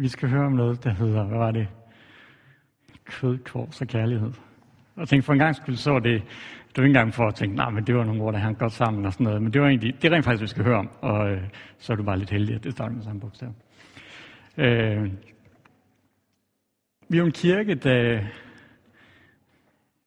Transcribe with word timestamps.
Vi 0.00 0.08
skal 0.08 0.28
høre 0.28 0.46
om 0.46 0.52
noget, 0.52 0.84
der 0.84 0.90
hedder, 0.90 1.24
hvad 1.24 1.38
var 1.38 1.50
det? 1.50 1.68
Kød, 3.04 3.38
kors 3.38 3.80
og 3.80 3.86
kærlighed. 3.86 4.32
Og 4.96 5.08
tænk, 5.08 5.24
for 5.24 5.32
en 5.32 5.38
gang 5.38 5.56
skulle 5.56 5.78
så 5.78 5.98
det, 5.98 6.22
det 6.68 6.76
var 6.76 6.82
ikke 6.82 6.86
engang 6.86 7.14
for 7.14 7.26
at 7.26 7.34
tænke, 7.34 7.56
nej, 7.56 7.70
men 7.70 7.86
det 7.86 7.94
var 7.94 8.04
nogle 8.04 8.22
ord, 8.22 8.32
der 8.32 8.38
hang 8.38 8.58
godt 8.58 8.72
sammen 8.72 9.06
og 9.06 9.12
sådan 9.12 9.24
noget. 9.24 9.42
Men 9.42 9.52
det 9.52 9.60
var 9.60 9.68
egentlig, 9.68 10.02
det 10.02 10.12
er 10.12 10.14
rent 10.14 10.24
faktisk, 10.24 10.42
vi 10.42 10.46
skal 10.46 10.64
høre 10.64 10.78
om. 10.78 10.90
Og 11.00 11.30
øh, 11.30 11.42
så 11.78 11.92
er 11.92 11.96
du 11.96 12.02
bare 12.02 12.18
lidt 12.18 12.30
heldig, 12.30 12.54
at 12.54 12.64
det 12.64 12.72
starter 12.72 12.94
med 12.94 13.02
samme 13.02 13.20
bogstav. 13.20 13.48
Øh, 14.58 15.04
vi 17.08 17.16
er 17.16 17.20
jo 17.20 17.26
en 17.26 17.32
kirke, 17.32 17.74
der 17.74 18.20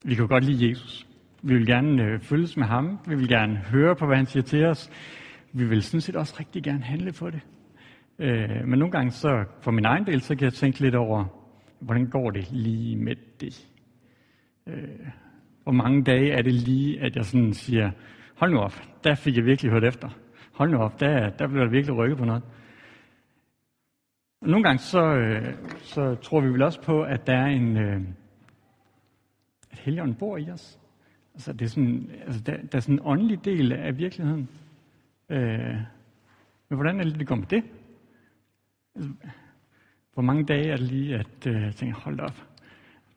vi 0.05 0.15
kan 0.15 0.27
godt 0.27 0.43
lide 0.43 0.69
Jesus. 0.69 1.07
Vi 1.41 1.53
vil 1.53 1.65
gerne 1.65 2.03
øh, 2.03 2.19
følges 2.19 2.57
med 2.57 2.65
ham. 2.65 2.99
Vi 3.07 3.15
vil 3.15 3.27
gerne 3.27 3.55
høre 3.55 3.95
på, 3.95 4.05
hvad 4.05 4.17
han 4.17 4.25
siger 4.25 4.43
til 4.43 4.65
os. 4.65 4.89
Vi 5.51 5.65
vil 5.65 5.83
sådan 5.83 6.01
set 6.01 6.15
også 6.15 6.35
rigtig 6.39 6.63
gerne 6.63 6.83
handle 6.83 7.11
på 7.11 7.29
det. 7.29 7.41
Øh, 8.19 8.67
men 8.67 8.79
nogle 8.79 8.91
gange, 8.91 9.11
så 9.11 9.45
for 9.61 9.71
min 9.71 9.85
egen 9.85 10.05
del, 10.05 10.21
så 10.21 10.35
kan 10.35 10.45
jeg 10.45 10.53
tænke 10.53 10.79
lidt 10.79 10.95
over, 10.95 11.25
hvordan 11.79 12.09
går 12.09 12.31
det 12.31 12.51
lige 12.51 12.95
med 12.95 13.15
det? 13.39 13.67
Øh, 14.67 15.07
hvor 15.63 15.71
mange 15.71 16.03
dage 16.03 16.31
er 16.31 16.41
det 16.41 16.53
lige, 16.53 17.01
at 17.01 17.15
jeg 17.15 17.25
sådan 17.25 17.53
siger, 17.53 17.91
hold 18.35 18.51
nu 18.51 18.59
op, 18.59 18.81
der 19.03 19.15
fik 19.15 19.37
jeg 19.37 19.45
virkelig 19.45 19.71
hørt 19.71 19.83
efter. 19.83 20.09
Hold 20.53 20.71
nu 20.71 20.77
op, 20.77 20.99
der, 20.99 21.29
der 21.29 21.47
blev 21.47 21.61
der 21.61 21.69
virkelig 21.69 21.97
rykket 21.97 22.17
på 22.17 22.25
noget. 22.25 22.43
Og 24.41 24.49
nogle 24.49 24.63
gange 24.63 24.79
så, 24.79 25.03
øh, 25.03 25.53
så 25.79 26.15
tror 26.15 26.41
vi 26.41 26.47
vel 26.47 26.61
også 26.61 26.81
på, 26.81 27.03
at 27.03 27.27
der 27.27 27.35
er 27.37 27.45
en, 27.45 27.77
øh, 27.77 28.01
at 29.71 29.79
helgen 29.79 30.15
bor 30.15 30.37
i 30.37 30.49
os. 30.49 30.79
Altså, 31.33 31.53
det 31.53 31.61
er 31.61 31.69
sådan, 31.69 32.11
altså 32.25 32.41
der, 32.41 32.57
der 32.57 32.77
er 32.77 32.79
sådan 32.79 32.95
en 32.95 33.01
åndelig 33.03 33.45
del 33.45 33.71
af 33.71 33.97
virkeligheden. 33.97 34.49
Øh, 35.29 35.75
men 36.69 36.77
hvordan 36.77 36.99
er 36.99 37.03
det, 37.03 37.19
det 37.19 37.27
går 37.27 37.35
med 37.35 37.45
det? 37.45 37.63
Altså, 38.95 39.11
hvor 40.13 40.23
mange 40.23 40.45
dage 40.45 40.67
er 40.67 40.75
det 40.75 40.91
lige, 40.91 41.15
at 41.15 41.47
øh, 41.47 41.61
jeg 41.61 41.75
tænker, 41.75 41.95
hold 41.95 42.19
op, 42.19 42.47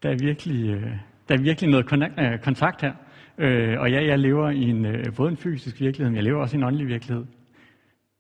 der 0.02 0.10
er 0.10 0.16
virkelig, 0.20 0.70
øh, 0.70 0.96
der 1.28 1.34
er 1.34 1.42
virkelig 1.42 1.70
noget 1.70 1.92
øh, 2.18 2.40
kontakt 2.40 2.82
her. 2.82 2.94
Øh, 3.38 3.80
og 3.80 3.90
ja, 3.90 4.06
jeg 4.06 4.18
lever 4.18 4.50
i 4.50 4.62
en, 4.62 4.86
øh, 4.86 5.04
både 5.16 5.30
en 5.30 5.36
fysisk 5.36 5.80
virkelighed, 5.80 6.10
men 6.10 6.16
jeg 6.16 6.24
lever 6.24 6.40
også 6.40 6.56
i 6.56 6.58
en 6.58 6.64
åndelig 6.64 6.86
virkelighed. 6.86 7.26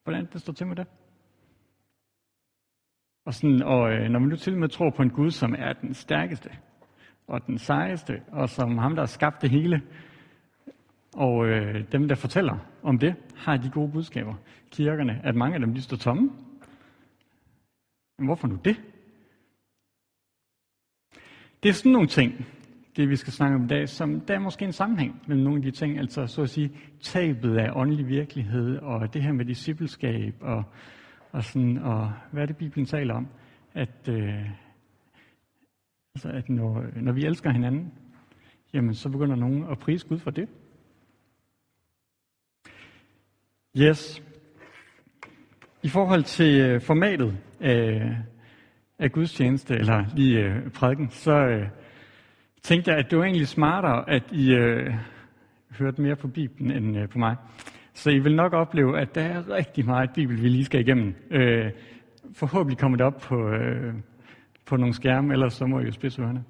Hvordan 0.04 0.28
det 0.32 0.40
står 0.40 0.52
til 0.52 0.66
med 0.66 0.76
det? 0.76 0.86
Og, 3.24 3.34
sådan, 3.34 3.62
og 3.62 3.92
øh, 3.92 4.08
når 4.08 4.18
man 4.18 4.28
nu 4.28 4.36
til 4.36 4.52
og 4.52 4.58
med 4.58 4.68
tror 4.68 4.90
på 4.90 5.02
en 5.02 5.10
Gud, 5.10 5.30
som 5.30 5.54
er 5.58 5.72
den 5.72 5.94
stærkeste, 5.94 6.50
og 7.26 7.46
den 7.46 7.58
sejeste, 7.58 8.20
og 8.32 8.48
som 8.48 8.78
ham, 8.78 8.94
der 8.94 9.02
har 9.02 9.06
skabt 9.06 9.42
det 9.42 9.50
hele. 9.50 9.82
Og 11.16 11.46
øh, 11.46 11.84
dem, 11.92 12.08
der 12.08 12.14
fortæller 12.14 12.58
om 12.82 12.98
det, 12.98 13.14
har 13.36 13.56
de 13.56 13.70
gode 13.70 13.92
budskaber. 13.92 14.34
Kirkerne, 14.70 15.20
at 15.24 15.34
mange 15.34 15.54
af 15.54 15.60
dem, 15.60 15.74
de 15.74 15.82
står 15.82 15.96
tomme. 15.96 16.30
Men 18.18 18.26
hvorfor 18.26 18.48
nu 18.48 18.58
det? 18.64 18.76
Det 21.62 21.68
er 21.68 21.72
sådan 21.72 21.92
nogle 21.92 22.08
ting, 22.08 22.46
det 22.96 23.08
vi 23.08 23.16
skal 23.16 23.32
snakke 23.32 23.56
om 23.56 23.64
i 23.64 23.68
dag, 23.68 23.88
som 23.88 24.20
der 24.20 24.34
er 24.34 24.38
måske 24.38 24.64
en 24.64 24.72
sammenhæng 24.72 25.22
mellem 25.26 25.44
nogle 25.44 25.58
af 25.58 25.62
de 25.62 25.70
ting, 25.70 25.98
altså 25.98 26.26
så 26.26 26.42
at 26.42 26.50
sige 26.50 26.70
tabet 27.00 27.58
af 27.58 27.70
åndelig 27.74 28.08
virkelighed, 28.08 28.78
og 28.78 29.14
det 29.14 29.22
her 29.22 29.32
med 29.32 29.44
discipleskab, 29.44 30.34
og, 30.40 30.64
og, 31.32 31.44
sådan, 31.44 31.78
og 31.78 32.12
hvad 32.32 32.42
er 32.42 32.46
det, 32.46 32.56
Bibelen 32.56 32.86
taler 32.86 33.14
om? 33.14 33.28
At, 33.74 34.08
øh, 34.08 34.50
Altså 36.16 36.28
at 36.28 36.48
når, 36.48 36.84
når 37.00 37.12
vi 37.12 37.24
elsker 37.24 37.50
hinanden, 37.50 37.92
jamen 38.72 38.94
så 38.94 39.08
begynder 39.08 39.36
nogen 39.36 39.64
at 39.70 39.78
prise 39.78 40.08
Gud 40.08 40.18
for 40.18 40.30
det. 40.30 40.48
Yes. 43.78 44.22
I 45.86 45.88
forhold 45.88 46.22
til 46.22 46.60
øh, 46.60 46.80
formatet 46.80 47.36
af, 47.60 48.16
af 48.98 49.12
gudstjeneste, 49.12 49.74
eller 49.74 50.04
lige 50.16 50.38
øh, 50.38 50.70
prædiken, 50.70 51.10
så 51.10 51.32
øh, 51.32 51.66
tænkte 52.62 52.90
jeg, 52.90 52.98
at 52.98 53.10
det 53.10 53.18
var 53.18 53.24
egentlig 53.24 53.48
smartere, 53.48 54.10
at 54.10 54.22
I 54.32 54.54
øh, 54.54 54.94
hørte 55.78 56.02
mere 56.02 56.16
på 56.16 56.28
Bibelen 56.28 56.70
end 56.70 56.98
øh, 56.98 57.08
på 57.08 57.18
mig. 57.18 57.36
Så 57.94 58.10
I 58.10 58.18
vil 58.18 58.36
nok 58.36 58.52
opleve, 58.52 59.00
at 59.00 59.14
der 59.14 59.20
er 59.20 59.50
rigtig 59.50 59.86
meget 59.86 60.10
Bibel, 60.14 60.42
vi 60.42 60.48
lige 60.48 60.64
skal 60.64 60.80
igennem. 60.80 61.14
Øh, 61.30 61.70
forhåbentlig 62.34 62.78
kommer 62.78 62.96
det 62.96 63.06
op 63.06 63.20
på, 63.20 63.48
øh, 63.48 63.94
på 64.64 64.76
nogle 64.76 64.94
skærme, 64.94 65.32
ellers 65.32 65.54
så 65.54 65.66
må 65.66 65.80
I 65.80 65.84
jo 65.84 65.92
spidse 65.92 66.22
ørerne. 66.22 66.44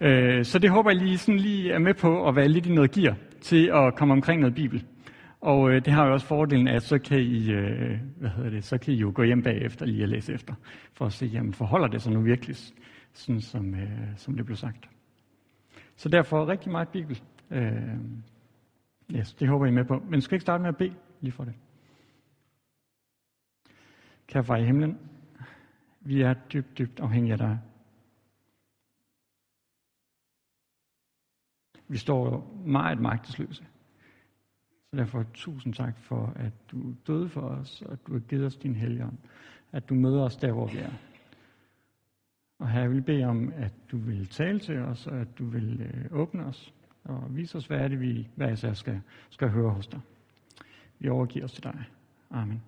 Øh, 0.00 0.44
så 0.44 0.58
det 0.58 0.70
håber 0.70 0.90
jeg 0.90 1.00
lige, 1.00 1.18
sådan 1.18 1.38
lige 1.38 1.72
er 1.72 1.78
med 1.78 1.94
på 1.94 2.28
at 2.28 2.36
være 2.36 2.48
lidt 2.48 2.66
i 2.66 2.72
noget 2.72 2.90
gear 2.90 3.16
til 3.40 3.70
at 3.74 3.94
komme 3.94 4.14
omkring 4.14 4.40
noget 4.40 4.54
Bibel. 4.54 4.84
Og 5.40 5.70
øh, 5.70 5.84
det 5.84 5.92
har 5.92 6.06
jo 6.06 6.12
også 6.12 6.26
fordelen, 6.26 6.68
at 6.68 6.82
så 6.82 6.98
kan, 6.98 7.18
I, 7.18 7.50
øh, 7.50 8.00
hvad 8.16 8.30
hedder 8.30 8.50
det, 8.50 8.64
så 8.64 8.78
kan 8.78 8.94
I 8.94 8.96
jo 8.96 9.12
gå 9.14 9.22
hjem 9.22 9.42
bagefter 9.42 9.86
lige 9.86 10.04
og 10.04 10.08
læse 10.08 10.32
efter, 10.34 10.54
for 10.92 11.06
at 11.06 11.12
se, 11.12 11.26
jamen 11.26 11.54
forholder 11.54 11.88
det 11.88 12.02
sig 12.02 12.12
nu 12.12 12.20
virkelig, 12.20 12.56
sådan 13.12 13.40
som, 13.40 13.74
øh, 13.74 14.16
som 14.16 14.36
det 14.36 14.46
blev 14.46 14.56
sagt. 14.56 14.88
Så 15.96 16.08
derfor 16.08 16.48
rigtig 16.48 16.72
meget 16.72 16.88
Bibel. 16.88 17.22
Øh, 17.50 17.98
yes, 19.10 19.34
det 19.34 19.48
håber 19.48 19.66
I 19.66 19.70
med 19.70 19.84
på. 19.84 19.98
Men 20.08 20.20
skal 20.20 20.34
ikke 20.34 20.42
starte 20.42 20.62
med 20.62 20.68
at 20.68 20.76
bede 20.76 20.94
lige 21.20 21.32
for 21.32 21.44
det. 21.44 21.54
Kære 24.26 24.44
far 24.44 24.56
i 24.56 24.64
himlen, 24.64 24.98
vi 26.00 26.22
er 26.22 26.34
dybt, 26.34 26.78
dybt 26.78 27.00
afhængige 27.00 27.32
af 27.32 27.38
dig. 27.38 27.58
Vi 31.88 31.98
står 31.98 32.52
meget 32.66 33.00
magtesløse. 33.00 33.64
Så 34.90 34.96
derfor 34.96 35.24
tusind 35.34 35.74
tak 35.74 35.98
for, 35.98 36.32
at 36.36 36.52
du 36.72 36.94
døde 37.06 37.28
for 37.28 37.40
os, 37.40 37.82
og 37.82 37.92
at 37.92 37.98
du 38.06 38.12
har 38.12 38.20
givet 38.20 38.46
os 38.46 38.56
din 38.56 38.74
helgen. 38.74 39.18
At 39.72 39.88
du 39.88 39.94
møder 39.94 40.22
os 40.22 40.36
der, 40.36 40.52
hvor 40.52 40.66
vi 40.66 40.78
er. 40.78 40.92
Og 42.58 42.70
her 42.70 42.88
vil 42.88 43.02
bede 43.02 43.24
om, 43.24 43.52
at 43.56 43.72
du 43.90 43.98
vil 43.98 44.28
tale 44.28 44.58
til 44.58 44.78
os, 44.78 45.06
og 45.06 45.20
at 45.20 45.38
du 45.38 45.44
vil 45.44 45.80
øh, 45.80 46.20
åbne 46.20 46.44
os, 46.44 46.74
og 47.04 47.36
vise 47.36 47.58
os, 47.58 47.66
hvad 47.66 47.78
er 47.78 47.88
det, 47.88 48.00
vi 48.00 48.28
hver 48.34 48.52
især 48.52 48.72
skal, 48.72 49.00
skal 49.30 49.48
høre 49.48 49.70
hos 49.70 49.86
dig. 49.86 50.00
Vi 50.98 51.08
overgiver 51.08 51.44
os 51.44 51.52
til 51.52 51.62
dig. 51.62 51.84
Amen. 52.30 52.62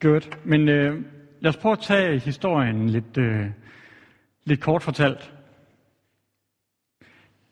Godt. 0.00 0.46
Men 0.46 0.68
øh, 0.68 1.04
lad 1.40 1.48
os 1.48 1.56
prøve 1.56 1.72
at 1.72 1.78
tage 1.78 2.18
historien 2.18 2.88
lidt, 2.88 3.18
øh, 3.18 3.50
lidt 4.44 4.60
kort 4.60 4.82
fortalt. 4.82 5.34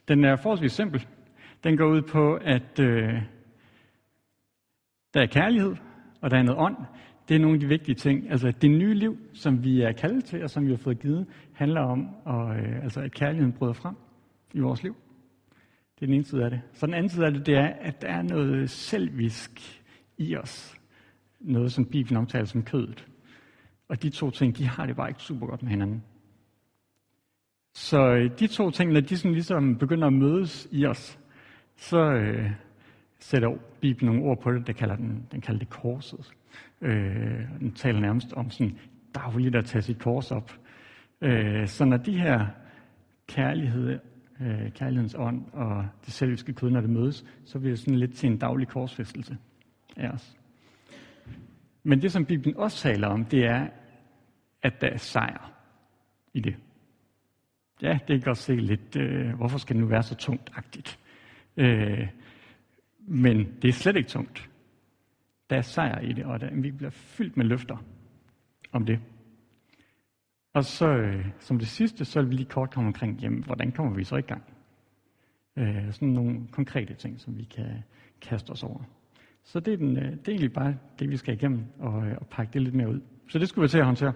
Den 0.09 0.25
er 0.25 0.37
forholdsvis 0.37 0.73
simpel. 0.73 1.07
Den 1.65 1.77
går 1.77 1.87
ud 1.87 2.03
på, 2.03 2.35
at 2.35 2.81
øh, 2.81 3.23
der 5.15 5.23
er 5.23 5.27
kærlighed, 5.27 5.77
og 6.21 6.31
der 6.31 6.39
er 6.39 6.43
noget 6.43 6.61
ånd. 6.61 6.77
Det 7.29 7.35
er 7.35 7.41
nogle 7.41 7.55
af 7.55 7.61
de 7.61 7.67
vigtige 7.67 7.95
ting. 7.95 8.31
Altså 8.31 8.51
det 8.51 8.71
nye 8.71 8.95
liv, 8.95 9.19
som 9.33 9.65
vi 9.65 9.83
er 9.83 9.93
kaldet 9.93 10.25
til, 10.25 10.43
og 10.43 10.51
som 10.51 10.67
vi 10.67 10.71
har 10.71 10.77
fået 10.77 11.01
givet, 11.01 11.27
handler 11.53 11.81
om, 11.81 12.09
at, 12.27 12.57
øh, 12.57 12.83
altså, 12.83 13.01
at 13.01 13.13
kærligheden 13.13 13.53
bryder 13.53 13.73
frem 13.73 13.95
i 14.55 14.61
vores 14.61 14.83
liv. 14.83 14.97
Det 15.95 16.03
er 16.03 16.07
den 16.07 16.15
ene 16.15 16.25
side 16.25 16.45
af 16.45 16.51
det. 16.51 16.61
Så 16.73 16.87
den 16.87 16.95
anden 16.95 17.09
side 17.09 17.27
af 17.27 17.33
det, 17.33 17.47
det 17.47 17.55
er, 17.55 17.69
at 17.81 18.03
der 18.03 18.09
er 18.09 18.23
noget 18.23 18.71
selvisk 18.71 19.51
i 20.19 20.37
os 20.37 20.83
noget, 21.41 21.73
som 21.73 21.85
Bibelen 21.85 22.17
omtaler 22.17 22.45
som 22.45 22.63
kødet. 22.63 23.09
Og 23.89 24.03
de 24.03 24.11
to 24.11 24.31
ting, 24.31 24.59
de 24.59 24.67
har 24.67 24.87
det 24.87 24.97
bare 24.97 25.09
ikke 25.09 25.23
super 25.23 25.47
godt 25.47 25.63
med 25.63 25.71
hinanden. 25.71 26.03
Så 27.75 28.15
øh, 28.15 28.31
de 28.39 28.47
to 28.47 28.71
ting, 28.71 28.93
når 28.93 29.01
de 29.01 29.17
sådan 29.17 29.33
ligesom 29.33 29.77
begynder 29.77 30.07
at 30.07 30.13
mødes 30.13 30.69
i 30.71 30.87
os, 30.87 31.19
så 31.77 31.99
øh, 31.99 32.51
sætter 33.19 33.57
Bibelen 33.81 34.15
nogle 34.15 34.31
ord 34.31 34.41
på 34.41 34.53
det, 34.53 34.67
der 34.67 34.73
kalder 34.73 34.97
den, 34.97 35.27
den 35.33 35.41
kalder 35.41 35.59
det 35.59 35.71
korset. 35.71 36.33
Øh, 36.81 37.59
den 37.61 37.73
taler 37.73 38.01
nærmest 38.01 38.33
om 38.33 38.51
sådan 38.51 38.79
dagligt 39.15 39.57
at 39.57 39.65
tage 39.65 39.83
sit 39.83 39.99
kors 39.99 40.31
op. 40.31 40.53
Øh, 41.21 41.69
så 41.69 41.85
når 41.85 41.97
de 41.97 42.19
her 42.19 42.47
kærlighed, 43.27 43.99
øh, 44.41 44.73
kærlighedens 44.73 45.15
ånd 45.19 45.45
og 45.53 45.87
det 46.05 46.13
selviske 46.13 46.53
kød, 46.53 46.71
når 46.71 46.81
det 46.81 46.91
mødes, 46.91 47.25
så 47.45 47.59
bliver 47.59 47.73
det 47.73 47.79
sådan 47.79 47.99
lidt 47.99 48.15
til 48.15 48.31
en 48.31 48.39
daglig 48.39 48.69
korsfæstelse 48.69 49.37
af 49.97 50.09
os. 50.09 50.37
Men 51.83 52.03
det, 52.03 52.13
som 52.13 52.25
Bibelen 52.25 52.57
også 52.57 52.79
taler 52.79 53.09
om, 53.09 53.25
det 53.25 53.45
er, 53.45 53.67
at 54.63 54.81
der 54.81 54.87
er 54.87 54.97
sejr 54.97 55.53
i 56.35 56.41
det. 56.41 56.57
Ja, 57.83 57.99
det 58.09 58.09
kan 58.09 58.21
godt 58.21 58.39
se 58.39 58.57
lidt, 58.57 58.97
øh, 58.97 59.35
hvorfor 59.35 59.59
skal 59.59 59.77
det 59.77 59.83
nu 59.83 59.89
være 59.89 60.03
så 60.03 60.15
tungt-agtigt? 60.15 60.99
Øh, 61.57 62.09
men 62.99 63.57
det 63.63 63.69
er 63.69 63.73
slet 63.73 63.97
ikke 63.97 64.09
tungt. 64.09 64.51
Der 65.51 65.57
er 65.57 65.63
sejr 65.63 66.01
i 66.01 66.13
det, 66.13 66.25
og 66.25 66.41
der, 66.41 66.51
vi 66.53 66.71
bliver 66.71 66.91
fyldt 66.91 67.37
med 67.37 67.45
løfter 67.45 67.77
om 68.73 68.87
det. 68.87 69.01
Og 70.53 70.65
så 70.65 70.89
øh, 70.89 71.27
som 71.39 71.59
det 71.59 71.69
sidste, 71.69 72.05
så 72.05 72.21
vil 72.21 72.31
vi 72.31 72.35
lige 72.35 72.47
kort 72.47 72.71
komme 72.71 72.87
omkring, 72.87 73.21
jamen, 73.21 73.45
hvordan 73.45 73.73
kommer 73.73 73.95
vi 73.95 74.05
så 74.05 74.17
i 74.17 74.23
gang? 74.23 74.43
Øh, 75.57 75.93
sådan 75.93 76.09
nogle 76.09 76.41
konkrete 76.51 76.95
ting, 76.95 77.21
som 77.21 77.39
vi 77.39 77.45
kan 77.45 77.83
kaste 78.21 78.51
os 78.51 78.63
over. 78.63 78.83
Så 79.45 79.61
det 79.61 79.73
er, 79.73 79.77
den, 79.77 79.97
øh, 79.97 80.11
det 80.11 80.29
er 80.29 80.33
egentlig 80.33 80.53
bare 80.53 80.77
det, 80.99 81.11
vi 81.11 81.17
skal 81.17 81.35
igennem 81.35 81.65
og, 81.79 82.07
øh, 82.07 82.17
og 82.21 82.27
pakke 82.27 82.53
det 82.53 82.63
lidt 82.63 82.75
mere 82.75 82.89
ud. 82.89 83.01
Så 83.29 83.39
det 83.39 83.49
skulle 83.49 83.63
vi 83.63 83.69
til 83.69 83.79
at 83.79 83.85
håndtere. 83.85 84.13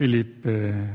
Philip, 0.00 0.46
øh, 0.46 0.88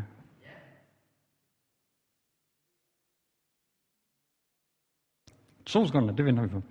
To 5.65 5.85
sekunder, 5.85 6.15
det 6.15 6.25
venter 6.25 6.43
vi 6.43 6.49
på. 6.49 6.61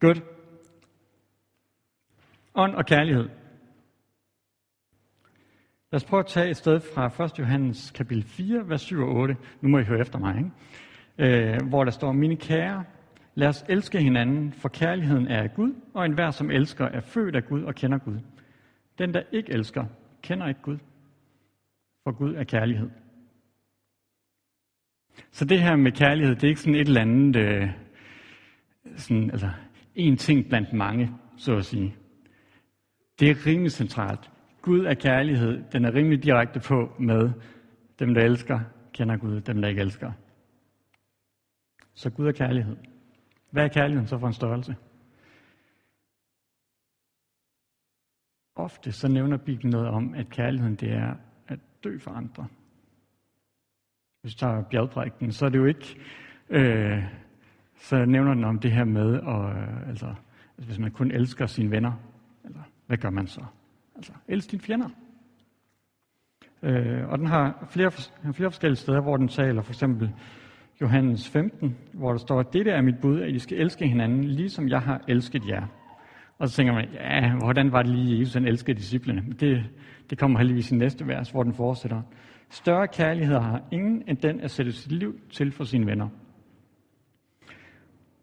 Godt. 0.00 0.22
Ånd 2.54 2.74
og 2.74 2.86
kærlighed. 2.86 3.28
Lad 5.92 5.94
os 5.94 6.04
prøve 6.04 6.20
at 6.20 6.26
tage 6.26 6.50
et 6.50 6.56
sted 6.56 6.80
fra 6.80 7.24
1. 7.24 7.38
Johannes 7.38 7.90
kapitel 7.90 8.24
4, 8.24 8.68
vers 8.68 8.80
7 8.80 9.00
og 9.00 9.08
8. 9.08 9.36
Nu 9.60 9.68
må 9.68 9.78
I 9.78 9.84
høre 9.84 10.00
efter 10.00 10.18
mig, 10.18 10.36
ikke? 10.36 11.52
Øh, 11.52 11.68
hvor 11.68 11.84
der 11.84 11.90
står, 11.90 12.12
Mine 12.12 12.36
kære, 12.36 12.84
lad 13.34 13.48
os 13.48 13.64
elske 13.68 13.98
hinanden, 13.98 14.52
for 14.52 14.68
kærligheden 14.68 15.26
er 15.26 15.42
af 15.42 15.54
Gud, 15.54 15.74
og 15.94 16.04
enhver, 16.04 16.30
som 16.30 16.50
elsker, 16.50 16.84
er 16.84 17.00
født 17.00 17.36
af 17.36 17.44
Gud 17.44 17.62
og 17.62 17.74
kender 17.74 17.98
Gud. 17.98 18.18
Den, 18.98 19.14
der 19.14 19.22
ikke 19.32 19.52
elsker, 19.52 19.84
kender 20.22 20.48
ikke 20.48 20.62
Gud, 20.62 20.78
for 22.08 22.12
Gud 22.12 22.34
er 22.34 22.44
kærlighed. 22.44 22.90
Så 25.30 25.44
det 25.44 25.62
her 25.62 25.76
med 25.76 25.92
kærlighed, 25.92 26.34
det 26.34 26.44
er 26.44 26.48
ikke 26.48 26.60
sådan 26.60 26.74
et 26.74 26.88
eller 26.88 27.00
andet, 27.00 27.36
øh, 27.36 27.68
sådan, 28.96 29.30
altså 29.30 29.50
en 29.94 30.16
ting 30.16 30.48
blandt 30.48 30.72
mange, 30.72 31.10
så 31.36 31.56
at 31.56 31.64
sige. 31.64 31.96
Det 33.20 33.30
er 33.30 33.46
rimelig 33.46 33.72
centralt. 33.72 34.30
Gud 34.62 34.84
er 34.84 34.94
kærlighed. 34.94 35.64
Den 35.72 35.84
er 35.84 35.94
rimelig 35.94 36.22
direkte 36.22 36.60
på 36.60 36.92
med 36.98 37.30
dem, 37.98 38.14
der 38.14 38.24
elsker, 38.24 38.60
kender 38.92 39.16
Gud, 39.16 39.40
dem, 39.40 39.62
der 39.62 39.68
ikke 39.68 39.80
elsker. 39.80 40.12
Så 41.94 42.10
Gud 42.10 42.26
er 42.26 42.32
kærlighed. 42.32 42.76
Hvad 43.50 43.64
er 43.64 43.68
kærligheden 43.68 44.08
så 44.08 44.18
for 44.18 44.26
en 44.26 44.32
størrelse? 44.32 44.76
Ofte 48.56 48.92
så 48.92 49.08
nævner 49.08 49.36
Bibelen 49.36 49.70
noget 49.70 49.88
om, 49.88 50.14
at 50.14 50.30
kærligheden 50.30 50.74
det 50.74 50.92
er 50.92 51.27
dø 51.88 51.98
for 51.98 52.10
andre. 52.10 52.46
Hvis 54.22 54.32
vi 54.32 54.38
tager 54.38 54.62
bjergprægten, 54.62 55.32
så 55.32 55.46
er 55.46 55.50
det 55.50 55.58
jo 55.58 55.64
ikke, 55.64 56.00
øh, 56.50 57.02
så 57.76 58.04
nævner 58.04 58.34
den 58.34 58.44
om 58.44 58.58
det 58.58 58.72
her 58.72 58.84
med, 58.84 59.14
at, 59.14 59.62
øh, 59.62 59.88
altså, 59.88 60.06
altså, 60.56 60.66
hvis 60.66 60.78
man 60.78 60.90
kun 60.90 61.10
elsker 61.10 61.46
sine 61.46 61.70
venner, 61.70 61.92
eller, 62.44 62.60
hvad 62.86 62.98
gør 62.98 63.10
man 63.10 63.26
så? 63.26 63.44
Altså, 63.96 64.12
elsk 64.28 64.50
dine 64.50 64.62
fjender. 64.62 64.88
Øh, 66.62 67.08
og 67.08 67.18
den 67.18 67.26
har 67.26 67.68
flere, 67.70 67.90
flere 68.32 68.50
forskellige 68.50 68.76
steder, 68.76 69.00
hvor 69.00 69.16
den 69.16 69.28
taler, 69.28 69.62
for 69.62 69.72
eksempel 69.72 70.12
Johannes 70.80 71.28
15, 71.28 71.76
hvor 71.92 72.10
der 72.10 72.18
står, 72.18 72.40
at 72.40 72.52
dette 72.52 72.70
er 72.70 72.82
mit 72.82 73.00
bud, 73.02 73.20
at 73.20 73.34
I 73.34 73.38
skal 73.38 73.58
elske 73.58 73.88
hinanden, 73.88 74.24
ligesom 74.24 74.68
jeg 74.68 74.80
har 74.80 75.04
elsket 75.08 75.48
jer. 75.48 75.66
Og 76.38 76.48
så 76.48 76.56
tænker 76.56 76.72
man, 76.72 76.88
ja, 76.94 77.36
hvordan 77.36 77.72
var 77.72 77.82
det 77.82 77.90
lige, 77.90 78.20
Jesus 78.20 78.34
han 78.34 78.46
elskede 78.46 78.76
disciplene? 78.76 79.22
Det, 79.40 79.64
det 80.10 80.18
kommer 80.18 80.38
heldigvis 80.38 80.72
i 80.72 80.76
næste 80.76 81.06
vers, 81.06 81.30
hvor 81.30 81.42
den 81.42 81.54
fortsætter. 81.54 82.02
Større 82.50 82.88
kærlighed 82.88 83.38
har 83.38 83.62
ingen 83.72 84.02
end 84.08 84.16
den 84.16 84.40
at 84.40 84.50
sætte 84.50 84.72
sit 84.72 84.92
liv 84.92 85.20
til 85.30 85.52
for 85.52 85.64
sine 85.64 85.86
venner. 85.86 86.08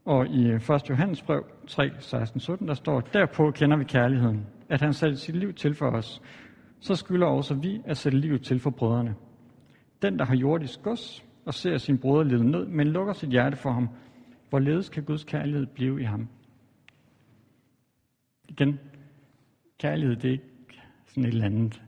Og 0.05 0.27
i 0.27 0.47
øh, 0.47 0.55
1. 0.55 0.89
Johannes 0.89 1.21
brev 1.21 1.43
3, 1.67 1.91
16, 1.99 2.39
17, 2.39 2.67
der 2.67 2.73
står, 2.73 2.99
derpå 2.99 3.51
kender 3.51 3.77
vi 3.77 3.83
kærligheden, 3.83 4.45
at 4.69 4.81
han 4.81 4.93
satte 4.93 5.17
sit 5.17 5.35
liv 5.35 5.53
til 5.53 5.75
for 5.75 5.85
os. 5.85 6.21
Så 6.79 6.95
skylder 6.95 7.27
også 7.27 7.55
vi 7.55 7.81
at 7.85 7.97
sætte 7.97 8.17
livet 8.17 8.41
til 8.41 8.59
for 8.59 8.69
brødrene. 8.69 9.15
Den, 10.01 10.19
der 10.19 10.25
har 10.25 10.35
jordisk 10.35 10.81
gods 10.83 11.25
og 11.45 11.53
ser 11.53 11.77
sin 11.77 11.97
bror 11.97 12.23
lide 12.23 12.51
nød, 12.51 12.67
men 12.67 12.87
lukker 12.87 13.13
sit 13.13 13.29
hjerte 13.29 13.57
for 13.57 13.71
ham, 13.71 13.89
hvorledes 14.49 14.89
kan 14.89 15.03
Guds 15.03 15.23
kærlighed 15.23 15.65
blive 15.65 16.01
i 16.01 16.03
ham? 16.03 16.27
Igen, 18.47 18.79
kærlighed, 19.79 20.15
det 20.15 20.27
er 20.27 20.31
ikke 20.31 20.81
sådan 21.07 21.23
et 21.23 21.29
eller 21.29 21.45
andet, 21.45 21.81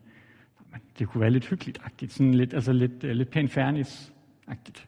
det 1.00 1.07
kunne 1.07 1.21
være 1.21 1.31
lidt 1.31 1.45
hyggeligt-agtigt, 1.45 2.12
sådan 2.12 2.33
lidt, 2.33 2.54
altså 2.54 2.74
lidt, 2.74 3.04
øh, 3.04 3.12
lidt 3.12 3.31
pænt 3.31 3.51
fernis-agtigt. 3.51 4.88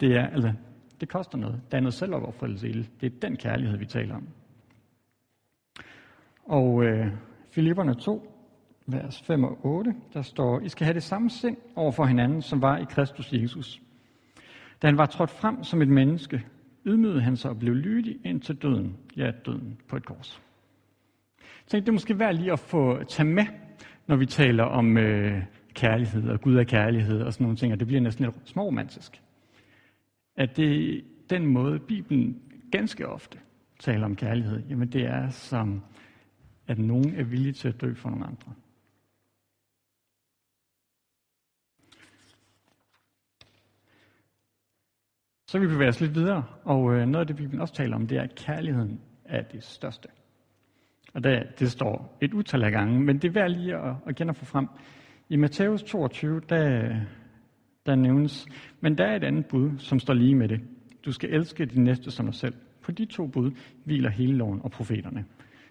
Det 0.00 0.16
er, 0.16 0.26
altså, 0.26 0.52
det 1.00 1.08
koster 1.08 1.38
noget. 1.38 1.60
Der 1.70 1.76
er 1.76 1.80
noget 1.80 1.94
selvopoffrelse 1.94 2.68
i 2.68 2.72
det. 2.72 2.90
Det 3.00 3.14
er 3.14 3.18
den 3.28 3.36
kærlighed, 3.36 3.78
vi 3.78 3.86
taler 3.86 4.14
om. 4.14 4.28
Og 6.44 6.84
øh, 6.84 7.06
Filipperne 7.50 7.94
2, 7.94 8.34
vers 8.86 9.22
5 9.22 9.44
og 9.44 9.58
8, 9.62 9.94
der 10.14 10.22
står, 10.22 10.60
I 10.60 10.68
skal 10.68 10.84
have 10.84 10.94
det 10.94 11.02
samme 11.02 11.30
sind 11.30 11.56
over 11.76 11.92
for 11.92 12.04
hinanden, 12.04 12.42
som 12.42 12.62
var 12.62 12.78
i 12.78 12.84
Kristus 12.84 13.32
Jesus. 13.32 13.82
Da 14.82 14.86
han 14.86 14.98
var 14.98 15.06
trådt 15.06 15.30
frem 15.30 15.64
som 15.64 15.82
et 15.82 15.88
menneske, 15.88 16.46
ydmygede 16.86 17.20
han 17.20 17.36
sig 17.36 17.50
og 17.50 17.58
blev 17.58 17.74
lydig 17.74 18.18
ind 18.24 18.40
til 18.40 18.56
døden, 18.62 18.96
ja, 19.16 19.30
døden 19.46 19.80
på 19.88 19.96
et 19.96 20.04
kors. 20.04 20.42
Så 21.68 21.76
det 21.76 21.88
er 21.88 21.92
måske 21.92 22.18
værd 22.18 22.34
lige 22.34 22.52
at 22.52 22.58
få 22.58 23.04
tage 23.04 23.28
med, 23.28 23.46
når 24.06 24.16
vi 24.16 24.26
taler 24.26 24.64
om 24.64 24.98
øh, 24.98 25.42
kærlighed 25.74 26.28
og 26.28 26.40
Gud 26.40 26.56
er 26.56 26.64
kærlighed 26.64 27.22
og 27.22 27.32
sådan 27.32 27.44
nogle 27.44 27.56
ting, 27.56 27.72
og 27.72 27.78
det 27.78 27.86
bliver 27.86 28.00
næsten 28.00 28.24
lidt 28.24 28.36
småromantisk. 28.44 29.22
At 30.36 30.56
det 30.56 31.04
den 31.30 31.46
måde, 31.46 31.78
Bibelen 31.78 32.42
ganske 32.72 33.08
ofte 33.08 33.38
taler 33.80 34.04
om 34.04 34.16
kærlighed, 34.16 34.62
jamen 34.68 34.92
det 34.92 35.04
er 35.04 35.30
som, 35.30 35.82
at 36.66 36.78
nogen 36.78 37.14
er 37.14 37.24
villige 37.24 37.52
til 37.52 37.68
at 37.68 37.80
dø 37.80 37.94
for 37.94 38.10
nogle 38.10 38.26
andre. 38.26 38.52
Så 45.46 45.58
vi 45.58 45.66
bevæger 45.66 45.88
os 45.88 46.00
lidt 46.00 46.14
videre, 46.14 46.44
og 46.64 46.94
øh, 46.94 47.06
noget 47.06 47.20
af 47.20 47.26
det, 47.26 47.36
Bibelen 47.36 47.60
også 47.60 47.74
taler 47.74 47.96
om, 47.96 48.06
det 48.06 48.18
er, 48.18 48.22
at 48.22 48.34
kærligheden 48.34 49.00
er 49.24 49.42
det 49.42 49.64
største. 49.64 50.08
Og 51.14 51.24
der, 51.24 51.42
det 51.58 51.70
står 51.70 52.18
et 52.20 52.34
utal 52.34 52.64
af 52.64 52.72
gange, 52.72 53.00
men 53.00 53.18
det 53.18 53.28
er 53.28 53.32
værd 53.32 53.50
lige 53.50 53.76
at, 53.76 53.94
at 54.06 54.16
genopfå 54.16 54.44
frem. 54.44 54.66
I 55.28 55.36
Matthæus 55.36 55.82
22, 55.82 56.40
der, 56.48 56.94
der 57.86 57.94
nævnes, 57.94 58.46
men 58.80 58.98
der 58.98 59.04
er 59.04 59.16
et 59.16 59.24
andet 59.24 59.46
bud, 59.46 59.70
som 59.78 59.98
står 59.98 60.14
lige 60.14 60.34
med 60.34 60.48
det. 60.48 60.60
Du 61.04 61.12
skal 61.12 61.34
elske 61.34 61.66
din 61.66 61.84
næste 61.84 62.10
som 62.10 62.26
dig 62.26 62.34
selv. 62.34 62.54
På 62.82 62.92
de 62.92 63.04
to 63.04 63.26
bud 63.26 63.50
hviler 63.84 64.10
hele 64.10 64.36
loven 64.36 64.60
og 64.64 64.70
profeterne. 64.70 65.24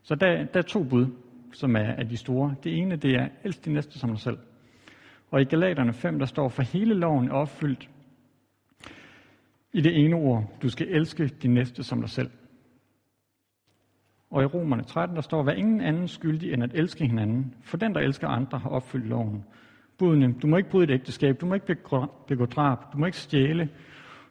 Så 0.04 0.16
der, 0.16 0.46
der 0.46 0.60
er 0.60 0.64
to 0.64 0.84
bud, 0.84 1.06
som 1.54 1.76
er 1.76 1.92
af 1.98 2.10
de 2.10 2.18
store. 2.18 2.56
Det 2.64 2.78
ene, 2.78 2.96
det 2.96 3.16
er, 3.16 3.28
elsk 3.44 3.66
din 3.66 3.74
næste 3.74 4.00
som 4.00 4.10
dig 4.10 4.20
selv. 4.20 4.38
Og 5.32 5.42
i 5.42 5.44
Galaterne 5.44 5.94
5, 5.94 6.20
der 6.20 6.26
står, 6.26 6.50
for 6.50 6.62
hele 6.62 6.94
loven 6.94 7.28
er 7.28 7.34
opfyldt 7.34 7.90
i 9.74 9.82
det 9.82 10.06
ene 10.06 10.16
ord, 10.16 10.58
du 10.62 10.70
skal 10.70 10.88
elske 10.90 11.28
din 11.28 11.54
næste 11.54 11.84
som 11.84 12.02
dig 12.02 12.10
selv. 12.10 12.30
Og 14.30 14.44
i 14.44 14.46
Romerne 14.46 14.84
13, 14.84 15.16
der 15.16 15.22
står, 15.22 15.44
hvad 15.44 15.56
ingen 15.56 15.82
anden 15.82 16.08
skyldig 16.08 16.54
end 16.54 16.64
at 16.64 16.72
elske 16.74 17.06
hinanden, 17.08 17.54
for 17.62 17.78
den, 17.78 17.94
der 17.94 18.02
elsker 18.02 18.28
andre, 18.28 18.60
har 18.60 18.70
opfyldt 18.70 19.08
loven. 19.08 19.46
Budene, 19.98 20.34
du 20.42 20.48
må 20.48 20.58
ikke 20.58 20.70
bryde 20.70 20.84
et 20.84 20.92
ægteskab, 20.92 21.42
du 21.42 21.46
må 21.46 21.54
ikke 21.54 21.76
begå 22.28 22.46
drab, 22.46 22.78
du 22.94 22.98
må 22.98 23.06
ikke 23.06 23.18
stjæle, 23.18 23.70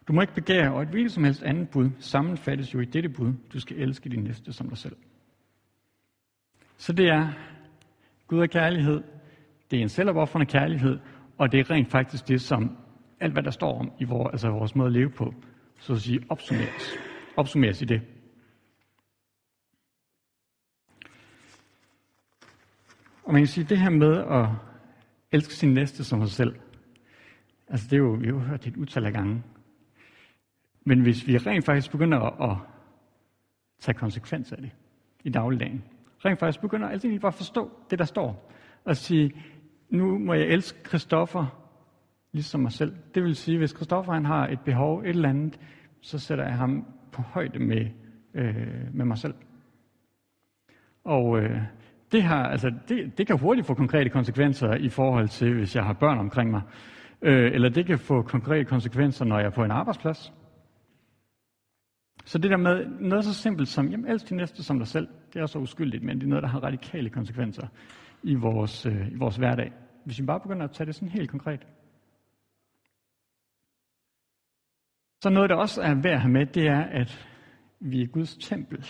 du 0.08 0.12
må 0.12 0.20
ikke 0.20 0.34
begære, 0.34 0.72
og 0.72 0.82
et 0.82 0.88
hvilket 0.88 1.12
som 1.12 1.24
helst 1.24 1.42
andet 1.42 1.68
bud 1.68 1.90
sammenfattes 1.98 2.74
jo 2.74 2.80
i 2.80 2.84
dette 2.84 3.08
bud, 3.08 3.32
du 3.52 3.60
skal 3.60 3.76
elske 3.76 4.08
din 4.08 4.24
næste 4.24 4.52
som 4.52 4.68
dig 4.68 4.78
selv. 4.78 4.96
Så 6.76 6.92
det 6.92 7.08
er 7.08 7.28
Gud 8.26 8.40
er 8.40 8.46
kærlighed, 8.46 9.02
det 9.70 9.78
er 9.78 9.82
en 9.82 9.88
selvopoffrende 9.88 10.46
kærlighed, 10.46 10.98
og 11.38 11.52
det 11.52 11.60
er 11.60 11.70
rent 11.70 11.90
faktisk 11.90 12.28
det, 12.28 12.40
som 12.40 12.76
alt 13.20 13.32
hvad 13.32 13.42
der 13.42 13.50
står 13.50 13.78
om 13.78 13.92
i 13.98 14.04
vores, 14.04 14.32
altså 14.32 14.50
vores 14.50 14.74
måde 14.74 14.86
at 14.86 14.92
leve 14.92 15.10
på, 15.10 15.34
så 15.78 15.92
at 15.92 16.00
sige 16.00 16.20
opsummeres, 16.28 16.96
opsummeres 17.36 17.82
i 17.82 17.84
det. 17.84 18.00
Og 23.26 23.32
man 23.32 23.42
kan 23.42 23.46
sige, 23.46 23.64
det 23.64 23.78
her 23.78 23.90
med 23.90 24.16
at 24.16 24.48
elske 25.32 25.54
sin 25.54 25.74
næste 25.74 26.04
som 26.04 26.20
sig 26.20 26.30
selv, 26.30 26.56
altså 27.68 27.86
det 27.90 27.92
er 27.92 28.00
jo, 28.00 28.10
vi 28.10 28.26
har 28.26 28.32
jo 28.32 28.38
hørt 28.38 28.64
det 28.64 28.70
et 28.70 28.76
utal 28.76 29.06
af 29.06 29.12
gange. 29.12 29.42
Men 30.84 31.00
hvis 31.00 31.26
vi 31.26 31.38
rent 31.38 31.64
faktisk 31.64 31.90
begynder 31.90 32.18
at, 32.18 32.50
at 32.50 32.56
tage 33.80 33.98
konsekvens 33.98 34.52
af 34.52 34.58
det 34.58 34.70
i 35.24 35.30
dagligdagen, 35.30 35.84
rent 36.24 36.40
faktisk 36.40 36.60
begynder 36.60 36.88
altid 36.88 37.20
bare 37.20 37.28
at 37.28 37.34
forstå 37.34 37.70
det, 37.90 37.98
der 37.98 38.04
står, 38.04 38.52
og 38.84 38.96
sige, 38.96 39.42
nu 39.90 40.18
må 40.18 40.34
jeg 40.34 40.46
elske 40.46 40.82
Kristoffer 40.82 41.46
ligesom 42.32 42.60
mig 42.60 42.72
selv. 42.72 42.96
Det 43.14 43.22
vil 43.22 43.36
sige, 43.36 43.58
hvis 43.58 43.72
Kristoffer 43.72 44.12
han 44.12 44.24
har 44.24 44.48
et 44.48 44.60
behov, 44.60 45.00
et 45.00 45.08
eller 45.08 45.28
andet, 45.28 45.60
så 46.00 46.18
sætter 46.18 46.44
jeg 46.44 46.56
ham 46.56 46.86
på 47.12 47.22
højde 47.22 47.58
med, 47.58 47.86
øh, 48.34 48.94
med 48.94 49.04
mig 49.04 49.18
selv. 49.18 49.34
Og 51.04 51.38
øh, 51.38 51.62
det, 52.12 52.22
har, 52.22 52.48
altså, 52.48 52.72
det, 52.88 53.18
det 53.18 53.26
kan 53.26 53.38
hurtigt 53.38 53.66
få 53.66 53.74
konkrete 53.74 54.10
konsekvenser 54.10 54.74
i 54.74 54.88
forhold 54.88 55.28
til, 55.28 55.54
hvis 55.54 55.76
jeg 55.76 55.84
har 55.84 55.92
børn 55.92 56.18
omkring 56.18 56.50
mig. 56.50 56.62
Øh, 57.22 57.52
eller 57.54 57.68
det 57.68 57.86
kan 57.86 57.98
få 57.98 58.22
konkrete 58.22 58.64
konsekvenser, 58.64 59.24
når 59.24 59.38
jeg 59.38 59.46
er 59.46 59.50
på 59.50 59.64
en 59.64 59.70
arbejdsplads. 59.70 60.32
Så 62.24 62.38
det 62.38 62.50
der 62.50 62.56
med 62.56 62.86
noget 63.00 63.24
så 63.24 63.34
simpelt 63.34 63.68
som, 63.68 63.88
jamen 63.88 64.10
elsk 64.10 64.28
din 64.28 64.36
næste 64.36 64.62
som 64.62 64.78
dig 64.78 64.86
selv, 64.86 65.08
det 65.32 65.42
er 65.42 65.46
så 65.46 65.58
uskyldigt, 65.58 66.02
men 66.02 66.16
det 66.16 66.24
er 66.24 66.28
noget, 66.28 66.42
der 66.42 66.48
har 66.48 66.60
radikale 66.60 67.10
konsekvenser 67.10 67.66
i 68.22 68.34
vores, 68.34 68.86
øh, 68.86 69.12
i 69.12 69.16
vores 69.16 69.36
hverdag. 69.36 69.72
Hvis 70.04 70.20
vi 70.20 70.26
bare 70.26 70.40
begynder 70.40 70.64
at 70.64 70.70
tage 70.70 70.86
det 70.86 70.94
sådan 70.94 71.08
helt 71.08 71.30
konkret. 71.30 71.66
Så 75.22 75.30
noget, 75.30 75.50
der 75.50 75.56
også 75.56 75.82
er 75.82 75.94
værd 75.94 76.14
at 76.14 76.20
have 76.20 76.32
med, 76.32 76.46
det 76.46 76.66
er, 76.66 76.80
at 76.80 77.28
vi 77.80 78.02
er 78.02 78.06
Guds 78.06 78.36
tempel. 78.36 78.86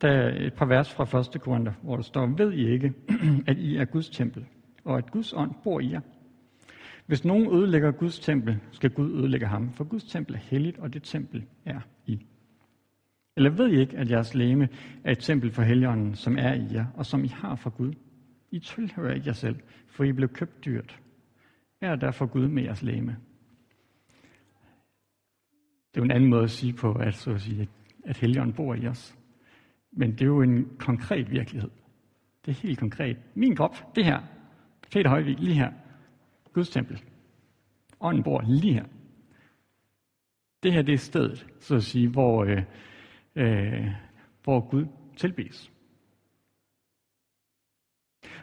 Der 0.00 0.08
er 0.08 0.46
et 0.46 0.54
par 0.54 0.66
vers 0.66 0.92
fra 0.92 1.18
1. 1.36 1.40
Korinther, 1.40 1.72
hvor 1.82 1.96
der 1.96 2.02
står, 2.02 2.26
ved 2.26 2.52
I 2.52 2.72
ikke, 2.72 2.92
at 3.50 3.58
I 3.58 3.76
er 3.76 3.84
Guds 3.84 4.10
tempel, 4.10 4.46
og 4.84 4.98
at 4.98 5.10
Guds 5.10 5.32
ånd 5.32 5.54
bor 5.64 5.80
i 5.80 5.90
jer? 5.90 6.00
Hvis 7.06 7.24
nogen 7.24 7.54
ødelægger 7.54 7.90
Guds 7.90 8.18
tempel, 8.18 8.58
skal 8.70 8.90
Gud 8.90 9.12
ødelægge 9.12 9.46
ham, 9.46 9.72
for 9.72 9.84
Guds 9.84 10.04
tempel 10.04 10.34
er 10.34 10.38
helligt, 10.38 10.78
og 10.78 10.94
det 10.94 11.02
tempel 11.02 11.44
er 11.64 11.80
I. 12.06 12.26
Eller 13.36 13.50
ved 13.50 13.68
I 13.68 13.80
ikke, 13.80 13.96
at 13.96 14.10
jeres 14.10 14.34
læme 14.34 14.68
er 15.04 15.12
et 15.12 15.18
tempel 15.18 15.50
for 15.50 15.62
helligånden, 15.62 16.14
som 16.14 16.38
er 16.38 16.54
i 16.54 16.66
jer, 16.72 16.86
og 16.94 17.06
som 17.06 17.24
I 17.24 17.28
har 17.28 17.54
fra 17.54 17.70
Gud? 17.70 17.92
I 18.50 18.58
tilhører 18.58 19.14
ikke 19.14 19.26
jer 19.26 19.32
selv, 19.32 19.56
for 19.86 20.04
I 20.04 20.12
blev 20.12 20.28
købt 20.28 20.64
dyrt. 20.64 21.00
Er 21.80 21.96
derfor 21.96 22.26
Gud 22.26 22.48
med 22.48 22.62
jeres 22.62 22.82
læme. 22.82 23.16
Det 25.90 25.96
er 25.96 26.00
jo 26.00 26.04
en 26.04 26.10
anden 26.10 26.30
måde 26.30 26.42
at 26.42 26.50
sige 26.50 26.72
på, 26.72 26.92
at, 26.92 27.14
så 27.14 27.30
at, 27.30 27.40
sige, 27.40 27.68
at 28.04 28.16
helligånden 28.16 28.56
bor 28.56 28.74
i 28.74 28.86
os. 28.86 29.19
Men 29.92 30.12
det 30.12 30.22
er 30.22 30.26
jo 30.26 30.42
en 30.42 30.76
konkret 30.78 31.30
virkelighed. 31.30 31.70
Det 32.44 32.50
er 32.50 32.62
helt 32.62 32.78
konkret. 32.78 33.16
Min 33.34 33.56
krop, 33.56 33.96
det 33.96 34.04
her. 34.04 34.20
Peter 34.92 35.10
Højvig, 35.10 35.38
lige 35.38 35.54
her. 35.54 35.72
Guds 36.52 36.70
tempel. 36.70 37.02
Ånden 38.00 38.22
bor 38.22 38.40
lige 38.40 38.74
her. 38.74 38.84
Det 40.62 40.72
her 40.72 40.82
det 40.82 40.94
er 40.94 40.98
stedet, 40.98 41.46
så 41.60 41.76
at 41.76 41.82
sige, 41.82 42.08
hvor, 42.08 42.44
øh, 42.44 42.62
øh, 43.36 43.88
hvor 44.44 44.70
Gud 44.70 44.86
tilbes. 45.16 45.72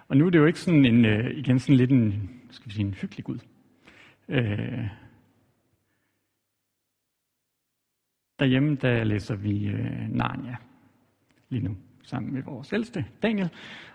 Og 0.07 0.17
nu 0.17 0.25
er 0.25 0.29
det 0.29 0.39
jo 0.39 0.45
ikke 0.45 0.59
sådan 0.59 0.85
en, 0.85 1.05
øh, 1.05 1.37
igen 1.37 1.59
sådan 1.59 1.75
lidt 1.75 1.91
en, 1.91 2.29
skal 2.49 2.69
vi 2.69 2.73
sige, 2.73 2.85
en 2.85 2.93
hyggelig 2.93 3.25
Gud. 3.25 3.39
Øh, 4.29 4.87
derhjemme, 8.39 8.75
der 8.75 9.03
læser 9.03 9.35
vi 9.35 9.67
øh, 9.67 10.09
Narnia 10.09 10.55
lige 11.49 11.63
nu, 11.63 11.75
sammen 12.03 12.33
med 12.33 12.43
vores 12.43 12.73
ældste, 12.73 13.05
Daniel. 13.23 13.49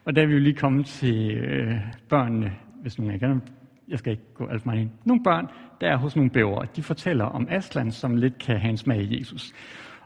Og 0.05 0.17
der 0.17 0.23
er 0.23 0.27
vi 0.27 0.33
jo 0.33 0.39
lige 0.39 0.55
kommet 0.55 0.87
til 0.87 1.31
øh, 1.31 1.75
børnene, 2.09 2.53
hvis 2.83 2.99
nogen 2.99 3.15
ikke 3.15 3.41
jeg 3.89 3.99
skal 3.99 4.11
ikke 4.11 4.35
gå 4.35 4.47
alt 4.47 4.63
for 4.63 4.71
meget 4.71 4.81
ind. 4.81 4.91
Nogle 5.05 5.23
børn, 5.23 5.47
der 5.81 5.89
er 5.89 5.97
hos 5.97 6.17
nogle 6.17 6.31
bæver, 6.31 6.65
de 6.65 6.83
fortæller 6.83 7.25
om 7.25 7.47
Aslan, 7.51 7.91
som 7.91 8.17
lidt 8.17 8.39
kan 8.39 8.61
have 8.61 8.71
en 8.71 8.77
smag 8.77 9.01
i 9.01 9.19
Jesus. 9.19 9.53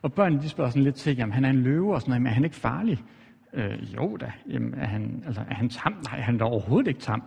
Og 0.03 0.13
børnene, 0.13 0.43
de 0.43 0.49
spørger 0.49 0.71
sådan 0.71 0.83
lidt 0.83 0.95
til, 0.95 1.17
jamen 1.17 1.33
han 1.33 1.45
er 1.45 1.51
en 1.51 1.63
løve 1.63 1.95
og 1.95 2.01
sådan 2.01 2.11
noget, 2.11 2.23
men 2.23 2.31
er 2.31 2.35
han 2.35 2.45
ikke 2.45 2.57
farlig? 2.57 2.99
Øh, 3.53 3.95
jo 3.95 4.17
da, 4.17 4.33
jamen, 4.49 4.75
er, 4.75 4.87
han, 4.87 5.23
altså, 5.27 5.41
er 5.41 5.55
han 5.55 5.69
tam? 5.69 5.93
Nej, 5.93 6.21
han 6.21 6.41
er 6.41 6.45
overhovedet 6.45 6.89
ikke 6.89 7.01
tam. 7.01 7.23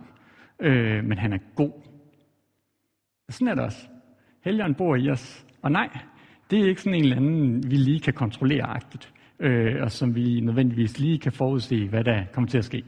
Øh, 0.60 1.04
men 1.04 1.18
han 1.18 1.32
er 1.32 1.38
god. 1.54 1.72
Og 3.28 3.32
sådan 3.32 3.48
er 3.48 3.54
det 3.54 3.64
også. 3.64 3.88
Helligånden 4.44 4.74
bor 4.74 4.96
i 4.96 5.10
os. 5.10 5.46
Og 5.62 5.72
nej, 5.72 5.88
det 6.50 6.60
er 6.60 6.68
ikke 6.68 6.80
sådan 6.80 6.94
en 6.94 7.04
eller 7.04 7.16
anden, 7.16 7.70
vi 7.70 7.76
lige 7.76 8.00
kan 8.00 8.14
kontrollere-agtigt, 8.14 9.12
øh, 9.40 9.82
og 9.82 9.90
som 9.90 10.14
vi 10.14 10.40
nødvendigvis 10.40 10.98
lige 10.98 11.18
kan 11.18 11.32
forudse, 11.32 11.88
hvad 11.88 12.04
der 12.04 12.24
kommer 12.32 12.48
til 12.50 12.58
at 12.58 12.64
ske. 12.64 12.84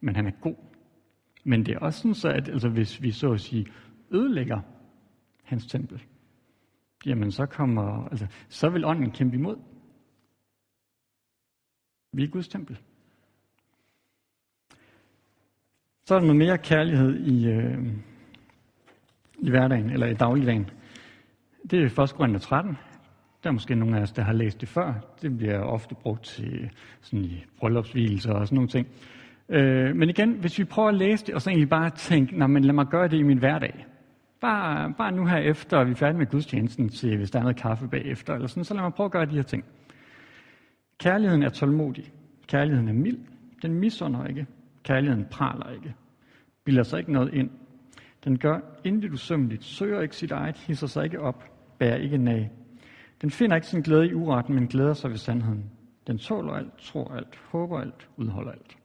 Men 0.00 0.16
han 0.16 0.26
er 0.26 0.30
god. 0.40 0.56
Men 1.44 1.66
det 1.66 1.74
er 1.74 1.78
også 1.78 1.98
sådan, 1.98 2.14
så 2.14 2.28
at 2.28 2.48
altså, 2.48 2.68
hvis 2.68 3.02
vi 3.02 3.10
så 3.10 3.32
at 3.32 3.40
sige 3.40 3.66
ødelægger 4.10 4.60
hans 5.44 5.66
tempel, 5.66 6.02
jamen 7.06 7.32
så 7.32 7.46
kommer, 7.46 8.08
altså, 8.08 8.26
så 8.48 8.68
vil 8.68 8.84
ånden 8.84 9.10
kæmpe 9.10 9.36
imod. 9.36 9.56
Vi 12.12 12.24
er 12.24 12.28
Guds 12.28 12.48
tempel. 12.48 12.78
Så 16.04 16.14
er 16.14 16.18
der 16.18 16.26
noget 16.26 16.36
mere 16.36 16.58
kærlighed 16.58 17.14
i, 17.20 17.46
øh, 17.48 17.86
i 19.38 19.50
hverdagen, 19.50 19.90
eller 19.90 20.06
i 20.06 20.14
dagligdagen. 20.14 20.70
Det 21.70 21.98
er 21.98 22.02
1. 22.02 22.14
Korinther 22.14 22.40
13. 22.40 22.76
Der 23.46 23.50
er 23.50 23.54
måske 23.54 23.74
nogle 23.74 23.98
af 23.98 24.02
os, 24.02 24.12
der 24.12 24.22
har 24.22 24.32
læst 24.32 24.60
det 24.60 24.68
før. 24.68 24.94
Det 25.22 25.36
bliver 25.36 25.58
ofte 25.58 25.94
brugt 25.94 26.24
til 26.24 26.70
sådan 27.00 27.24
i 27.24 27.44
bryllupsvielser 27.58 28.32
og 28.32 28.46
sådan 28.46 28.56
nogle 28.56 28.68
ting. 28.68 28.86
Øh, 29.48 29.96
men 29.96 30.08
igen, 30.08 30.32
hvis 30.32 30.58
vi 30.58 30.64
prøver 30.64 30.88
at 30.88 30.94
læse 30.94 31.26
det, 31.26 31.34
og 31.34 31.42
så 31.42 31.50
egentlig 31.50 31.68
bare 31.68 31.90
tænke, 31.90 32.38
nej, 32.38 32.46
men 32.46 32.64
lad 32.64 32.74
mig 32.74 32.86
gøre 32.86 33.08
det 33.08 33.16
i 33.16 33.22
min 33.22 33.38
hverdag. 33.38 33.86
Bare, 34.40 34.94
bare 34.98 35.12
nu 35.12 35.26
her 35.26 35.36
efter, 35.36 35.84
vi 35.84 35.90
er 35.90 35.94
færdige 35.94 36.18
med 36.18 36.26
gudstjenesten, 36.26 36.88
til 36.88 37.16
hvis 37.16 37.30
der 37.30 37.38
er 37.38 37.42
noget 37.42 37.56
kaffe 37.56 37.88
bagefter, 37.88 38.34
eller 38.34 38.46
sådan, 38.46 38.64
så 38.64 38.74
lad 38.74 38.82
mig 38.82 38.92
prøve 38.92 39.04
at 39.04 39.12
gøre 39.12 39.26
de 39.26 39.34
her 39.34 39.42
ting. 39.42 39.64
Kærligheden 40.98 41.42
er 41.42 41.48
tålmodig. 41.48 42.12
Kærligheden 42.48 42.88
er 42.88 42.92
mild. 42.92 43.18
Den 43.62 43.74
misunder 43.74 44.26
ikke. 44.26 44.46
Kærligheden 44.84 45.26
praler 45.30 45.70
ikke. 45.70 45.94
Bilder 46.64 46.82
sig 46.82 46.98
ikke 46.98 47.12
noget 47.12 47.34
ind. 47.34 47.50
Den 48.24 48.38
gør 48.38 48.60
intet 48.84 49.12
usømmeligt, 49.12 49.64
søger 49.64 50.00
ikke 50.00 50.16
sit 50.16 50.30
eget, 50.30 50.56
hisser 50.56 50.86
sig 50.86 51.04
ikke 51.04 51.20
op, 51.20 51.44
bærer 51.78 51.96
ikke 51.96 52.18
nag. 52.18 52.50
Den 53.20 53.30
finder 53.30 53.56
ikke 53.56 53.68
sin 53.68 53.82
glæde 53.82 54.08
i 54.08 54.14
uretten, 54.14 54.54
men 54.54 54.66
glæder 54.66 54.92
sig 54.92 55.10
ved 55.10 55.18
sandheden. 55.18 55.70
Den 56.06 56.18
tåler 56.18 56.52
alt, 56.52 56.78
tror 56.78 57.14
alt, 57.14 57.36
håber 57.36 57.80
alt, 57.80 58.08
udholder 58.16 58.52
alt. 58.52 58.78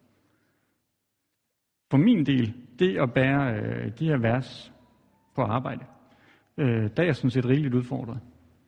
For 1.91 1.97
min 1.97 2.25
del, 2.25 2.53
det 2.79 2.97
at 2.97 3.13
bære 3.13 3.55
øh, 3.55 3.99
de 3.99 4.07
her 4.07 4.17
vers 4.17 4.73
på 5.35 5.41
arbejde, 5.41 5.85
øh, 6.57 6.89
der 6.97 7.03
er 7.03 7.05
jeg 7.05 7.15
sådan 7.15 7.29
set 7.29 7.45
rigeligt 7.45 7.73
udfordret. 7.73 8.19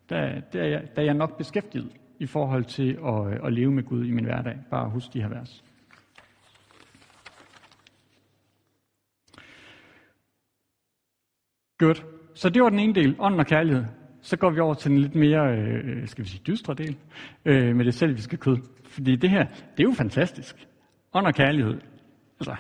Der, 0.10 0.42
der, 0.54 0.62
er 0.62 0.68
jeg, 0.68 0.90
der 0.96 1.02
er 1.02 1.06
jeg 1.06 1.14
nok 1.14 1.38
beskæftiget 1.38 1.92
i 2.20 2.26
forhold 2.26 2.66
til 2.66 3.00
at, 3.06 3.34
øh, 3.34 3.40
at 3.46 3.54
leve 3.54 3.72
med 3.72 3.84
Gud 3.84 4.06
i 4.06 4.12
min 4.12 4.26
hverdag. 4.26 4.60
Bare 4.70 4.90
husk 4.90 5.14
de 5.14 5.22
her 5.22 5.30
vers. 5.30 5.64
Godt. 11.78 12.06
Så 12.34 12.50
det 12.50 12.64
var 12.64 12.70
den 12.70 12.80
ene 12.80 12.96
del, 12.96 13.16
ånden 13.20 13.40
og 13.40 13.46
kærlighed. 13.46 13.86
Så 14.24 14.38
går 14.38 14.50
vi 14.50 14.60
over 14.60 14.74
til 14.74 14.92
den 14.92 15.00
lidt 15.00 15.16
mere, 15.16 15.58
øh, 15.58 16.08
skal 16.08 16.24
vi 16.24 16.30
sige, 16.30 16.42
dystre 16.48 16.74
del, 16.74 16.98
øh, 17.46 17.76
med 17.76 17.86
det 17.86 17.94
selviske 17.94 18.38
kød. 18.38 18.58
Fordi 18.86 19.16
det 19.16 19.30
her, 19.30 19.46
det 19.46 19.80
er 19.80 19.84
jo 19.84 19.94
fantastisk. 19.94 20.68
Ånd 21.14 21.26
og 21.26 21.34
kærlighed. 21.34 21.82
Altså, 22.40 22.56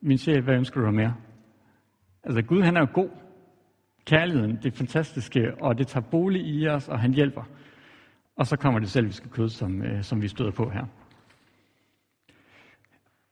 min 0.00 0.18
chef, 0.18 0.44
hvad 0.44 0.54
ønsker 0.54 0.80
du 0.80 0.90
mere? 0.90 1.14
Altså 2.24 2.42
Gud, 2.42 2.62
han 2.62 2.76
er 2.76 2.80
jo 2.80 2.86
god. 2.92 3.08
Kærligheden, 4.04 4.58
det 4.62 4.74
fantastiske, 4.74 5.54
og 5.62 5.78
det 5.78 5.86
tager 5.86 6.06
bolig 6.10 6.46
i 6.46 6.68
os, 6.68 6.88
og 6.88 7.00
han 7.00 7.14
hjælper. 7.14 7.42
Og 8.36 8.46
så 8.46 8.56
kommer 8.56 8.80
det 8.80 8.90
selviske 8.90 9.28
kød, 9.28 9.48
som, 9.48 9.82
øh, 9.82 10.02
som 10.02 10.22
vi 10.22 10.28
støder 10.28 10.50
på 10.50 10.70
her. 10.70 10.84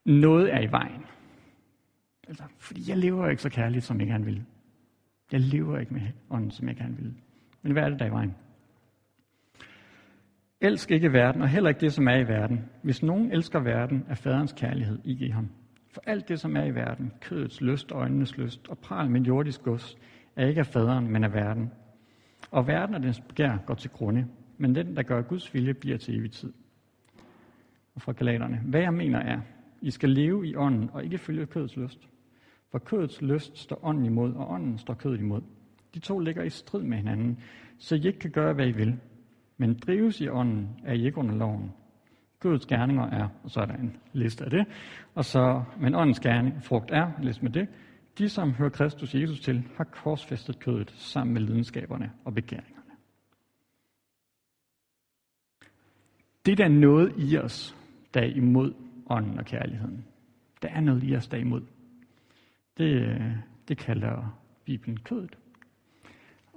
Noget 0.04 0.54
er 0.54 0.60
i 0.60 0.70
vejen. 0.70 1.04
Altså, 2.28 2.44
fordi 2.58 2.90
jeg 2.90 2.96
lever 2.96 3.28
ikke 3.28 3.42
så 3.42 3.50
kærligt, 3.50 3.84
som 3.84 4.00
jeg 4.00 4.08
gerne 4.08 4.24
vil. 4.24 4.44
Jeg 5.32 5.40
lever 5.40 5.78
ikke 5.78 5.94
med 5.94 6.02
ånden, 6.30 6.50
som 6.50 6.68
jeg 6.68 6.76
gerne 6.76 6.96
vil. 6.96 7.14
Men 7.68 7.72
hvad 7.72 7.82
er 7.82 7.88
det, 7.88 7.98
der 7.98 8.04
er 8.04 8.10
i 8.10 8.12
vejen? 8.12 8.34
Elsk 10.60 10.90
ikke 10.90 11.12
verden, 11.12 11.42
og 11.42 11.48
heller 11.48 11.68
ikke 11.68 11.80
det, 11.80 11.92
som 11.92 12.08
er 12.08 12.16
i 12.16 12.28
verden. 12.28 12.64
Hvis 12.82 13.02
nogen 13.02 13.32
elsker 13.32 13.60
verden, 13.60 14.04
er 14.08 14.14
faderens 14.14 14.52
kærlighed 14.52 14.98
ikke 15.04 15.26
i 15.26 15.28
ham. 15.28 15.48
For 15.94 16.02
alt 16.06 16.28
det, 16.28 16.40
som 16.40 16.56
er 16.56 16.64
i 16.64 16.74
verden, 16.74 17.12
kødets 17.20 17.60
lyst, 17.60 17.92
øjnenes 17.92 18.38
lyst 18.38 18.68
og 18.68 18.78
pral 18.78 19.10
med 19.10 19.20
jordisk 19.20 19.62
gods, 19.62 19.96
er 20.36 20.46
ikke 20.46 20.58
af 20.58 20.66
faderen, 20.66 21.12
men 21.12 21.24
af 21.24 21.34
verden. 21.34 21.70
Og 22.50 22.66
verden 22.66 22.94
og 22.94 23.02
dens 23.02 23.20
begær 23.20 23.56
går 23.66 23.74
til 23.74 23.90
grunde, 23.90 24.26
men 24.58 24.74
den, 24.74 24.96
der 24.96 25.02
gør 25.02 25.22
Guds 25.22 25.54
vilje, 25.54 25.74
bliver 25.74 25.96
til 25.96 26.18
evig 26.18 26.32
tid. 26.32 26.52
Og 27.94 28.02
fra 28.02 28.12
galaterne. 28.12 28.60
Hvad 28.64 28.80
jeg 28.80 28.94
mener 28.94 29.18
er, 29.18 29.40
I 29.82 29.90
skal 29.90 30.08
leve 30.08 30.46
i 30.46 30.56
ånden 30.56 30.90
og 30.92 31.04
ikke 31.04 31.18
følge 31.18 31.46
kødets 31.46 31.76
lyst. 31.76 32.08
For 32.70 32.78
kødets 32.78 33.22
lyst 33.22 33.58
står 33.58 33.84
ånden 33.84 34.04
imod, 34.04 34.34
og 34.34 34.50
ånden 34.50 34.78
står 34.78 34.94
kødet 34.94 35.20
imod. 35.20 35.42
De 35.94 35.98
to 35.98 36.18
ligger 36.18 36.42
i 36.42 36.50
strid 36.50 36.82
med 36.82 36.96
hinanden, 36.96 37.38
så 37.78 37.94
I 37.94 38.06
ikke 38.06 38.18
kan 38.18 38.30
gøre, 38.30 38.54
hvad 38.54 38.68
I 38.68 38.72
vil. 38.72 39.00
Men 39.56 39.74
drives 39.74 40.20
i 40.20 40.28
ånden, 40.28 40.80
er 40.84 40.92
I 40.92 41.04
ikke 41.04 41.18
under 41.18 41.34
loven. 41.34 41.72
Guds 42.40 42.66
gerninger 42.66 43.10
er, 43.10 43.28
og 43.42 43.50
så 43.50 43.60
er 43.60 43.66
der 43.66 43.74
en 43.74 43.96
liste 44.12 44.44
af 44.44 44.50
det, 44.50 44.66
og 45.14 45.24
så, 45.24 45.64
men 45.80 45.94
åndens 45.94 46.20
gerning, 46.20 46.64
frugt 46.64 46.90
er, 46.90 47.10
list 47.22 47.42
med 47.42 47.50
det, 47.50 47.68
de 48.18 48.28
som 48.28 48.52
hører 48.52 48.70
Kristus 48.70 49.14
Jesus 49.14 49.40
til, 49.40 49.64
har 49.76 49.84
korsfæstet 49.84 50.58
kødet 50.58 50.90
sammen 50.90 51.34
med 51.34 51.42
lidenskaberne 51.42 52.12
og 52.24 52.34
begæringerne. 52.34 52.74
Det 56.46 56.58
der 56.58 56.64
er 56.64 56.68
noget 56.68 57.12
i 57.18 57.38
os, 57.38 57.76
der 58.14 58.20
er 58.20 58.26
imod 58.26 58.74
ånden 59.10 59.38
og 59.38 59.44
kærligheden. 59.44 60.04
Der 60.62 60.68
er 60.68 60.80
noget 60.80 61.04
i 61.04 61.16
os, 61.16 61.28
der 61.28 61.36
er 61.36 61.40
imod. 61.40 61.62
Det, 62.78 62.84
øh, 62.84 63.36
det 63.68 63.78
kalder 63.78 64.38
Bibelen 64.64 64.96
kødet. 64.96 65.38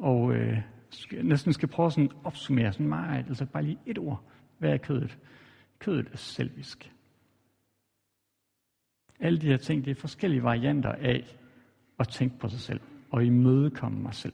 Og 0.01 0.33
øh, 0.33 0.57
næsten 1.23 1.53
skal 1.53 1.69
prøve 1.69 1.91
sådan 1.91 2.09
at 2.09 2.15
opsummere 2.23 2.73
sådan 2.73 2.87
meget, 2.87 3.25
altså 3.27 3.45
bare 3.45 3.63
lige 3.63 3.79
et 3.85 3.97
ord. 3.97 4.23
Hvad 4.57 4.73
er 4.73 4.77
kødet? 4.77 5.19
Kødet 5.79 6.09
er 6.11 6.17
selvisk. 6.17 6.93
Alle 9.19 9.41
de 9.41 9.47
her 9.47 9.57
ting, 9.57 9.85
det 9.85 9.91
er 9.91 9.95
forskellige 10.01 10.43
varianter 10.43 10.91
af 10.91 11.37
at 11.99 12.07
tænke 12.07 12.39
på 12.39 12.49
sig 12.49 12.59
selv 12.59 12.81
og 13.11 13.25
imødekomme 13.25 14.01
mig 14.01 14.13
selv. 14.13 14.33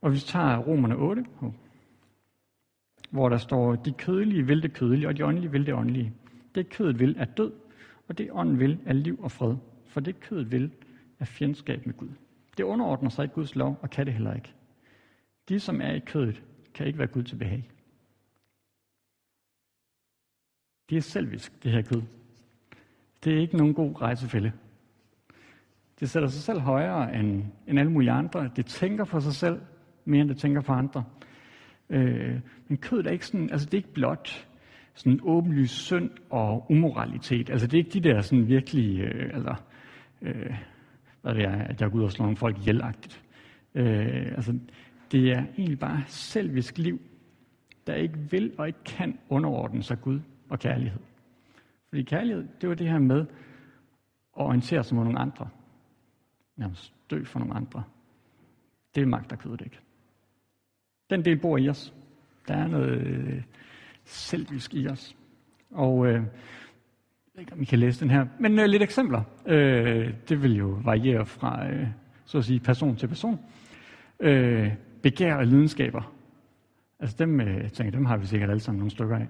Og 0.00 0.12
vi 0.12 0.18
tager 0.18 0.58
romerne 0.58 0.96
8, 0.96 1.24
hvor 3.10 3.28
der 3.28 3.36
står, 3.36 3.74
de 3.74 3.92
kødelige 3.92 4.46
vil 4.46 4.62
det 4.62 4.74
kødelige, 4.74 5.08
og 5.08 5.16
de 5.16 5.24
åndelige 5.24 5.50
vil 5.50 5.66
det 5.66 5.74
åndelige. 5.74 6.14
Det 6.54 6.70
kødet 6.70 6.98
vil 6.98 7.16
er 7.18 7.24
død, 7.24 7.52
og 8.08 8.18
det 8.18 8.28
ånden 8.32 8.58
vil 8.58 8.80
er 8.86 8.92
liv 8.92 9.20
og 9.22 9.30
fred. 9.30 9.56
For 9.86 10.00
det 10.00 10.20
kødet 10.20 10.52
vil 10.52 10.72
er 11.18 11.24
fjendskab 11.24 11.86
med 11.86 11.94
Gud. 11.94 12.08
Det 12.56 12.64
underordner 12.64 13.10
sig 13.10 13.22
ikke 13.22 13.34
Guds 13.34 13.54
lov, 13.54 13.78
og 13.82 13.90
kan 13.90 14.06
det 14.06 14.14
heller 14.14 14.34
ikke. 14.34 14.54
De, 15.48 15.60
som 15.60 15.80
er 15.80 15.92
i 15.92 15.98
kødet, 15.98 16.42
kan 16.74 16.86
ikke 16.86 16.98
være 16.98 17.08
Gud 17.08 17.22
til 17.22 17.36
behag. 17.36 17.70
Det 20.90 20.96
er 20.96 21.00
selvisk, 21.00 21.62
det 21.62 21.72
her 21.72 21.82
kød. 21.82 22.02
Det 23.24 23.34
er 23.36 23.40
ikke 23.40 23.56
nogen 23.56 23.74
god 23.74 24.00
rejsefælde. 24.02 24.52
Det 26.00 26.10
sætter 26.10 26.28
sig 26.28 26.42
selv 26.42 26.60
højere 26.60 27.14
end, 27.18 27.44
end 27.66 27.78
alle 27.78 27.92
mulige 27.92 28.10
andre. 28.10 28.50
Det 28.56 28.66
tænker 28.66 29.04
på 29.04 29.20
sig 29.20 29.32
selv, 29.32 29.60
mere 30.04 30.20
end 30.20 30.28
det 30.28 30.38
tænker 30.38 30.60
på 30.60 30.72
andre. 30.72 31.04
Øh, 31.90 32.40
men 32.68 32.78
kødet 32.78 33.06
er 33.06 33.10
ikke 33.10 33.26
sådan, 33.26 33.50
altså 33.50 33.66
det 33.66 33.74
er 33.74 33.78
ikke 33.78 33.92
blot 33.94 34.48
sådan 34.98 35.20
åbenlys 35.22 35.70
synd 35.70 36.10
og 36.30 36.66
umoralitet. 36.70 37.50
Altså 37.50 37.66
det 37.66 37.74
er 37.74 37.78
ikke 37.78 38.00
de 38.00 38.08
der 38.08 38.20
sådan 38.20 38.48
virkelig, 38.48 39.00
øh, 39.00 39.30
altså, 39.34 39.54
øh, 40.22 40.54
hvad 41.22 41.34
det 41.34 41.44
er, 41.44 41.62
at 41.62 41.80
jeg 41.80 41.90
går 41.90 41.98
ud 41.98 42.04
og 42.04 42.12
slår 42.12 42.24
nogle 42.24 42.36
folk 42.36 42.58
ihjelagtigt. 42.58 43.24
Øh, 43.74 44.32
altså 44.36 44.58
det 45.12 45.30
er 45.30 45.44
egentlig 45.58 45.78
bare 45.78 46.02
selvisk 46.06 46.78
liv, 46.78 47.00
der 47.86 47.94
ikke 47.94 48.18
vil 48.30 48.52
og 48.58 48.66
ikke 48.66 48.84
kan 48.84 49.18
underordne 49.28 49.82
sig 49.82 50.00
Gud 50.00 50.20
og 50.48 50.58
kærlighed. 50.58 51.00
Fordi 51.88 52.02
kærlighed, 52.02 52.48
det 52.60 52.68
var 52.68 52.74
det 52.74 52.88
her 52.88 52.98
med 52.98 53.20
at 54.38 54.44
orientere 54.46 54.84
sig 54.84 54.96
mod 54.96 55.04
nogle 55.04 55.18
andre. 55.18 55.48
Nærmest 56.56 56.94
dø 57.10 57.24
for 57.24 57.38
nogle 57.38 57.54
andre. 57.54 57.82
Det 58.94 59.08
magter 59.08 59.36
kødet 59.36 59.60
ikke. 59.60 59.78
Den 61.10 61.24
del 61.24 61.40
bor 61.40 61.58
i 61.58 61.68
os. 61.68 61.94
Der 62.48 62.54
er 62.54 62.68
noget 62.68 63.06
øh, 63.06 63.42
selvisk 64.08 64.74
i 64.74 64.88
os. 64.88 65.16
Og 65.70 66.06
øh, 66.06 66.12
jeg 66.12 66.22
ved 67.34 67.40
ikke, 67.40 67.52
om 67.52 67.62
I 67.62 67.64
kan 67.64 67.78
læse 67.78 68.00
den 68.00 68.10
her, 68.10 68.26
men 68.40 68.58
øh, 68.58 68.66
lidt 68.66 68.82
eksempler. 68.82 69.22
Øh, 69.46 70.14
det 70.28 70.42
vil 70.42 70.56
jo 70.56 70.78
variere 70.84 71.26
fra, 71.26 71.68
øh, 71.68 71.86
så 72.24 72.38
at 72.38 72.44
sige, 72.44 72.60
person 72.60 72.96
til 72.96 73.08
person. 73.08 73.38
Øh, 74.20 74.72
begær 75.02 75.34
og 75.34 75.46
lidenskaber. 75.46 76.12
Altså 77.00 77.16
dem, 77.18 77.40
øh, 77.40 77.62
jeg 77.62 77.72
tænker, 77.72 77.90
dem 77.90 78.04
har 78.04 78.16
vi 78.16 78.26
sikkert 78.26 78.50
alle 78.50 78.60
sammen 78.60 78.78
nogle 78.78 78.90
stykker 78.90 79.16
af. 79.16 79.28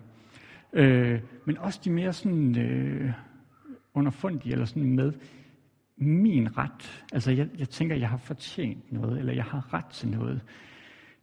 Øh, 0.72 1.20
men 1.44 1.58
også 1.58 1.80
de 1.84 1.90
mere 1.90 2.12
sådan 2.12 2.58
øh, 2.58 3.12
underfundige, 3.94 4.52
eller 4.52 4.64
sådan 4.64 4.96
med 4.96 5.12
min 5.96 6.58
ret. 6.58 7.04
Altså 7.12 7.30
jeg, 7.30 7.48
jeg 7.58 7.68
tænker, 7.68 7.96
jeg 7.96 8.08
har 8.08 8.16
fortjent 8.16 8.92
noget, 8.92 9.18
eller 9.18 9.32
jeg 9.32 9.44
har 9.44 9.74
ret 9.74 9.86
til 9.86 10.08
noget. 10.08 10.40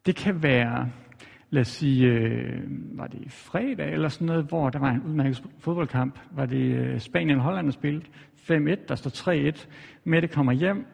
Det 0.05 0.15
kan 0.15 0.43
være, 0.43 0.89
lad 1.55 1.61
os 1.61 1.67
sige, 1.67 2.07
øh, 2.07 2.61
var 2.97 3.07
det 3.07 3.31
fredag 3.31 3.93
eller 3.93 4.07
sådan 4.07 4.27
noget, 4.27 4.45
hvor 4.45 4.69
der 4.69 4.79
var 4.79 4.91
en 4.91 5.01
udmærket 5.01 5.43
fodboldkamp. 5.59 6.19
Var 6.31 6.45
det 6.45 6.75
øh, 6.75 6.99
Spanien 6.99 7.37
og 7.37 7.43
Holland, 7.43 7.65
der 7.65 7.71
spillede 7.71 8.05
5-1, 8.35 8.87
der 8.87 8.95
står 8.95 9.51
3-1. 9.53 9.67
Mette 10.03 10.27
kommer 10.27 10.51
hjem, 10.51 10.85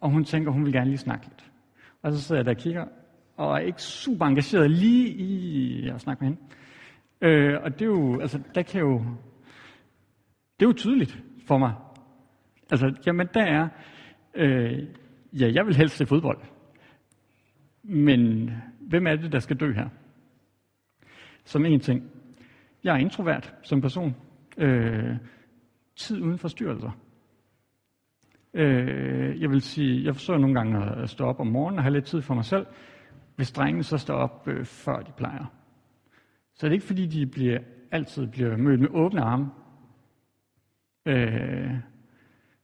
og 0.00 0.10
hun 0.10 0.24
tænker, 0.24 0.50
hun 0.50 0.64
vil 0.64 0.72
gerne 0.72 0.90
lige 0.90 0.98
snakke 0.98 1.26
lidt. 1.26 1.50
Og 2.02 2.12
så 2.12 2.20
sidder 2.20 2.38
jeg 2.38 2.44
der 2.46 2.50
og 2.50 2.56
kigger, 2.56 2.84
og 3.36 3.54
er 3.54 3.58
ikke 3.58 3.82
super 3.82 4.26
engageret 4.26 4.70
lige 4.70 5.08
i 5.08 5.88
at 5.88 6.00
snakke 6.00 6.24
med 6.24 6.28
hende. 6.28 6.42
Øh, 7.20 7.62
og 7.62 7.72
det 7.72 7.82
er 7.82 7.86
jo, 7.86 8.20
altså, 8.20 8.40
der 8.54 8.62
kan 8.62 8.80
jo, 8.80 8.98
det 10.60 10.66
er 10.66 10.68
jo 10.68 10.72
tydeligt 10.72 11.22
for 11.46 11.58
mig. 11.58 11.72
Altså, 12.70 12.94
jamen 13.06 13.28
der 13.34 13.42
er, 13.42 13.68
øh, 14.34 14.78
ja, 15.32 15.52
jeg 15.54 15.66
vil 15.66 15.76
helst 15.76 15.96
se 15.96 16.06
fodbold. 16.06 16.38
Men 17.82 18.50
hvem 18.80 19.06
er 19.06 19.16
det, 19.16 19.32
der 19.32 19.38
skal 19.38 19.56
dø 19.56 19.72
her? 19.72 19.88
Som 21.50 21.64
en 21.64 21.80
ting. 21.80 22.10
Jeg 22.84 22.94
er 22.94 22.98
introvert 22.98 23.54
som 23.62 23.80
person. 23.80 24.16
Øh, 24.58 25.16
tid 25.96 26.20
uden 26.20 26.38
forstyrrelser. 26.38 26.90
Øh, 28.54 29.40
jeg 29.40 29.50
vil 29.50 29.60
sige, 29.60 30.04
jeg 30.04 30.14
forsøger 30.14 30.40
nogle 30.40 30.54
gange 30.54 31.02
at 31.02 31.10
stå 31.10 31.24
op 31.24 31.40
om 31.40 31.46
morgenen 31.46 31.78
og 31.78 31.84
have 31.84 31.92
lidt 31.92 32.04
tid 32.04 32.22
for 32.22 32.34
mig 32.34 32.44
selv, 32.44 32.66
hvis 33.36 33.52
drengene 33.52 33.82
så 33.82 33.98
står 33.98 34.14
op 34.14 34.48
øh, 34.48 34.64
før 34.64 35.00
de 35.00 35.12
plejer. 35.16 35.44
Så 36.54 36.66
det 36.66 36.70
er 36.70 36.74
ikke 36.74 36.86
fordi, 36.86 37.06
de 37.06 37.26
bliver, 37.26 37.58
altid 37.90 38.26
bliver 38.26 38.56
mødt 38.56 38.80
med 38.80 38.88
åbne 38.90 39.20
arme. 39.20 39.50
Øh, 41.06 41.74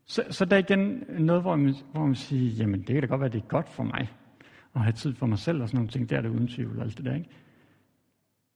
så, 0.04 0.22
så 0.30 0.44
der 0.44 0.56
er 0.56 0.60
igen 0.60 1.04
noget, 1.18 1.42
hvor 1.42 1.56
man, 1.56 1.74
hvor 1.92 2.06
man 2.06 2.14
siger, 2.14 2.52
jamen 2.52 2.80
det 2.80 2.86
kan 2.86 3.00
da 3.00 3.06
godt 3.06 3.20
være, 3.20 3.30
det 3.30 3.42
er 3.42 3.48
godt 3.48 3.68
for 3.68 3.82
mig 3.82 4.12
at 4.74 4.80
have 4.80 4.92
tid 4.92 5.14
for 5.14 5.26
mig 5.26 5.38
selv 5.38 5.62
og 5.62 5.68
sådan 5.68 5.78
nogle 5.78 5.90
ting. 5.90 6.10
der 6.10 6.16
er 6.16 6.20
det 6.20 6.28
uden 6.28 6.48
tvivl 6.48 6.78
og 6.78 6.84
alt 6.84 6.96
det 6.96 7.04
der, 7.04 7.14
ikke? 7.14 7.30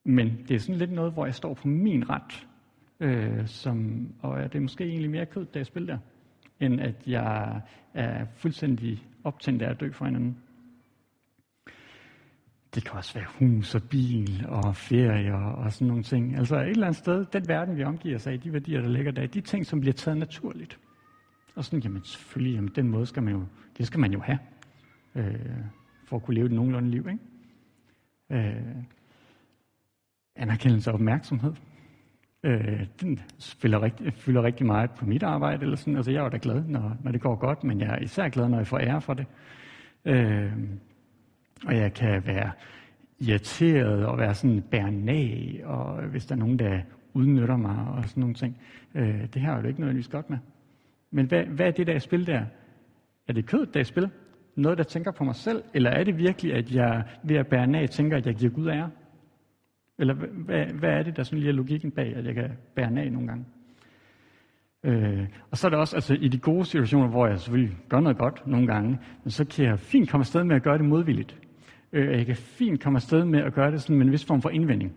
Men 0.04 0.44
det 0.48 0.54
er 0.54 0.58
sådan 0.58 0.78
lidt 0.78 0.92
noget, 0.92 1.12
hvor 1.12 1.24
jeg 1.24 1.34
står 1.34 1.54
på 1.54 1.68
min 1.68 2.10
ret, 2.10 2.46
øh, 3.00 3.46
som, 3.46 4.08
og 4.22 4.42
det 4.42 4.54
er 4.54 4.60
måske 4.60 4.84
egentlig 4.84 5.10
mere 5.10 5.26
kød, 5.26 5.46
da 5.46 5.58
jeg 5.58 5.66
spiller 5.66 5.86
der, 5.94 5.98
end 6.66 6.80
at 6.80 6.94
jeg 7.06 7.60
er 7.94 8.26
fuldstændig 8.36 9.06
optændt 9.24 9.62
af 9.62 9.70
at 9.70 9.80
dø 9.80 9.90
for 9.92 10.04
hinanden. 10.04 10.36
Det 12.74 12.84
kan 12.84 12.96
også 12.96 13.14
være 13.14 13.26
hus 13.38 13.74
og 13.74 13.82
bil 13.90 14.46
og 14.48 14.76
ferie 14.76 15.34
og 15.34 15.72
sådan 15.72 15.88
nogle 15.88 16.02
ting. 16.02 16.36
Altså 16.36 16.56
et 16.56 16.68
eller 16.68 16.86
andet 16.86 16.98
sted, 16.98 17.24
den 17.32 17.48
verden, 17.48 17.76
vi 17.76 17.84
omgiver 17.84 18.16
os 18.16 18.26
i, 18.26 18.36
de 18.36 18.52
værdier, 18.52 18.80
der 18.80 18.88
ligger 18.88 19.12
der, 19.12 19.26
de 19.26 19.40
ting, 19.40 19.66
som 19.66 19.80
bliver 19.80 19.92
taget 19.92 20.18
naturligt. 20.18 20.78
Og 21.54 21.64
sådan, 21.64 21.80
jamen 21.80 22.04
selvfølgelig, 22.04 22.54
jamen, 22.54 22.70
den 22.76 22.88
måde 22.88 23.06
skal 23.06 23.22
man 23.22 23.34
jo, 23.34 23.44
det 23.78 23.86
skal 23.86 24.00
man 24.00 24.12
jo 24.12 24.20
have, 24.20 24.38
øh, 25.14 25.64
for 26.04 26.16
at 26.16 26.22
kunne 26.22 26.34
leve 26.34 26.46
et 26.46 26.52
nogenlunde 26.52 26.90
liv. 26.90 27.08
Ikke? 27.08 28.48
Øh, 28.48 28.82
anerkendelse 30.36 30.90
og 30.90 30.94
opmærksomhed. 30.94 31.52
Øh, 32.44 32.86
den 33.00 33.20
spiller 33.38 33.82
rigtig, 33.82 34.12
fylder 34.14 34.42
rigtig 34.42 34.66
meget 34.66 34.90
på 34.90 35.06
mit 35.06 35.22
arbejde. 35.22 35.62
Eller 35.62 35.76
sådan. 35.76 35.96
Altså, 35.96 36.10
jeg 36.10 36.24
er 36.24 36.28
da 36.28 36.38
glad, 36.42 36.64
når, 36.64 36.96
når 37.02 37.12
det 37.12 37.20
går 37.20 37.34
godt, 37.34 37.64
men 37.64 37.80
jeg 37.80 37.88
er 37.88 37.98
især 37.98 38.28
glad, 38.28 38.48
når 38.48 38.56
jeg 38.56 38.66
får 38.66 38.78
ære 38.78 39.00
for 39.00 39.14
det. 39.14 39.26
Øh, 40.04 40.52
og 41.66 41.76
jeg 41.76 41.94
kan 41.94 42.26
være 42.26 42.50
irriteret 43.18 44.06
og 44.06 44.18
være 44.18 44.34
sådan 44.34 44.62
bærnag, 44.70 45.60
og 45.64 46.02
hvis 46.02 46.26
der 46.26 46.34
er 46.34 46.38
nogen, 46.38 46.58
der 46.58 46.80
udnytter 47.14 47.56
mig 47.56 47.86
og 47.96 48.08
sådan 48.08 48.20
nogle 48.20 48.34
ting. 48.34 48.56
Øh, 48.94 49.26
det 49.34 49.42
her 49.42 49.52
er 49.52 49.60
jo 49.60 49.68
ikke 49.68 49.80
nødvendigvis 49.80 50.08
godt 50.08 50.30
med. 50.30 50.38
Men 51.10 51.26
hvad, 51.26 51.44
hvad 51.44 51.66
er 51.66 51.70
det, 51.70 51.86
der 51.86 51.92
er 51.92 51.96
i 51.96 52.00
spil 52.00 52.26
der? 52.26 52.44
Er 53.28 53.32
det 53.32 53.46
kødet, 53.46 53.74
der 53.74 53.80
er 53.80 53.82
i 53.82 53.84
spil? 53.84 54.10
Noget, 54.56 54.78
der 54.78 54.84
tænker 54.84 55.10
på 55.10 55.24
mig 55.24 55.36
selv? 55.36 55.62
Eller 55.74 55.90
er 55.90 56.04
det 56.04 56.18
virkelig, 56.18 56.54
at 56.54 56.74
jeg 56.74 57.04
ved 57.22 57.36
at 57.36 57.46
bære 57.46 57.66
nag 57.66 57.90
tænker, 57.90 58.16
at 58.16 58.26
jeg 58.26 58.34
giver 58.34 58.52
Gud 58.52 58.68
ære? 58.68 58.90
Eller 60.00 60.14
hvad, 60.14 60.66
hvad 60.66 60.90
er 60.90 61.02
det, 61.02 61.16
der 61.16 61.22
sådan 61.22 61.38
lige 61.38 61.48
er 61.48 61.54
logikken 61.54 61.90
bag, 61.90 62.16
at 62.16 62.24
jeg 62.24 62.34
kan 62.34 62.50
bære 62.74 63.00
af 63.00 63.12
nogle 63.12 63.28
gange? 63.28 63.44
Øh, 64.84 65.26
og 65.50 65.58
så 65.58 65.66
er 65.66 65.68
det 65.68 65.78
også 65.78 65.96
altså, 65.96 66.14
i 66.14 66.28
de 66.28 66.38
gode 66.38 66.64
situationer, 66.64 67.08
hvor 67.08 67.26
jeg 67.26 67.40
selvfølgelig 67.40 67.76
gør 67.88 68.00
noget 68.00 68.18
godt 68.18 68.46
nogle 68.46 68.66
gange, 68.66 68.98
men 69.24 69.30
så 69.30 69.44
kan 69.44 69.64
jeg 69.64 69.78
fint 69.78 70.10
komme 70.10 70.22
afsted 70.22 70.44
med 70.44 70.56
at 70.56 70.62
gøre 70.62 70.78
det 70.78 70.84
modvilligt. 70.84 71.36
Øh, 71.92 72.18
jeg 72.18 72.26
kan 72.26 72.36
fint 72.36 72.82
komme 72.82 72.96
afsted 72.96 73.24
med 73.24 73.40
at 73.40 73.54
gøre 73.54 73.70
det 73.70 73.82
sådan 73.82 73.96
med 73.96 74.06
en 74.06 74.12
vis 74.12 74.24
form 74.24 74.42
for 74.42 74.50
indvending. 74.50 74.92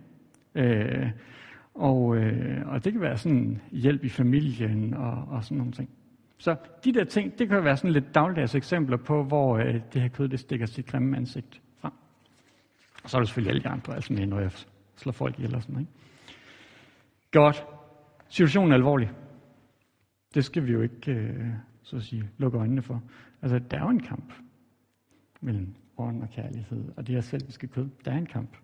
Øh, 0.54 1.10
og, 1.74 2.16
øh, 2.16 2.68
og 2.68 2.84
det 2.84 2.92
kan 2.92 3.00
være 3.00 3.16
sådan 3.16 3.60
hjælp 3.70 4.04
i 4.04 4.08
familien 4.08 4.94
og, 4.94 5.28
og 5.30 5.44
sådan 5.44 5.58
nogle 5.58 5.72
ting. 5.72 5.90
Så 6.38 6.56
de 6.84 6.92
der 6.92 7.04
ting, 7.04 7.38
det 7.38 7.48
kan 7.48 7.64
være 7.64 7.76
sådan 7.76 7.92
lidt 7.92 8.14
dagligdags 8.14 8.54
eksempler 8.54 8.96
på, 8.96 9.24
hvor 9.24 9.58
øh, 9.58 9.74
det 9.92 10.02
her 10.02 10.08
kød, 10.08 10.28
det 10.28 10.40
stikker 10.40 10.66
sit 10.66 10.86
grimme 10.86 11.16
ansigt 11.16 11.60
frem. 11.80 11.92
Og 13.04 13.10
så 13.10 13.16
er 13.16 13.20
der 13.20 13.26
selvfølgelig 13.26 13.50
alle 13.50 13.62
de 13.62 13.68
andre, 13.68 13.94
altså 13.94 14.12
med, 14.12 14.26
når 14.26 14.40
jeg 14.40 14.50
slår 14.96 15.12
folk 15.12 15.38
ihjel 15.38 15.54
og 15.54 15.62
sådan 15.62 15.72
noget. 15.72 15.88
Godt. 17.30 17.64
Situationen 18.28 18.72
er 18.72 18.76
alvorlig. 18.76 19.10
Det 20.34 20.44
skal 20.44 20.66
vi 20.66 20.72
jo 20.72 20.82
ikke, 20.82 21.12
øh, 21.12 21.46
så 21.82 21.96
at 21.96 22.02
sige, 22.02 22.30
lukke 22.38 22.58
øjnene 22.58 22.82
for. 22.82 23.02
Altså, 23.42 23.58
der 23.58 23.76
er 23.76 23.82
jo 23.82 23.88
en 23.90 24.02
kamp 24.02 24.32
mellem 25.40 25.74
ånd 25.98 26.22
og 26.22 26.30
kærlighed, 26.30 26.92
og 26.96 27.06
det 27.06 27.14
her 27.14 27.20
selviske 27.20 27.66
kød. 27.66 27.88
Der 28.04 28.12
er 28.12 28.16
en 28.16 28.26
kamp. 28.26 28.56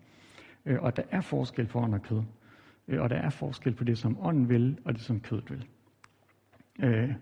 Øh, 0.65 0.81
og 0.81 0.97
der 0.97 1.03
er 1.11 1.21
forskel 1.21 1.67
på 1.67 1.79
ånd 1.79 1.93
og 1.93 2.01
kød. 2.01 2.23
Øh, 2.87 3.01
og 3.01 3.09
der 3.09 3.15
er 3.15 3.29
forskel 3.29 3.75
på 3.75 3.83
det, 3.83 3.97
som 3.97 4.17
ånden 4.19 4.49
vil, 4.49 4.77
og 4.85 4.93
det, 4.93 5.01
som 5.01 5.19
kødet 5.19 5.51
vil. 5.51 5.67
Øh, 6.83 7.13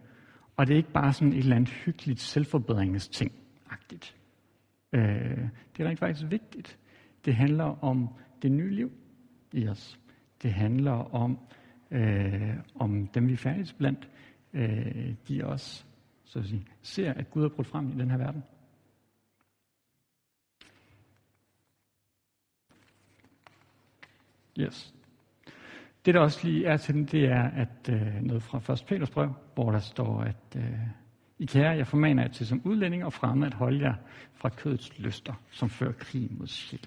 og 0.57 0.67
det 0.67 0.73
er 0.73 0.77
ikke 0.77 0.91
bare 0.91 1.13
sådan 1.13 1.33
et 1.33 1.39
eller 1.39 1.55
andet 1.55 1.69
hyggeligt 1.69 2.19
selvforbedringsting-agtigt. 2.19 4.15
Øh, 4.93 5.01
det 5.77 5.83
er 5.83 5.89
rent 5.89 5.99
faktisk 5.99 6.31
vigtigt. 6.31 6.77
Det 7.25 7.35
handler 7.35 7.83
om 7.83 8.07
det 8.41 8.51
nye 8.51 8.75
liv 8.75 8.91
i 9.53 9.67
os. 9.67 9.99
Det 10.41 10.53
handler 10.53 11.15
om, 11.15 11.39
øh, 11.91 12.53
om 12.75 13.07
dem, 13.07 13.27
vi 13.27 13.35
færdes 13.35 13.73
blandt. 13.73 14.09
Øh, 14.53 15.13
de 15.27 15.45
også 15.45 15.85
så 16.29 16.39
at 16.39 16.45
sige, 16.45 16.67
ser, 16.81 17.13
at 17.13 17.31
Gud 17.31 17.43
er 17.43 17.49
brudt 17.49 17.67
frem 17.67 17.89
i 17.89 17.93
den 17.93 18.11
her 18.11 18.17
verden. 18.17 18.43
Yes. 24.59 24.93
Det 26.05 26.13
der 26.13 26.19
også 26.19 26.47
lige 26.47 26.65
er 26.65 26.77
til 26.77 26.95
den, 26.95 27.05
det 27.05 27.25
er 27.25 27.43
at 27.43 27.89
øh, 27.89 28.21
noget 28.21 28.43
fra 28.43 28.73
1. 28.73 28.83
Peters 28.87 29.09
brev, 29.09 29.33
hvor 29.53 29.71
der 29.71 29.79
står, 29.79 30.21
at 30.21 30.55
øh, 30.55 30.79
I 31.39 31.45
kære, 31.45 31.69
jeg 31.69 31.87
formaner 31.87 32.23
jer 32.23 32.29
til 32.29 32.47
som 32.47 32.61
udlænding 32.65 33.05
og 33.05 33.13
fremme 33.13 33.45
at 33.45 33.53
holde 33.53 33.81
jer 33.81 33.95
fra 34.33 34.49
kødets 34.49 34.99
lyster, 34.99 35.33
som 35.51 35.69
fører 35.69 35.91
krig 35.91 36.27
mod 36.31 36.47
sjælen. 36.47 36.85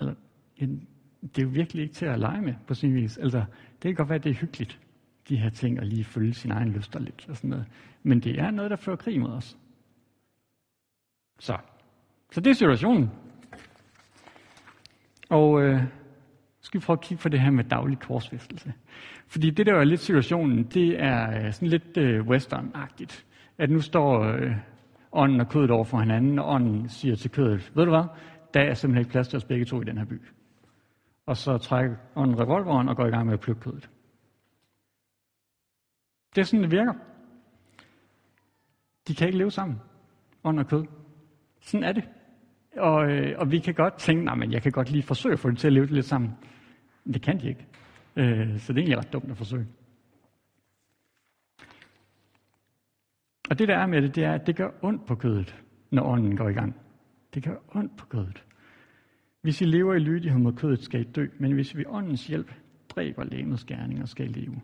Eller 0.00 0.14
en, 0.56 0.88
det 1.22 1.38
er 1.38 1.42
jo 1.42 1.48
virkelig 1.48 1.82
ikke 1.82 1.94
til 1.94 2.06
at 2.06 2.18
lege 2.18 2.42
med 2.42 2.54
på 2.66 2.74
sin 2.74 2.94
vis. 2.94 3.18
Altså, 3.18 3.38
det 3.82 3.82
kan 3.82 3.94
godt 3.94 4.08
være, 4.08 4.18
at 4.18 4.24
det 4.24 4.30
er 4.30 4.34
hyggeligt, 4.34 4.80
de 5.28 5.36
her 5.36 5.50
ting, 5.50 5.78
at 5.78 5.86
lige 5.86 6.04
følge 6.04 6.34
sin 6.34 6.50
egen 6.50 6.68
lyster 6.68 7.00
lidt 7.00 7.26
og 7.28 7.36
sådan 7.36 7.50
noget. 7.50 7.66
Men 8.02 8.20
det 8.20 8.40
er 8.40 8.50
noget, 8.50 8.70
der 8.70 8.76
fører 8.76 8.96
krig 8.96 9.20
mod 9.20 9.30
os. 9.30 9.58
Så, 11.38 11.56
så 12.32 12.40
det 12.40 12.50
er 12.50 12.54
situationen. 12.54 13.10
Og 15.30 15.62
øh, 15.62 15.82
skal 16.60 16.80
vi 16.80 16.84
prøve 16.84 16.96
at 16.96 17.04
kigge 17.04 17.22
på 17.22 17.28
det 17.28 17.40
her 17.40 17.50
med 17.50 17.64
daglig 17.64 17.98
korsfæstelse. 17.98 18.72
Fordi 19.26 19.50
det 19.50 19.66
der 19.66 19.74
er 19.74 19.84
lidt 19.84 20.00
situationen, 20.00 20.64
det 20.64 21.02
er 21.02 21.46
øh, 21.46 21.52
sådan 21.52 21.68
lidt 21.68 21.96
øh, 21.96 22.26
western-agtigt. 22.26 23.24
At 23.58 23.70
nu 23.70 23.80
står 23.80 24.22
øh, 24.22 24.56
ånden 25.12 25.40
og 25.40 25.48
kødet 25.48 25.70
over 25.70 25.84
for 25.84 26.00
hinanden, 26.00 26.38
og 26.38 26.48
ånden 26.48 26.88
siger 26.88 27.16
til 27.16 27.30
kødet, 27.30 27.72
ved 27.74 27.84
du 27.84 27.90
hvad, 27.90 28.04
der 28.54 28.60
er 28.60 28.74
simpelthen 28.74 29.00
ikke 29.00 29.10
plads 29.10 29.28
til 29.28 29.36
os 29.36 29.44
begge 29.44 29.64
to 29.64 29.80
i 29.80 29.84
den 29.84 29.98
her 29.98 30.04
by. 30.04 30.22
Og 31.26 31.36
så 31.36 31.58
trækker 31.58 31.96
ånden 32.16 32.40
revolveren 32.40 32.88
og 32.88 32.96
går 32.96 33.06
i 33.06 33.10
gang 33.10 33.26
med 33.26 33.34
at 33.34 33.40
plukke 33.40 33.62
kødet. 33.62 33.90
Det 36.34 36.40
er 36.40 36.44
sådan, 36.44 36.62
det 36.62 36.70
virker. 36.70 36.94
De 39.08 39.14
kan 39.14 39.26
ikke 39.26 39.38
leve 39.38 39.50
sammen, 39.50 39.80
ånd 40.44 40.58
og 40.58 40.66
kød. 40.66 40.84
Sådan 41.60 41.84
er 41.84 41.92
det. 41.92 42.08
Og, 42.76 43.10
øh, 43.10 43.38
og 43.38 43.50
vi 43.50 43.58
kan 43.58 43.74
godt 43.74 43.94
tænke, 43.98 44.24
nej, 44.24 44.34
men 44.34 44.52
jeg 44.52 44.62
kan 44.62 44.72
godt 44.72 44.90
lige 44.90 45.02
forsøge 45.02 45.32
at 45.32 45.38
få 45.38 45.48
dem 45.48 45.56
til 45.56 45.66
at 45.66 45.72
leve 45.72 45.86
lidt 45.86 46.06
sammen. 46.06 46.30
Men 47.04 47.14
det 47.14 47.22
kan 47.22 47.40
de 47.40 47.48
ikke. 47.48 47.66
Øh, 48.16 48.58
så 48.58 48.72
det 48.72 48.78
er 48.78 48.82
egentlig 48.82 48.98
ret 48.98 49.12
dumt 49.12 49.30
at 49.30 49.36
forsøge. 49.36 49.66
Og 53.50 53.58
det 53.58 53.68
der 53.68 53.76
er 53.76 53.86
med 53.86 54.02
det, 54.02 54.14
det 54.14 54.24
er, 54.24 54.32
at 54.32 54.46
det 54.46 54.56
gør 54.56 54.70
ondt 54.82 55.06
på 55.06 55.14
kødet, 55.14 55.62
når 55.90 56.02
ånden 56.02 56.36
går 56.36 56.48
i 56.48 56.52
gang. 56.52 56.76
Det 57.34 57.44
gør 57.44 57.56
ondt 57.74 57.96
på 57.96 58.06
kødet. 58.06 58.43
Hvis 59.44 59.60
I 59.60 59.64
lever 59.64 59.94
i 59.94 59.98
lydighed 59.98 60.38
mod 60.38 60.52
kødet, 60.52 60.82
skal 60.82 61.00
I 61.00 61.04
dø, 61.04 61.26
men 61.38 61.52
hvis 61.52 61.76
vi 61.76 61.84
åndens 61.86 62.26
hjælp 62.26 62.54
dræber 62.88 63.24
lægemets 63.24 63.64
gerninger, 63.64 64.04
skal 64.04 64.30
I 64.30 64.32
leve. 64.32 64.60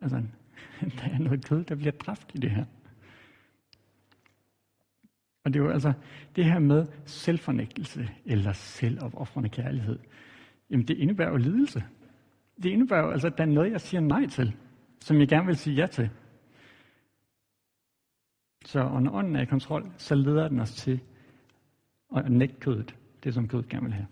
Altså, 0.00 0.16
der 0.98 1.04
er 1.04 1.18
noget 1.18 1.44
kød, 1.44 1.64
der 1.64 1.74
bliver 1.74 1.92
dræbt 1.92 2.30
i 2.34 2.38
det 2.38 2.50
her. 2.50 2.64
Og 5.44 5.54
det 5.54 5.60
er 5.60 5.64
jo 5.64 5.70
altså 5.70 5.92
det 6.36 6.44
her 6.44 6.58
med 6.58 6.86
selvfornægtelse 7.04 8.08
eller 8.24 8.52
selvopoffrende 8.52 9.48
kærlighed. 9.48 9.98
Jamen 10.70 10.88
det 10.88 10.96
indebærer 10.96 11.30
jo 11.30 11.36
lidelse. 11.36 11.84
Det 12.62 12.70
indebærer 12.70 13.02
jo 13.02 13.10
altså, 13.10 13.26
at 13.26 13.38
der 13.38 13.44
er 13.44 13.48
noget, 13.48 13.72
jeg 13.72 13.80
siger 13.80 14.00
nej 14.00 14.26
til, 14.26 14.56
som 15.00 15.20
jeg 15.20 15.28
gerne 15.28 15.46
vil 15.46 15.56
sige 15.56 15.76
ja 15.76 15.86
til. 15.86 16.10
Så 18.64 18.98
når 18.98 19.12
ånden 19.12 19.36
er 19.36 19.42
i 19.42 19.46
kontrol, 19.46 19.92
så 19.96 20.14
leder 20.14 20.48
den 20.48 20.60
os 20.60 20.74
til 20.74 21.00
at 22.16 22.32
nægte 22.32 22.60
kødet, 22.60 22.96
det 23.24 23.34
som 23.34 23.48
kødet 23.48 23.68
gerne 23.68 23.84
vil 23.84 23.94
have. 23.94 24.06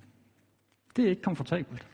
Det 0.97 1.05
er 1.05 1.09
ikke 1.09 1.23
komfortabelt. 1.23 1.87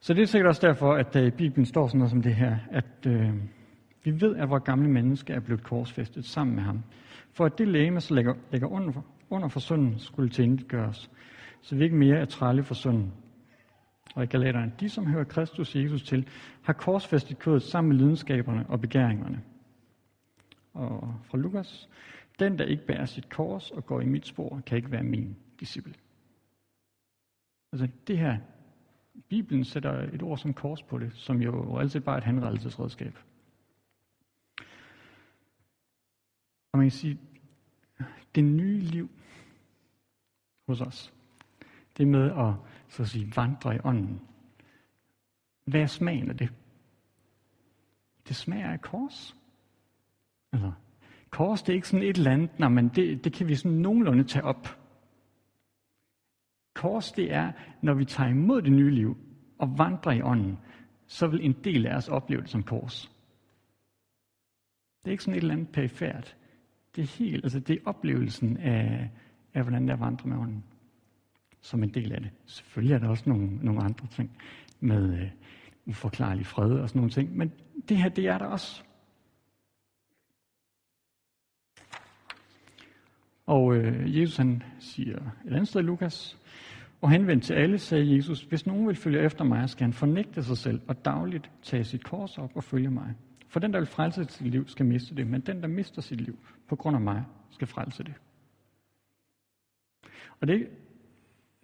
Så 0.00 0.14
det 0.14 0.22
er 0.22 0.26
sikkert 0.26 0.48
også 0.48 0.66
derfor, 0.66 0.94
at 0.94 1.14
der 1.14 1.22
i 1.22 1.30
Bibelen 1.30 1.66
står 1.66 1.86
sådan 1.86 1.98
noget 1.98 2.10
som 2.10 2.22
det 2.22 2.34
her, 2.34 2.56
at 2.70 3.06
øh, 3.06 3.34
vi 4.04 4.20
ved, 4.20 4.36
at 4.36 4.50
vores 4.50 4.62
gamle 4.64 4.90
menneske 4.90 5.32
er 5.32 5.40
blevet 5.40 5.62
korsfæstet 5.62 6.24
sammen 6.24 6.56
med 6.56 6.62
ham, 6.62 6.82
for 7.32 7.44
at 7.44 7.58
det 7.58 7.68
læge, 7.68 8.00
som 8.00 8.16
ligger, 8.16 8.34
ligger 8.52 8.68
under, 8.68 8.92
for, 8.92 9.04
under 9.30 9.48
for 9.48 9.60
synden, 9.60 9.98
skulle 9.98 10.30
til 10.30 10.64
så 11.62 11.76
vi 11.76 11.84
ikke 11.84 11.96
mere 11.96 12.16
er 12.18 12.24
trælle 12.24 12.62
for 12.62 12.74
synden. 12.74 13.12
Og 14.14 14.22
i 14.22 14.26
Galaterne, 14.26 14.72
de 14.80 14.88
som 14.88 15.06
hører 15.06 15.24
Kristus 15.24 15.76
Jesus 15.76 16.02
til, 16.02 16.28
har 16.62 16.72
korsfæstet 16.72 17.38
kødet 17.38 17.62
sammen 17.62 17.88
med 17.88 17.96
lidenskaberne 17.96 18.66
og 18.68 18.80
begæringerne. 18.80 19.40
Og 20.74 21.14
fra 21.24 21.38
Lukas, 21.38 21.88
den 22.38 22.58
der 22.58 22.64
ikke 22.64 22.86
bærer 22.86 23.04
sit 23.04 23.28
kors 23.28 23.70
og 23.70 23.86
går 23.86 24.00
i 24.00 24.06
mit 24.06 24.26
spor, 24.26 24.60
kan 24.66 24.76
ikke 24.76 24.90
være 24.90 25.02
min 25.02 25.36
disciple. 25.60 25.94
Altså 27.72 27.88
det 28.06 28.18
her, 28.18 28.38
Bibelen 29.28 29.64
sætter 29.64 29.92
et 29.92 30.22
ord 30.22 30.38
som 30.38 30.54
kors 30.54 30.82
på 30.82 30.98
det, 30.98 31.12
som 31.14 31.42
jo 31.42 31.78
altid 31.78 32.00
bare 32.00 32.14
er 32.14 32.18
et 32.18 32.24
henrettelsesredskab. 32.24 33.18
Og 36.72 36.78
man 36.78 36.84
kan 36.84 36.90
sige, 36.90 37.20
det 38.34 38.44
nye 38.44 38.80
liv 38.80 39.10
hos 40.66 40.80
os, 40.80 41.14
det 41.96 42.08
med 42.08 42.30
at 42.30 42.54
så 42.88 43.02
at 43.02 43.08
sige, 43.08 43.32
vandre 43.36 43.76
i 43.76 43.78
ånden. 43.84 44.20
Hvad 45.64 45.80
er 45.80 45.86
smagen 45.86 46.30
af 46.30 46.36
det? 46.36 46.52
Det 48.28 48.36
smager 48.36 48.72
af 48.72 48.80
kors. 48.80 49.36
Altså, 50.52 50.72
kors, 51.30 51.62
det 51.62 51.72
er 51.72 51.74
ikke 51.74 51.88
sådan 51.88 52.06
et 52.06 52.16
eller 52.16 52.30
andet, 52.30 52.58
nej, 52.58 52.68
men 52.68 52.88
det, 52.88 53.24
det 53.24 53.32
kan 53.32 53.48
vi 53.48 53.54
sådan 53.54 53.78
nogenlunde 53.78 54.24
tage 54.24 54.44
op. 54.44 54.78
Kors, 56.74 57.12
det 57.12 57.32
er, 57.32 57.52
når 57.82 57.94
vi 57.94 58.04
tager 58.04 58.30
imod 58.30 58.62
det 58.62 58.72
nye 58.72 58.90
liv 58.90 59.16
og 59.58 59.78
vandrer 59.78 60.12
i 60.12 60.22
ånden, 60.22 60.58
så 61.06 61.26
vil 61.26 61.44
en 61.44 61.52
del 61.64 61.86
af 61.86 61.96
os 61.96 62.08
opleve 62.08 62.42
det 62.42 62.50
som 62.50 62.62
kors. 62.62 63.12
Det 65.02 65.10
er 65.10 65.12
ikke 65.12 65.24
sådan 65.24 65.38
et 65.38 65.42
eller 65.42 65.54
andet 65.54 65.68
perifært. 65.68 66.36
Det 66.96 67.02
er 67.02 67.18
helt, 67.18 67.44
altså 67.44 67.60
det 67.60 67.76
er 67.76 67.80
oplevelsen 67.84 68.56
af, 68.56 69.10
af 69.54 69.62
hvordan 69.62 69.88
der 69.88 69.96
vandre 69.96 70.28
med 70.28 70.36
ånden. 70.36 70.64
Som 71.60 71.82
en 71.82 71.94
del 71.94 72.12
af 72.12 72.20
det. 72.20 72.30
Selvfølgelig 72.46 72.94
er 72.94 72.98
der 72.98 73.08
også 73.08 73.24
nogle, 73.26 73.56
nogle 73.56 73.82
andre 73.82 74.06
ting 74.06 74.30
med 74.80 75.20
øh, 75.20 75.30
uforklarlig 75.86 76.46
fred 76.46 76.70
og 76.70 76.88
sådan 76.88 76.98
nogle 76.98 77.10
ting. 77.10 77.36
Men 77.36 77.52
det 77.88 77.96
her, 77.96 78.08
det 78.08 78.26
er 78.26 78.38
der 78.38 78.46
også. 78.46 78.84
Og 83.48 83.76
øh, 83.76 84.20
Jesus 84.20 84.36
han 84.36 84.62
siger 84.78 85.16
et 85.16 85.52
andet 85.52 85.68
sted 85.68 85.82
Lukas, 85.82 86.38
og 87.00 87.10
henvendt 87.10 87.44
til 87.44 87.54
alle, 87.54 87.78
sagde 87.78 88.16
Jesus, 88.16 88.42
hvis 88.42 88.66
nogen 88.66 88.86
vil 88.86 88.96
følge 88.96 89.20
efter 89.20 89.44
mig, 89.44 89.70
skal 89.70 89.84
han 89.84 89.92
fornægte 89.92 90.42
sig 90.42 90.56
selv 90.56 90.80
og 90.88 91.04
dagligt 91.04 91.50
tage 91.62 91.84
sit 91.84 92.04
kors 92.04 92.38
op 92.38 92.50
og 92.54 92.64
følge 92.64 92.90
mig. 92.90 93.14
For 93.48 93.60
den, 93.60 93.72
der 93.72 93.78
vil 93.78 93.86
frelse 93.86 94.24
sit 94.28 94.46
liv, 94.46 94.68
skal 94.68 94.86
miste 94.86 95.14
det, 95.14 95.26
men 95.26 95.40
den, 95.40 95.62
der 95.62 95.68
mister 95.68 96.02
sit 96.02 96.20
liv 96.20 96.38
på 96.68 96.76
grund 96.76 96.96
af 96.96 97.00
mig, 97.00 97.24
skal 97.50 97.66
frelse 97.66 98.04
det. 98.04 98.14
Og 100.40 100.48
det, 100.48 100.68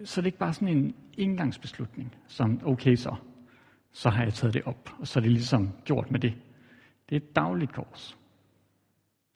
så 0.04 0.20
det 0.20 0.24
er 0.24 0.28
ikke 0.28 0.38
bare 0.38 0.52
sådan 0.52 0.76
en 0.76 0.94
engangsbeslutning, 1.18 2.14
som 2.26 2.60
okay 2.64 2.96
så, 2.96 3.16
så 3.92 4.10
har 4.10 4.22
jeg 4.22 4.34
taget 4.34 4.54
det 4.54 4.62
op, 4.62 4.90
og 4.98 5.06
så 5.06 5.18
er 5.18 5.22
det 5.22 5.32
ligesom 5.32 5.72
gjort 5.84 6.10
med 6.10 6.20
det. 6.20 6.34
Det 7.08 7.16
er 7.16 7.20
et 7.20 7.36
dagligt 7.36 7.72
kors, 7.72 8.18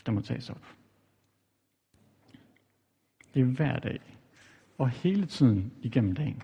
der 0.06 0.12
må 0.12 0.20
tages 0.20 0.50
op. 0.50 0.77
Det 3.34 3.40
er 3.40 3.44
hver 3.44 3.78
dag, 3.78 4.00
og 4.78 4.90
hele 4.90 5.26
tiden 5.26 5.72
igennem 5.82 6.14
dagen. 6.14 6.42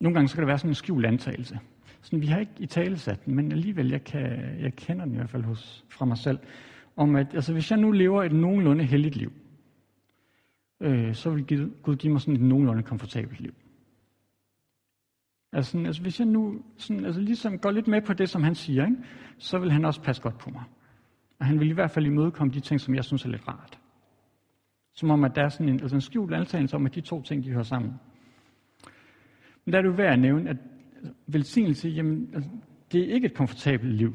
Nogle 0.00 0.14
gange 0.14 0.28
så 0.28 0.34
kan 0.34 0.42
det 0.42 0.48
være 0.48 0.58
sådan 0.58 0.70
en 0.70 0.74
skjult 0.74 1.06
antagelse. 1.06 1.58
Sådan, 2.02 2.20
vi 2.20 2.26
har 2.26 2.40
ikke 2.40 2.52
i 2.58 2.66
tale 2.66 2.98
sat 2.98 3.24
den, 3.24 3.34
men 3.34 3.52
alligevel, 3.52 3.90
jeg, 3.90 4.04
kan, 4.04 4.60
jeg 4.60 4.72
kender 4.76 5.04
den 5.04 5.14
i 5.14 5.16
hvert 5.16 5.30
fald 5.30 5.42
hos, 5.42 5.84
fra 5.88 6.04
mig 6.04 6.18
selv, 6.18 6.38
om 6.96 7.16
at 7.16 7.34
altså, 7.34 7.52
hvis 7.52 7.70
jeg 7.70 7.78
nu 7.78 7.90
lever 7.90 8.22
et 8.22 8.32
nogenlunde 8.32 8.84
heldigt 8.84 9.16
liv, 9.16 9.32
øh, 10.80 11.14
så 11.14 11.30
vil 11.30 11.70
Gud 11.82 11.96
give 11.96 12.12
mig 12.12 12.20
sådan 12.20 12.34
et 12.34 12.40
nogenlunde 12.40 12.82
komfortabelt 12.82 13.40
liv. 13.40 13.54
Altså, 15.56 15.78
altså 15.78 16.02
hvis 16.02 16.20
jeg 16.20 16.26
nu 16.26 16.62
sådan, 16.76 17.04
altså, 17.04 17.20
ligesom 17.20 17.58
går 17.58 17.70
lidt 17.70 17.86
med 17.86 18.02
på 18.02 18.12
det, 18.12 18.28
som 18.28 18.42
han 18.42 18.54
siger, 18.54 18.84
ikke, 18.84 18.96
så 19.38 19.58
vil 19.58 19.72
han 19.72 19.84
også 19.84 20.02
passe 20.02 20.22
godt 20.22 20.38
på 20.38 20.50
mig. 20.50 20.64
Og 21.38 21.46
han 21.46 21.60
vil 21.60 21.70
i 21.70 21.72
hvert 21.72 21.90
fald 21.90 22.06
imødekomme 22.06 22.52
de 22.52 22.60
ting, 22.60 22.80
som 22.80 22.94
jeg 22.94 23.04
synes 23.04 23.24
er 23.24 23.28
lidt 23.28 23.48
rart. 23.48 23.78
Som 24.94 25.10
om, 25.10 25.24
at 25.24 25.32
der 25.34 25.42
er 25.42 25.48
sådan 25.48 25.68
en, 25.68 25.80
altså 25.80 25.96
en 25.96 26.00
skjult 26.00 26.34
antagelse 26.34 26.76
om, 26.76 26.86
at 26.86 26.94
de 26.94 27.00
to 27.00 27.22
ting, 27.22 27.44
de 27.44 27.50
hører 27.50 27.62
sammen. 27.62 27.92
Men 29.64 29.72
der 29.72 29.78
er 29.78 29.82
det 29.82 29.88
jo 29.88 29.94
værd 29.94 30.12
at 30.12 30.18
nævne, 30.18 30.50
at 30.50 30.56
velsignelse, 31.26 31.88
jamen, 31.88 32.34
altså, 32.34 32.50
det 32.92 33.00
er 33.10 33.14
ikke 33.14 33.26
et 33.26 33.34
komfortabelt 33.34 33.94
liv. 33.94 34.12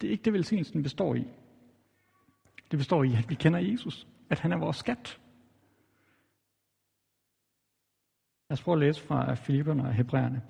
Det 0.00 0.06
er 0.06 0.10
ikke 0.10 0.24
det, 0.24 0.32
velsignelsen 0.32 0.82
består 0.82 1.14
i. 1.14 1.24
Det 2.70 2.78
består 2.78 3.04
i, 3.04 3.12
at 3.14 3.30
vi 3.30 3.34
kender 3.34 3.58
Jesus. 3.58 4.06
At 4.30 4.40
han 4.40 4.52
er 4.52 4.58
vores 4.58 4.76
skat. 4.76 5.20
Lad 8.43 8.43
os 8.54 8.62
prøve 8.62 8.74
at 8.74 8.80
læse 8.80 9.02
fra 9.06 9.34
Filipperne 9.34 9.82
og 9.82 9.94
Hebræerne. 9.94 10.42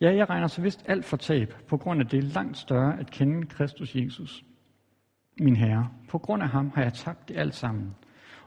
Ja, 0.00 0.14
jeg 0.14 0.30
regner 0.30 0.46
så 0.46 0.62
vist 0.62 0.84
alt 0.88 1.04
for 1.04 1.16
tab, 1.16 1.54
på 1.68 1.76
grund 1.76 2.00
af 2.00 2.06
det 2.06 2.18
er 2.18 2.22
langt 2.22 2.56
større 2.56 3.00
at 3.00 3.10
kende 3.10 3.46
Kristus 3.46 3.96
Jesus, 3.96 4.44
min 5.40 5.56
Herre. 5.56 5.90
På 6.08 6.18
grund 6.18 6.42
af 6.42 6.48
ham 6.48 6.70
har 6.74 6.82
jeg 6.82 6.92
tabt 6.92 7.28
det 7.28 7.36
alt 7.36 7.54
sammen, 7.54 7.94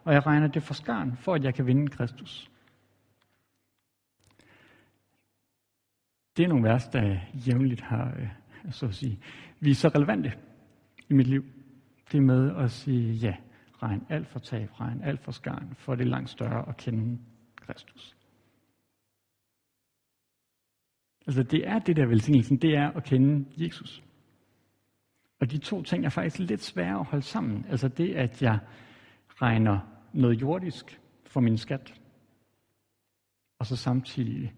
og 0.04 0.14
jeg 0.14 0.26
regner 0.26 0.48
det 0.48 0.64
for 0.64 0.74
skarn, 0.74 1.18
for 1.18 1.34
at 1.34 1.44
jeg 1.44 1.54
kan 1.54 1.68
vinde 1.68 1.88
Kristus. 1.88 2.52
Det 6.38 6.44
er 6.44 6.48
nogle 6.48 6.70
vers, 6.70 6.88
der 6.88 7.18
jævnligt 7.48 7.82
har, 7.82 8.14
øh, 8.20 8.28
så 8.72 8.86
at 8.86 8.96
sige, 8.96 9.20
vist 9.60 9.82
så 9.82 9.88
relevante 9.88 10.34
i 11.10 11.14
mit 11.14 11.28
liv. 11.28 11.46
Det 12.12 12.24
med 12.24 12.56
at 12.56 12.72
sige, 12.72 13.14
ja, 13.14 13.36
regn 13.84 14.06
alt 14.10 14.28
for 14.28 14.40
tab, 14.40 14.80
regn 14.80 15.02
alt 15.04 15.22
for 15.22 15.32
skarn, 15.32 15.74
for 15.78 15.96
det 15.96 16.06
er 16.06 16.10
langt 16.10 16.30
større 16.30 16.70
at 16.70 16.78
kende 16.78 17.20
Kristus. 17.56 18.15
Altså 21.28 21.44
det 21.44 21.68
er 21.68 21.80
det 21.80 21.96
der 21.96 22.06
velsignelsen, 22.06 22.58
det 22.58 22.76
er 22.76 22.92
at 22.92 23.04
kende 23.04 23.46
Jesus. 23.58 24.04
Og 25.40 25.52
de 25.52 25.58
to 25.58 25.82
ting 25.84 26.06
er 26.06 26.10
faktisk 26.10 26.40
lidt 26.40 26.64
svære 26.64 27.00
at 27.00 27.06
holde 27.06 27.26
sammen. 27.26 27.66
Altså 27.70 27.88
det, 27.88 28.16
at 28.16 28.42
jeg 28.42 28.60
regner 29.30 29.80
noget 30.14 30.42
jordisk 30.42 31.02
for 31.26 31.40
min 31.42 31.58
skat, 31.58 31.94
og 33.60 33.66
så 33.66 33.76
samtidig 33.76 34.54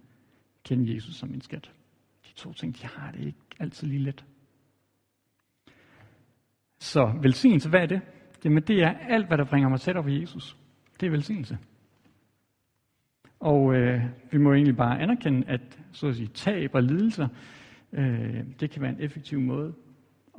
kende 0.63 0.95
Jesus 0.95 1.15
som 1.15 1.29
min 1.29 1.41
skat. 1.41 1.71
De 2.27 2.33
to 2.33 2.53
ting, 2.53 2.81
de 2.81 2.87
har 2.87 3.11
det 3.11 3.25
ikke 3.25 3.39
altid 3.59 3.87
lige 3.87 4.03
let. 4.03 4.25
Så 6.79 7.19
velsignelse, 7.21 7.69
hvad 7.69 7.81
er 7.81 7.85
det? 7.85 8.01
Jamen 8.45 8.63
det 8.63 8.83
er 8.83 8.89
alt, 8.89 9.27
hvad 9.27 9.37
der 9.37 9.45
bringer 9.45 9.69
mig 9.69 9.79
tættere 9.79 10.03
på 10.03 10.09
Jesus. 10.09 10.57
Det 10.99 11.05
er 11.05 11.11
velsignelse. 11.11 11.57
Og 13.39 13.75
øh, 13.75 14.01
vi 14.31 14.37
må 14.37 14.53
egentlig 14.53 14.77
bare 14.77 14.99
anerkende, 14.99 15.47
at 15.47 15.79
så 15.91 16.07
at 16.07 16.15
sige, 16.15 16.27
tab 16.27 16.75
og 16.75 16.83
lidelser, 16.83 17.27
øh, 17.93 18.59
det 18.59 18.71
kan 18.71 18.81
være 18.81 18.91
en 18.91 19.01
effektiv 19.01 19.39
måde 19.39 19.75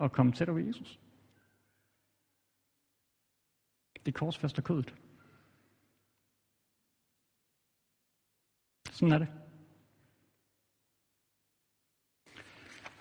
at 0.02 0.12
komme 0.12 0.32
tættere 0.32 0.54
på 0.54 0.66
Jesus. 0.66 1.00
Det 4.06 4.14
korsfester 4.14 4.62
kødet. 4.62 4.94
Sådan 8.90 9.12
er 9.12 9.18
det. 9.18 9.28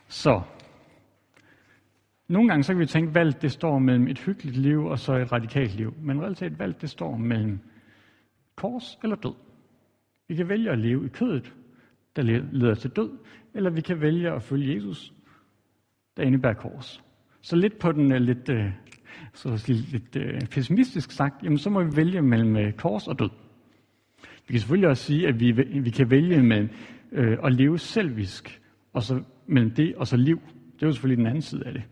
Så, 0.08 0.42
nogle 2.28 2.50
gange 2.50 2.64
så 2.64 2.74
kan 2.74 2.80
vi 2.80 2.86
tænke, 2.86 3.14
valg 3.14 3.16
valget 3.16 3.42
det 3.42 3.52
står 3.52 3.80
mellem 3.80 4.08
et 4.08 4.20
hyggeligt 4.20 4.58
liv 4.58 4.86
og 4.86 5.00
så 5.00 5.14
et 5.14 5.32
radikalt 5.32 5.76
liv. 5.76 5.94
Men 5.98 6.22
reelt 6.22 6.60
valget 6.60 6.82
det 6.82 6.90
står 6.90 7.18
mellem 7.18 7.60
kors 8.56 9.00
eller 9.04 9.16
død. 9.16 9.47
Vi 10.28 10.36
kan 10.36 10.50
vælge 10.50 10.72
at 10.72 10.80
leve 10.80 11.06
i 11.06 11.10
kødet, 11.10 11.54
der 12.16 12.22
leder 12.52 12.74
til 12.74 12.90
død, 12.90 13.12
eller 13.54 13.70
vi 13.70 13.82
kan 13.82 14.02
vælge 14.02 14.32
at 14.32 14.44
følge 14.44 14.76
Jesus, 14.76 15.14
der 16.18 16.24
indebærer 16.24 16.54
kors. 16.54 17.04
Så 17.42 17.56
lidt 17.56 17.80
på 17.80 17.92
den 17.92 18.12
øh, 18.12 18.22
lidt, 18.22 18.50
øh, 18.50 18.72
så 19.34 19.50
at 19.50 19.60
sige, 19.60 19.78
lidt 19.78 20.16
øh, 20.16 20.42
pessimistisk 20.42 21.12
sagt, 21.12 21.44
jamen 21.44 21.58
så 21.58 21.70
må 21.70 21.84
vi 21.84 21.96
vælge 21.96 22.22
mellem 22.22 22.74
kors 22.74 23.08
og 23.08 23.20
død. 23.20 23.30
Vi 24.22 24.52
kan 24.52 24.60
selvfølgelig 24.60 24.90
også 24.90 25.04
sige, 25.04 25.28
at 25.28 25.40
vi, 25.40 25.52
vi 25.80 25.90
kan 25.90 26.10
vælge 26.10 26.44
mellem 26.44 26.70
øh, 27.12 27.38
at 27.44 27.54
leve 27.54 27.80
selvisk, 27.80 28.62
og 28.94 29.04
så 29.04 29.24
mellem 29.48 29.72
det 29.72 29.96
og 29.96 30.08
så 30.08 30.18
liv. 30.18 30.42
Det 30.76 30.84
er 30.84 30.88
jo 30.88 30.92
selvfølgelig 30.92 31.18
den 31.18 31.28
anden 31.28 31.42
side 31.42 31.66
af 31.66 31.74
det. 31.74 31.84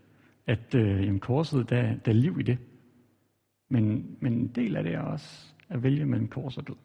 At 0.46 0.74
øh, 0.74 1.04
jamen, 1.04 1.20
korset, 1.20 1.70
der, 1.70 1.82
der 1.82 2.12
er 2.12 2.16
liv 2.16 2.40
i 2.40 2.42
det. 2.42 2.58
Men, 3.70 4.16
men 4.20 4.32
en 4.32 4.48
del 4.48 4.76
af 4.76 4.84
det 4.84 4.94
er 4.94 5.00
også 5.00 5.54
at 5.68 5.82
vælge 5.82 6.06
mellem 6.06 6.28
kors 6.28 6.58
og 6.58 6.68
død. 6.68 6.76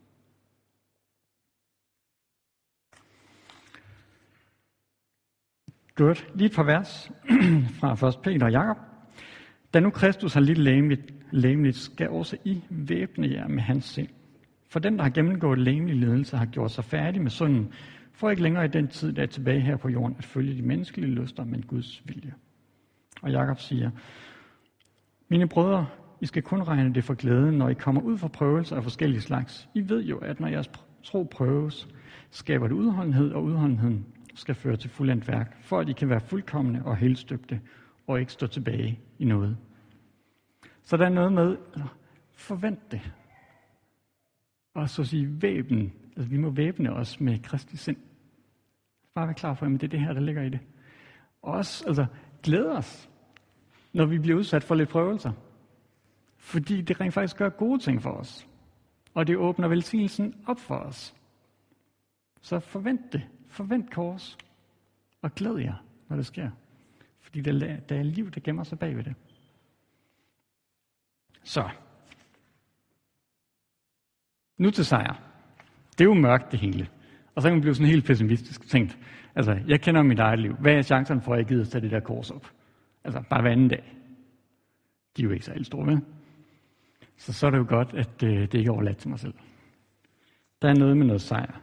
Godt. 5.95 6.27
Lige 6.35 6.45
et 6.45 6.55
par 6.55 6.63
vers 6.63 7.11
fra 7.79 8.07
1. 8.07 8.15
Peter 8.23 8.45
og 8.45 8.51
Jakob. 8.51 8.77
Da 9.73 9.79
nu 9.79 9.89
Kristus 9.89 10.33
har 10.33 10.41
lidt 10.41 10.57
læmeligt, 10.57 11.13
læmeligt, 11.31 11.77
skal 11.77 12.09
også 12.09 12.37
I 12.45 12.61
væbne 12.69 13.31
jer 13.31 13.47
med 13.47 13.61
hans 13.61 13.85
sind. 13.85 14.07
For 14.69 14.79
den, 14.79 14.97
der 14.97 15.03
har 15.03 15.09
gennemgået 15.09 15.59
læmelig 15.59 15.95
lidelse, 15.95 16.37
har 16.37 16.45
gjort 16.45 16.71
sig 16.71 16.83
færdig 16.83 17.21
med 17.21 17.31
synden, 17.31 17.73
for 18.13 18.29
ikke 18.29 18.41
længere 18.41 18.65
i 18.65 18.67
den 18.67 18.87
tid, 18.87 19.13
der 19.13 19.21
er 19.21 19.27
tilbage 19.27 19.59
her 19.59 19.77
på 19.77 19.89
jorden, 19.89 20.15
at 20.17 20.25
følge 20.25 20.57
de 20.57 20.61
menneskelige 20.61 21.11
lyster, 21.11 21.45
men 21.45 21.61
Guds 21.61 22.01
vilje. 22.05 22.33
Og 23.21 23.31
Jakob 23.31 23.59
siger, 23.59 23.89
Mine 25.29 25.47
brødre, 25.47 25.87
I 26.21 26.25
skal 26.25 26.43
kun 26.43 26.63
regne 26.63 26.93
det 26.93 27.03
for 27.03 27.13
glæde, 27.13 27.51
når 27.51 27.69
I 27.69 27.73
kommer 27.73 28.01
ud 28.01 28.17
for 28.17 28.27
prøvelser 28.27 28.75
af 28.75 28.83
forskellige 28.83 29.21
slags. 29.21 29.69
I 29.75 29.89
ved 29.89 30.03
jo, 30.03 30.17
at 30.17 30.39
når 30.39 30.47
jeres 30.47 30.71
tro 31.03 31.23
prøves, 31.23 31.87
skaber 32.31 32.67
det 32.67 32.75
udholdenhed, 32.75 33.31
og 33.31 33.43
udholdenheden 33.43 34.05
skal 34.33 34.55
føre 34.55 34.77
til 34.77 34.89
fuldendt 34.89 35.27
værk, 35.27 35.63
for 35.63 35.79
at 35.79 35.89
I 35.89 35.93
kan 35.93 36.09
være 36.09 36.21
fuldkommende 36.21 36.81
og 36.85 36.97
helstøbte, 36.97 37.61
og 38.07 38.19
ikke 38.19 38.31
stå 38.31 38.47
tilbage 38.47 38.99
i 39.19 39.25
noget. 39.25 39.57
Så 40.83 40.97
der 40.97 41.05
er 41.05 41.09
noget 41.09 41.33
med, 41.33 41.57
forvent 42.33 42.91
det. 42.91 43.11
Og 44.73 44.89
så 44.89 45.03
sige 45.03 45.41
væben. 45.41 45.93
Altså, 46.15 46.29
vi 46.29 46.37
må 46.37 46.49
væbne 46.49 46.93
os 46.93 47.19
med 47.19 47.39
Kristi 47.39 47.77
sind. 47.77 47.97
Bare 49.13 49.27
være 49.27 49.35
klar 49.35 49.53
for, 49.53 49.65
at 49.65 49.71
det 49.71 49.83
er 49.83 49.87
det 49.87 49.99
her, 49.99 50.13
der 50.13 50.21
ligger 50.21 50.41
i 50.41 50.49
det. 50.49 50.59
Og 51.41 51.53
også, 51.53 51.83
altså, 51.87 52.05
glæde 52.43 52.71
os, 52.71 53.09
når 53.93 54.05
vi 54.05 54.19
bliver 54.19 54.37
udsat 54.37 54.63
for 54.63 54.75
lidt 54.75 54.89
prøvelser. 54.89 55.31
Fordi 56.37 56.81
det 56.81 57.01
rent 57.01 57.13
faktisk 57.13 57.37
gør 57.37 57.49
gode 57.49 57.79
ting 57.79 58.01
for 58.01 58.11
os. 58.11 58.47
Og 59.13 59.27
det 59.27 59.37
åbner 59.37 59.67
velsignelsen 59.67 60.35
op 60.47 60.59
for 60.59 60.75
os. 60.75 61.15
Så 62.41 62.59
forvent 62.59 63.13
det. 63.13 63.27
Forvent 63.47 63.91
kors. 63.91 64.37
Og 65.21 65.35
glæd 65.35 65.57
jer, 65.57 65.85
når 66.09 66.15
det 66.15 66.25
sker. 66.25 66.49
Fordi 67.19 67.41
der, 67.41 67.77
der 67.77 67.95
er 67.95 68.03
liv, 68.03 68.31
der 68.31 68.41
gemmer 68.41 68.63
sig 68.63 68.79
bag 68.79 68.97
ved 68.97 69.03
det. 69.03 69.15
Så. 71.43 71.69
Nu 74.57 74.71
til 74.71 74.85
sejr. 74.85 75.21
Det 75.91 76.01
er 76.01 76.05
jo 76.05 76.13
mørkt 76.13 76.51
det 76.51 76.59
hele. 76.59 76.89
Og 77.35 77.41
så 77.41 77.47
kan 77.47 77.55
man 77.55 77.61
blive 77.61 77.75
sådan 77.75 77.89
helt 77.89 78.05
pessimistisk 78.05 78.69
tænkt. 78.69 78.97
Altså, 79.35 79.59
jeg 79.67 79.81
kender 79.81 80.03
mit 80.03 80.19
eget 80.19 80.39
liv. 80.39 80.55
Hvad 80.55 80.73
er 80.73 80.81
chancen 80.81 81.21
for, 81.21 81.33
at 81.33 81.37
jeg 81.37 81.45
gider 81.45 81.65
tage 81.65 81.81
det 81.81 81.91
der 81.91 81.99
kors 81.99 82.31
op? 82.31 82.47
Altså, 83.03 83.23
bare 83.29 83.41
hver 83.41 83.51
anden 83.51 83.67
dag. 83.67 83.97
De 85.17 85.21
er 85.21 85.23
jo 85.23 85.31
ikke 85.31 85.45
særlig 85.45 85.65
store, 85.65 85.87
vel? 85.87 86.01
Så 87.17 87.33
så 87.33 87.47
er 87.47 87.51
det 87.51 87.57
jo 87.57 87.65
godt, 87.69 87.93
at 87.93 88.23
øh, 88.23 88.41
det 88.41 88.53
ikke 88.53 88.67
er 88.67 88.73
overladt 88.73 88.97
til 88.97 89.09
mig 89.09 89.19
selv. 89.19 89.33
Der 90.61 90.69
er 90.69 90.73
noget 90.73 90.97
med 90.97 91.05
noget 91.05 91.21
sejr. 91.21 91.61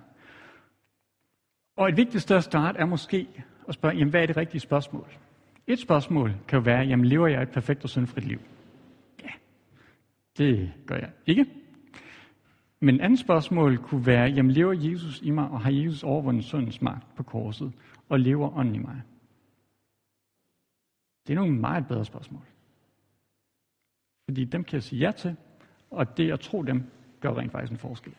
Og 1.79 1.89
et 1.89 1.97
vigtigt 1.97 2.23
sted 2.23 2.37
at 2.37 2.45
starte 2.45 2.79
er 2.79 2.85
måske 2.85 3.29
at 3.69 3.75
spørge, 3.75 3.97
jamen, 3.97 4.11
hvad 4.11 4.23
er 4.23 4.27
det 4.27 4.37
rigtige 4.37 4.61
spørgsmål? 4.61 5.07
Et 5.67 5.79
spørgsmål 5.79 6.35
kan 6.49 6.57
jo 6.57 6.63
være, 6.63 6.81
jamen, 6.81 7.07
lever 7.07 7.27
jeg 7.27 7.43
et 7.43 7.51
perfekt 7.51 7.85
og 7.85 7.91
syndfrit 7.91 8.25
liv? 8.25 8.41
Ja, 9.23 9.31
det 10.39 10.73
gør 10.87 10.97
jeg 10.97 11.11
ikke. 11.27 11.47
Men 12.81 12.95
et 12.95 13.01
andet 13.01 13.19
spørgsmål 13.19 13.79
kunne 13.79 14.07
være, 14.07 14.29
jamen, 14.29 14.53
lever 14.53 14.73
Jesus 14.73 15.21
i 15.23 15.31
mig, 15.31 15.49
og 15.51 15.61
har 15.61 15.71
Jesus 15.71 16.03
overvundet 16.03 16.45
syndens 16.45 16.83
magt 16.83 17.15
på 17.17 17.23
korset, 17.23 17.73
og 18.09 18.21
lever 18.21 18.57
ånden 18.57 18.75
i 18.75 18.79
mig? 18.79 19.03
Det 21.27 21.33
er 21.33 21.35
nogle 21.35 21.55
meget 21.55 21.89
bedre 21.89 22.05
spørgsmål. 22.05 22.43
Fordi 24.25 24.45
dem 24.45 24.65
kan 24.65 24.75
jeg 24.75 24.83
sige 24.83 25.07
ja 25.07 25.13
til, 25.13 25.37
og 25.91 26.17
det 26.17 26.33
at 26.33 26.41
tro 26.41 26.63
dem, 26.63 26.83
gør 27.21 27.35
rent 27.35 27.53
faktisk 27.53 27.73
en 27.73 27.79
forskel. 27.79 28.15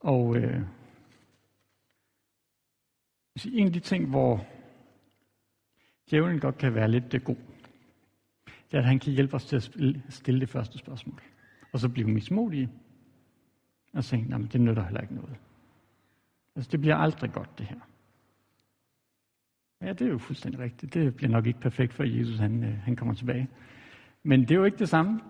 Og 0.00 0.36
øh, 0.36 0.62
en 3.46 3.66
af 3.66 3.72
de 3.72 3.80
ting, 3.80 4.08
hvor 4.08 4.46
djævlen 6.10 6.40
godt 6.40 6.58
kan 6.58 6.74
være 6.74 6.90
lidt 6.90 7.12
det 7.12 7.24
god, 7.24 7.36
det 8.70 8.74
er, 8.74 8.78
at 8.78 8.84
han 8.84 8.98
kan 8.98 9.12
hjælpe 9.12 9.34
os 9.34 9.44
til 9.44 9.56
at 9.56 9.70
stille 10.08 10.40
det 10.40 10.48
første 10.48 10.78
spørgsmål. 10.78 11.20
Og 11.72 11.78
så 11.78 11.88
blive 11.88 12.08
mismodige 12.08 12.68
og 13.92 14.04
sige, 14.04 14.24
men 14.24 14.46
det 14.46 14.60
nytter 14.60 14.84
heller 14.84 15.00
ikke 15.00 15.14
noget. 15.14 15.36
Altså, 16.56 16.70
det 16.72 16.80
bliver 16.80 16.96
aldrig 16.96 17.32
godt, 17.32 17.58
det 17.58 17.66
her. 17.66 17.80
Ja, 19.82 19.92
det 19.92 20.00
er 20.00 20.10
jo 20.10 20.18
fuldstændig 20.18 20.60
rigtigt. 20.60 20.94
Det 20.94 21.16
bliver 21.16 21.30
nok 21.30 21.46
ikke 21.46 21.60
perfekt, 21.60 21.92
før 21.92 22.04
Jesus 22.04 22.38
han, 22.38 22.64
øh, 22.64 22.78
han 22.78 22.96
kommer 22.96 23.14
tilbage. 23.14 23.48
Men 24.22 24.40
det 24.40 24.50
er 24.50 24.54
jo 24.54 24.64
ikke 24.64 24.78
det 24.78 24.88
samme, 24.88 25.20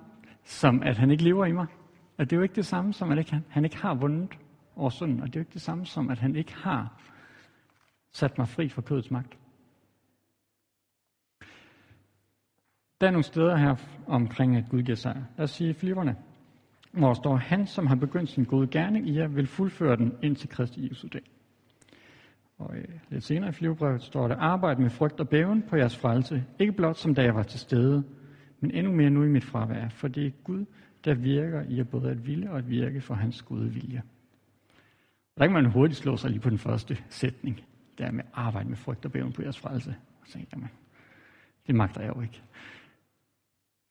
som 0.45 0.83
at 0.83 0.97
han 0.97 1.11
ikke 1.11 1.25
lever 1.25 1.47
i 1.47 1.53
mig. 1.53 1.67
Og 2.17 2.31
det 2.31 2.33
er 2.33 2.37
jo 2.37 2.43
ikke 2.43 2.55
det 2.55 2.67
samme, 2.67 2.93
som 2.93 3.11
at 3.11 3.31
han, 3.31 3.45
han 3.49 3.65
ikke 3.65 3.77
har 3.77 3.95
vundet 3.95 4.39
over 4.77 4.91
synden. 4.91 5.21
Og 5.21 5.27
det 5.27 5.37
er 5.37 5.41
jo 5.41 5.43
ikke 5.43 5.53
det 5.53 5.63
samme 5.63 5.87
som, 5.87 6.11
at 6.11 6.19
han 6.19 6.37
ikke 6.37 6.55
har 6.55 7.03
sat 8.19 8.39
mig 8.39 8.49
fri 8.49 8.69
fra 8.69 8.83
kødets 8.83 9.11
magt. 9.11 9.39
Der 13.01 13.07
er 13.07 13.11
nogle 13.11 13.25
steder 13.25 13.57
her 13.57 13.75
omkring, 14.07 14.57
at 14.57 14.65
Gud 14.71 14.83
giver 14.83 14.97
sig. 14.97 15.25
Lad 15.37 15.45
os 15.45 15.51
sige 15.51 15.75
flipperne, 15.75 16.17
hvor 16.93 17.15
står, 17.15 17.37
han, 17.37 17.67
som 17.67 17.87
har 17.87 17.97
begyndt 17.97 18.31
sin 18.31 18.45
gode 18.45 18.67
gerning 18.67 19.09
i 19.09 19.19
jer, 19.19 19.29
vil 19.29 19.47
fuldføre 19.47 19.97
den 19.97 20.13
ind 20.23 20.37
til 20.37 20.49
Kristi 20.49 20.89
Jesu 20.89 21.09
dag. 21.13 21.23
Og 22.59 22.77
øh, 22.77 22.85
lidt 23.09 23.25
senere 23.25 23.49
i 23.49 23.53
flyvebrevet 23.53 24.03
står 24.03 24.29
der, 24.29 24.37
arbejde 24.37 24.83
med 24.83 24.91
frygt 24.91 25.21
og 25.21 25.29
bæven 25.29 25.63
på 25.63 25.77
jeres 25.77 25.97
frelse, 25.97 26.45
ikke 26.59 26.73
blot 26.73 26.97
som 26.97 27.15
da 27.15 27.23
jeg 27.23 27.35
var 27.35 27.43
til 27.43 27.61
stede, 27.61 28.05
men 28.61 28.71
endnu 28.71 28.93
mere 28.93 29.11
nu 29.11 29.25
i 29.25 29.29
mit 29.29 29.45
fravær, 29.45 29.89
for 29.89 30.09
det 30.09 30.27
er 30.27 30.31
Gud, 30.45 30.65
der 31.05 31.15
virker 31.15 31.63
i 31.63 31.77
jer 31.77 31.85
både 31.85 32.11
at 32.11 32.27
ville 32.27 32.51
og 32.51 32.59
at 32.59 32.71
virke 32.71 33.01
for 33.01 33.15
hans 33.15 33.43
gode 33.43 33.71
vilje. 33.71 34.03
Der 35.39 35.45
kan 35.45 35.53
man 35.53 35.73
hurtigt 35.73 36.01
slå 36.01 36.17
sig 36.17 36.31
lige 36.31 36.41
på 36.41 36.51
den 36.51 36.59
første 36.59 36.97
sætning, 37.09 37.61
der 37.99 38.11
med 38.11 38.25
arbejde 38.33 38.69
med 38.69 38.77
frygt 38.77 39.05
og 39.05 39.13
bæven 39.13 39.33
på 39.33 39.43
jeres 39.43 39.59
frelse. 39.59 39.97
Så 40.25 40.33
tænker 40.33 40.57
man, 40.57 40.71
det 41.67 41.75
magter 41.75 42.01
jeg 42.01 42.17
jo 42.17 42.21
ikke. 42.21 42.43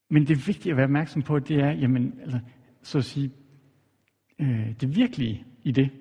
Men 0.10 0.28
det 0.28 0.48
vigtige 0.48 0.72
at 0.72 0.78
være 0.78 0.84
opmærksom 0.84 1.22
på, 1.22 1.40
det 1.40 1.58
er, 1.60 1.72
jamen, 1.72 2.20
altså, 2.22 2.40
så 2.82 2.98
at 2.98 3.06
sige, 3.06 3.32
øh, 4.40 4.76
det 4.82 4.96
virkelige 4.96 5.46
i 5.64 5.72
det, 5.72 5.92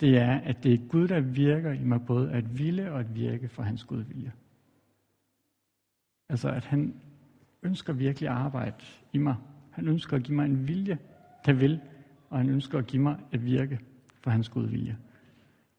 det 0.00 0.18
er, 0.18 0.40
at 0.40 0.64
det 0.64 0.74
er 0.74 0.88
Gud, 0.88 1.08
der 1.08 1.20
virker 1.20 1.72
i 1.72 1.84
mig 1.84 2.00
både 2.06 2.32
at 2.32 2.58
ville 2.58 2.92
og 2.92 3.00
at 3.00 3.14
virke 3.14 3.48
for 3.48 3.62
hans 3.62 3.84
Gud 3.84 4.02
vilje. 4.02 4.32
Altså, 6.28 6.48
at 6.48 6.64
han 6.64 7.00
ønsker 7.62 7.92
virkelig 7.92 8.28
at 8.28 8.34
arbejde 8.34 8.84
i 9.12 9.18
mig. 9.18 9.36
Han 9.70 9.88
ønsker 9.88 10.16
at 10.16 10.22
give 10.22 10.36
mig 10.36 10.44
en 10.44 10.68
vilje, 10.68 10.98
der 11.46 11.52
vil, 11.52 11.80
og 12.30 12.38
han 12.38 12.48
ønsker 12.48 12.78
at 12.78 12.86
give 12.86 13.02
mig 13.02 13.18
at 13.32 13.44
virke 13.44 13.80
for 14.20 14.30
hans 14.30 14.48
gode 14.48 14.70
vilje. 14.70 14.96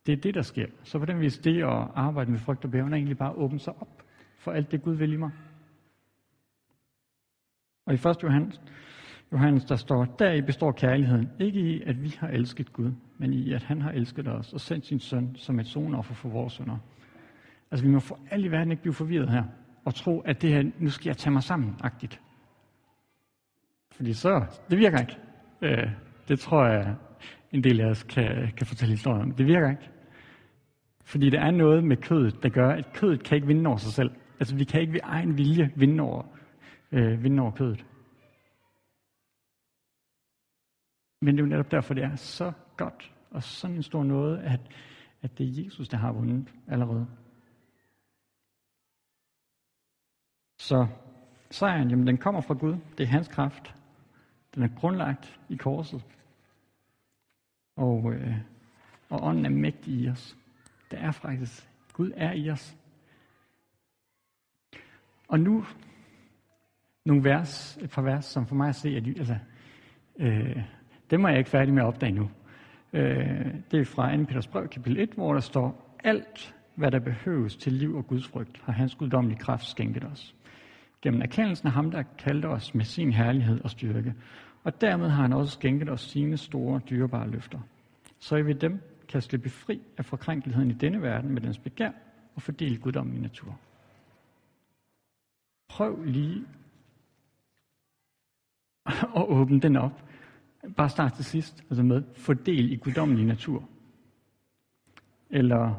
Det 0.06 0.12
er 0.12 0.18
det, 0.18 0.36
der 0.36 0.42
sker. 0.42 0.68
Så 0.84 1.00
på 1.00 1.06
den 1.06 1.20
vis, 1.20 1.38
det 1.38 1.64
at 1.64 1.88
arbejde 1.96 2.32
med 2.32 2.40
frygt 2.40 2.66
og 2.66 2.72
bæven 2.72 2.94
er 2.94 2.98
egentlig 2.98 3.18
bare 3.18 3.30
at 3.30 3.36
åbne 3.36 3.60
sig 3.60 3.74
op 3.82 4.04
for 4.44 4.52
alt 4.52 4.72
det, 4.72 4.82
Gud 4.82 4.96
vil 4.96 5.14
i 5.14 5.18
mig. 5.18 5.32
Og 7.86 7.94
i 7.94 7.96
1. 7.96 8.24
Johannes, 8.24 8.62
Johannes, 9.32 9.66
der 9.66 9.76
står, 9.76 10.06
der 10.06 10.32
i 10.32 10.42
består 10.42 10.72
kærligheden, 10.72 11.30
ikke 11.40 11.60
i, 11.60 11.82
at 11.84 12.04
vi 12.04 12.16
har 12.20 12.28
elsket 12.28 12.74
Gud, 12.74 12.92
men 13.18 13.34
i, 13.34 13.54
at 13.54 13.64
han 13.64 13.82
har 13.82 13.92
elsket 13.92 14.28
os 14.28 14.54
og 14.54 14.62
sendt 14.62 14.86
sin 14.86 15.00
søn 15.00 15.36
som 15.36 15.60
et 15.60 15.68
sonoffer 15.68 16.14
for 16.14 16.30
vores 16.30 16.54
sønner. 16.54 16.78
Altså, 17.72 17.86
vi 17.86 17.92
må 17.92 18.00
for 18.00 18.20
alt 18.32 18.46
i 18.46 18.52
verden 18.52 18.72
ikke 18.72 18.82
blive 18.82 18.94
forvirret 18.94 19.30
her. 19.30 19.44
og 19.86 19.96
tro, 19.96 20.20
at 20.20 20.42
det 20.42 20.50
her, 20.50 20.72
nu 20.80 20.90
skal 20.90 21.10
jeg 21.10 21.18
tage 21.18 21.34
mig 21.34 21.44
sammen, 21.44 21.76
agtigt. 21.84 22.22
Fordi 23.92 24.14
så, 24.14 24.46
det 24.70 24.78
virker 24.78 25.00
ikke. 25.00 25.18
Øh, 25.62 25.90
det 26.28 26.40
tror 26.40 26.66
jeg, 26.66 26.96
en 27.54 27.64
del 27.64 27.82
af 27.82 27.86
os 27.86 28.04
kan, 28.04 28.52
kan 28.58 28.68
fortælle 28.68 28.94
historien. 28.94 29.38
Det 29.38 29.46
virker 29.46 29.70
ikke. 29.70 29.90
Fordi 31.06 31.30
der 31.30 31.42
er 31.42 31.52
noget 31.52 31.84
med 31.84 31.98
kødet, 31.98 32.44
der 32.44 32.50
gør, 32.50 32.70
at 32.70 32.94
kødet 32.94 33.24
kan 33.24 33.36
ikke 33.36 33.48
vinde 33.48 33.68
over 33.68 33.78
sig 33.78 33.94
selv. 33.94 34.12
Altså 34.40 34.56
vi 34.56 34.64
kan 34.64 34.82
ikke 34.82 34.94
ved 34.94 35.00
egen 35.04 35.38
vilje 35.38 35.72
vinde 35.76 36.04
over, 36.04 36.24
øh, 36.92 37.24
vinde 37.24 37.42
over 37.42 37.52
kødet. 37.52 37.86
Men 41.22 41.36
det 41.36 41.42
er 41.42 41.46
jo 41.46 41.50
netop 41.50 41.72
derfor, 41.72 41.94
det 41.94 42.04
er 42.04 42.16
så 42.16 42.52
godt 42.78 43.14
og 43.32 43.44
sådan 43.44 43.76
en 43.76 43.84
stor 43.84 44.04
noget, 44.04 44.38
at, 44.38 44.60
at 45.22 45.38
det 45.38 45.48
er 45.48 45.64
Jesus, 45.64 45.90
der 45.90 45.98
har 45.98 46.12
vundet 46.12 46.54
allerede. 46.68 47.08
Så 50.60 50.88
sejren, 51.52 51.90
jamen 51.90 52.08
den 52.08 52.18
kommer 52.18 52.42
fra 52.42 52.54
Gud. 52.54 52.76
Det 52.98 53.04
er 53.04 53.08
hans 53.08 53.28
kraft. 53.28 53.76
Den 54.56 54.64
er 54.64 54.68
grundlagt 54.80 55.40
i 55.50 55.56
korset. 55.56 56.06
Og, 57.76 58.14
øh, 58.14 58.38
og 59.10 59.24
ånden 59.24 59.46
er 59.46 59.50
mægtig 59.50 59.94
i 59.94 60.10
os. 60.10 60.38
Der 60.92 60.98
er 60.98 61.12
faktisk, 61.12 61.70
Gud 61.94 62.12
er 62.16 62.32
i 62.32 62.50
os. 62.50 62.78
Og 65.28 65.40
nu 65.40 65.66
nogle 67.06 67.24
vers, 67.24 67.78
et 67.82 67.90
par 67.90 68.02
vers, 68.02 68.26
som 68.26 68.48
for 68.48 68.56
mig 68.56 68.70
at 68.70 68.76
se, 68.76 68.90
at 68.90 69.08
altså, 69.08 69.38
øh, 70.20 70.64
dem 71.12 71.24
er 71.24 71.30
jeg 71.30 71.38
ikke 71.38 71.50
færdig 71.50 71.74
med 71.74 71.82
at 71.84 71.88
opdage 71.88 72.12
nu. 72.12 72.30
Øh, 72.94 73.54
det 73.72 73.80
er 73.80 73.86
fra 73.86 74.18
2. 74.18 74.24
Peters 74.24 74.48
brev, 74.48 74.68
kapitel 74.68 75.00
1, 75.00 75.10
hvor 75.10 75.34
der 75.34 75.40
står, 75.40 75.98
alt 76.04 76.56
hvad 76.76 76.92
der 76.92 77.00
behøves 77.00 77.56
til 77.56 77.74
liv 77.74 77.96
og 77.96 78.08
Guds 78.08 78.28
frygt, 78.28 78.62
har 78.64 78.74
hans 78.74 78.96
guddommelige 78.96 79.40
kraft 79.40 79.66
skænket 79.66 80.04
os. 80.04 80.36
Gennem 81.02 81.22
erkendelsen 81.22 81.68
af 81.68 81.74
ham, 81.74 81.92
der 81.92 82.04
kaldte 82.18 82.46
os 82.46 82.76
med 82.76 82.86
sin 82.86 83.12
herlighed 83.12 83.62
og 83.62 83.70
styrke. 83.70 84.14
Og 84.64 84.82
dermed 84.82 85.10
har 85.10 85.22
han 85.22 85.34
også 85.34 85.54
skænket 85.54 85.90
os 85.90 86.02
sine 86.02 86.38
store, 86.38 86.82
dyrebare 86.90 87.30
løfter. 87.30 87.60
Så 88.20 88.36
I 88.36 88.46
ved 88.46 88.56
dem 88.56 88.82
kan 89.08 89.22
slippe 89.22 89.50
fri 89.50 89.82
af 89.98 90.06
forkrænkeligheden 90.06 90.72
i 90.72 90.74
denne 90.74 91.02
verden 91.02 91.30
med 91.34 91.42
dens 91.42 91.58
begær 91.58 91.92
og 92.36 92.42
fordele 92.42 92.78
guddommen 92.78 93.18
i 93.18 93.20
natur. 93.20 93.60
Prøv 95.70 96.04
lige 96.04 96.46
at 99.16 99.28
åbne 99.28 99.60
den 99.60 99.76
op. 99.76 100.04
Bare 100.78 100.90
start 100.90 101.14
til 101.14 101.26
sidst, 101.26 101.64
altså 101.70 101.84
med 101.84 102.04
fordel 102.16 102.72
i 102.72 102.76
guddommelig 102.76 103.26
natur. 103.26 103.70
Eller 105.30 105.76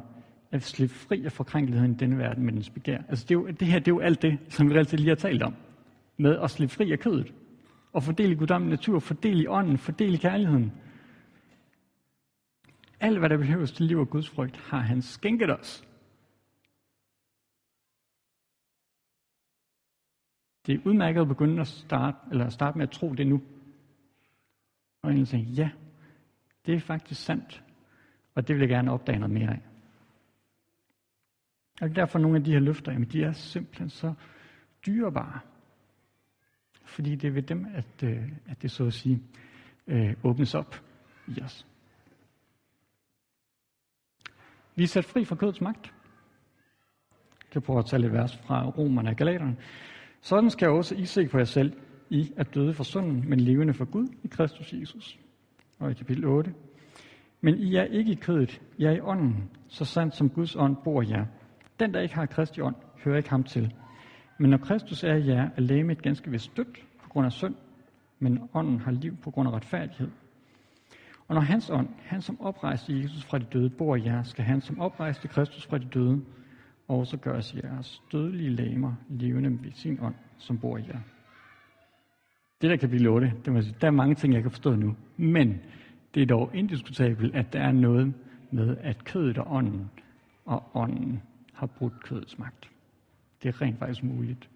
at 0.50 0.62
slippe 0.62 0.94
fri 0.94 1.24
af 1.24 1.32
forkrænkeligheden 1.32 1.92
i 1.92 1.96
denne 1.96 2.18
verden 2.18 2.44
med 2.44 2.52
dens 2.52 2.70
begær. 2.70 2.98
Altså 3.08 3.24
det, 3.28 3.30
er 3.30 3.38
jo, 3.38 3.46
det 3.46 3.68
her 3.68 3.78
det 3.78 3.88
er 3.88 3.94
jo 3.94 4.00
alt 4.00 4.22
det, 4.22 4.38
som 4.48 4.70
vi 4.70 4.76
altid 4.76 4.98
lige 4.98 5.08
har 5.08 5.16
talt 5.16 5.42
om. 5.42 5.54
Med 6.16 6.38
at 6.38 6.50
slippe 6.50 6.74
fri 6.74 6.92
af 6.92 6.98
kødet. 6.98 7.34
Og 7.94 8.02
fordel 8.02 8.32
i 8.32 8.34
guddommelig 8.34 8.70
natur, 8.70 8.98
fordel 8.98 9.40
i 9.40 9.46
ånden, 9.46 9.78
fordel 9.78 10.14
i 10.14 10.16
kærligheden. 10.16 10.72
Alt, 13.00 13.18
hvad 13.18 13.28
der 13.28 13.36
behøves 13.36 13.72
til 13.72 13.86
liv 13.86 13.98
og 13.98 14.10
Guds 14.10 14.30
frygt, 14.30 14.56
har 14.56 14.78
han 14.78 15.02
skænket 15.02 15.58
os. 15.58 15.88
Det 20.66 20.74
er 20.74 20.86
udmærket 20.86 21.20
at 21.20 21.28
begynde 21.28 21.60
at 21.60 21.66
starte, 21.66 22.18
eller 22.30 22.48
starte 22.48 22.78
med 22.78 22.86
at 22.86 22.92
tro 22.92 23.14
det 23.14 23.26
nu. 23.26 23.42
Og 25.02 25.10
egentlig 25.10 25.28
tænke, 25.28 25.50
ja, 25.50 25.70
det 26.66 26.74
er 26.74 26.80
faktisk 26.80 27.24
sandt. 27.24 27.64
Og 28.34 28.48
det 28.48 28.54
vil 28.54 28.60
jeg 28.60 28.68
gerne 28.68 28.92
opdage 28.92 29.18
noget 29.18 29.34
mere 29.34 29.50
af. 29.50 29.62
Og 31.80 31.96
derfor 31.96 32.18
nogle 32.18 32.36
af 32.36 32.44
de 32.44 32.52
her 32.52 32.60
løfter, 32.60 32.92
jamen 32.92 33.08
de 33.08 33.22
er 33.22 33.32
simpelthen 33.32 33.90
så 33.90 34.14
dyrebare. 34.86 35.40
Fordi 36.84 37.14
det 37.14 37.28
er 37.28 37.32
ved 37.32 37.42
dem, 37.42 37.66
at, 37.74 38.02
øh, 38.04 38.32
at 38.46 38.62
det 38.62 38.70
så 38.70 38.86
at 38.86 38.92
sige 38.92 39.22
øh, 39.86 40.14
åbnes 40.24 40.54
op 40.54 40.82
i 41.28 41.42
os. 41.42 41.66
Vi 44.76 44.82
er 44.82 44.86
sat 44.86 45.04
fri 45.04 45.24
fra 45.24 45.36
kødets 45.36 45.60
magt. 45.60 45.92
Jeg 47.42 47.50
kan 47.50 47.62
prøve 47.62 47.78
at 47.78 47.86
tage 47.86 48.00
lidt 48.00 48.12
vers 48.12 48.36
fra 48.36 48.68
Romerne 48.68 49.10
og 49.10 49.16
Galaterne. 49.16 49.56
Sådan 50.20 50.50
skal 50.50 50.68
også 50.68 50.94
I 50.94 51.04
se 51.04 51.28
på 51.28 51.38
jer 51.38 51.44
selv. 51.44 51.72
I 52.10 52.32
er 52.36 52.42
døde 52.44 52.74
for 52.74 52.84
synden, 52.84 53.28
men 53.28 53.40
levende 53.40 53.74
for 53.74 53.84
Gud 53.84 54.08
i 54.22 54.28
Kristus 54.28 54.72
Jesus. 54.72 55.18
Og 55.78 55.90
i 55.90 55.94
kapitel 55.94 56.24
8. 56.24 56.54
Men 57.40 57.58
I 57.58 57.74
er 57.74 57.84
ikke 57.84 58.12
i 58.12 58.14
kødet, 58.14 58.62
I 58.78 58.84
er 58.84 58.90
i 58.90 59.00
ånden, 59.00 59.50
så 59.68 59.84
sandt 59.84 60.16
som 60.16 60.30
Guds 60.30 60.56
ånd 60.56 60.76
bor 60.84 61.02
jer. 61.02 61.26
Den, 61.80 61.94
der 61.94 62.00
ikke 62.00 62.14
har 62.14 62.26
Kristi 62.26 62.60
ånd, 62.60 62.76
hører 63.04 63.16
ikke 63.16 63.30
ham 63.30 63.44
til. 63.44 63.74
Men 64.38 64.50
når 64.50 64.58
Kristus 64.58 65.04
er 65.04 65.14
i 65.14 65.26
jer, 65.26 65.50
er 65.56 65.60
lægemet 65.60 66.02
ganske 66.02 66.30
vist 66.30 66.56
dødt 66.56 66.86
på 67.02 67.08
grund 67.08 67.26
af 67.26 67.32
synd, 67.32 67.54
men 68.18 68.48
ånden 68.54 68.80
har 68.80 68.90
liv 68.90 69.16
på 69.16 69.30
grund 69.30 69.48
af 69.48 69.52
retfærdighed. 69.52 70.10
Og 71.28 71.34
når 71.34 71.42
hans 71.42 71.70
ånd, 71.70 71.88
han 72.02 72.22
som 72.22 72.40
oprejste 72.40 73.00
Jesus 73.00 73.24
fra 73.24 73.38
de 73.38 73.44
døde, 73.52 73.70
bor 73.70 73.96
i 73.96 74.04
jer, 74.04 74.22
skal 74.22 74.44
han 74.44 74.60
som 74.60 74.80
oprejste 74.80 75.28
Kristus 75.28 75.66
fra 75.66 75.78
de 75.78 75.84
døde, 75.94 76.24
også 76.88 77.16
gøres 77.16 77.54
jeres 77.54 78.02
dødelige 78.12 78.50
lamer 78.50 78.94
levende 79.08 79.64
ved 79.64 79.72
sin 79.74 79.98
ånd, 80.00 80.14
som 80.38 80.58
bor 80.58 80.78
i 80.78 80.84
jer. 80.88 81.00
Det 82.60 82.70
der 82.70 82.76
kan 82.76 82.88
blive 82.88 83.10
8, 83.10 83.32
det 83.44 83.52
må 83.52 83.62
sige, 83.62 83.76
der 83.80 83.86
er 83.86 83.90
mange 83.90 84.14
ting, 84.14 84.34
jeg 84.34 84.42
kan 84.42 84.50
forstå 84.50 84.74
nu. 84.74 84.96
Men 85.16 85.60
det 86.14 86.22
er 86.22 86.26
dog 86.26 86.50
indiskutabelt, 86.54 87.34
at 87.34 87.52
der 87.52 87.60
er 87.60 87.72
noget 87.72 88.14
med, 88.50 88.76
at 88.80 89.04
kødet 89.04 89.38
og 89.38 89.52
ånden 89.52 89.90
og 90.44 90.62
ånden 90.74 91.22
har 91.52 91.66
brudt 91.66 92.04
kødets 92.04 92.38
magt. 92.38 92.70
Det 93.44 93.54
er 93.54 93.62
rent 93.62 93.78
faktisk 93.78 94.02
muligt 94.02 94.50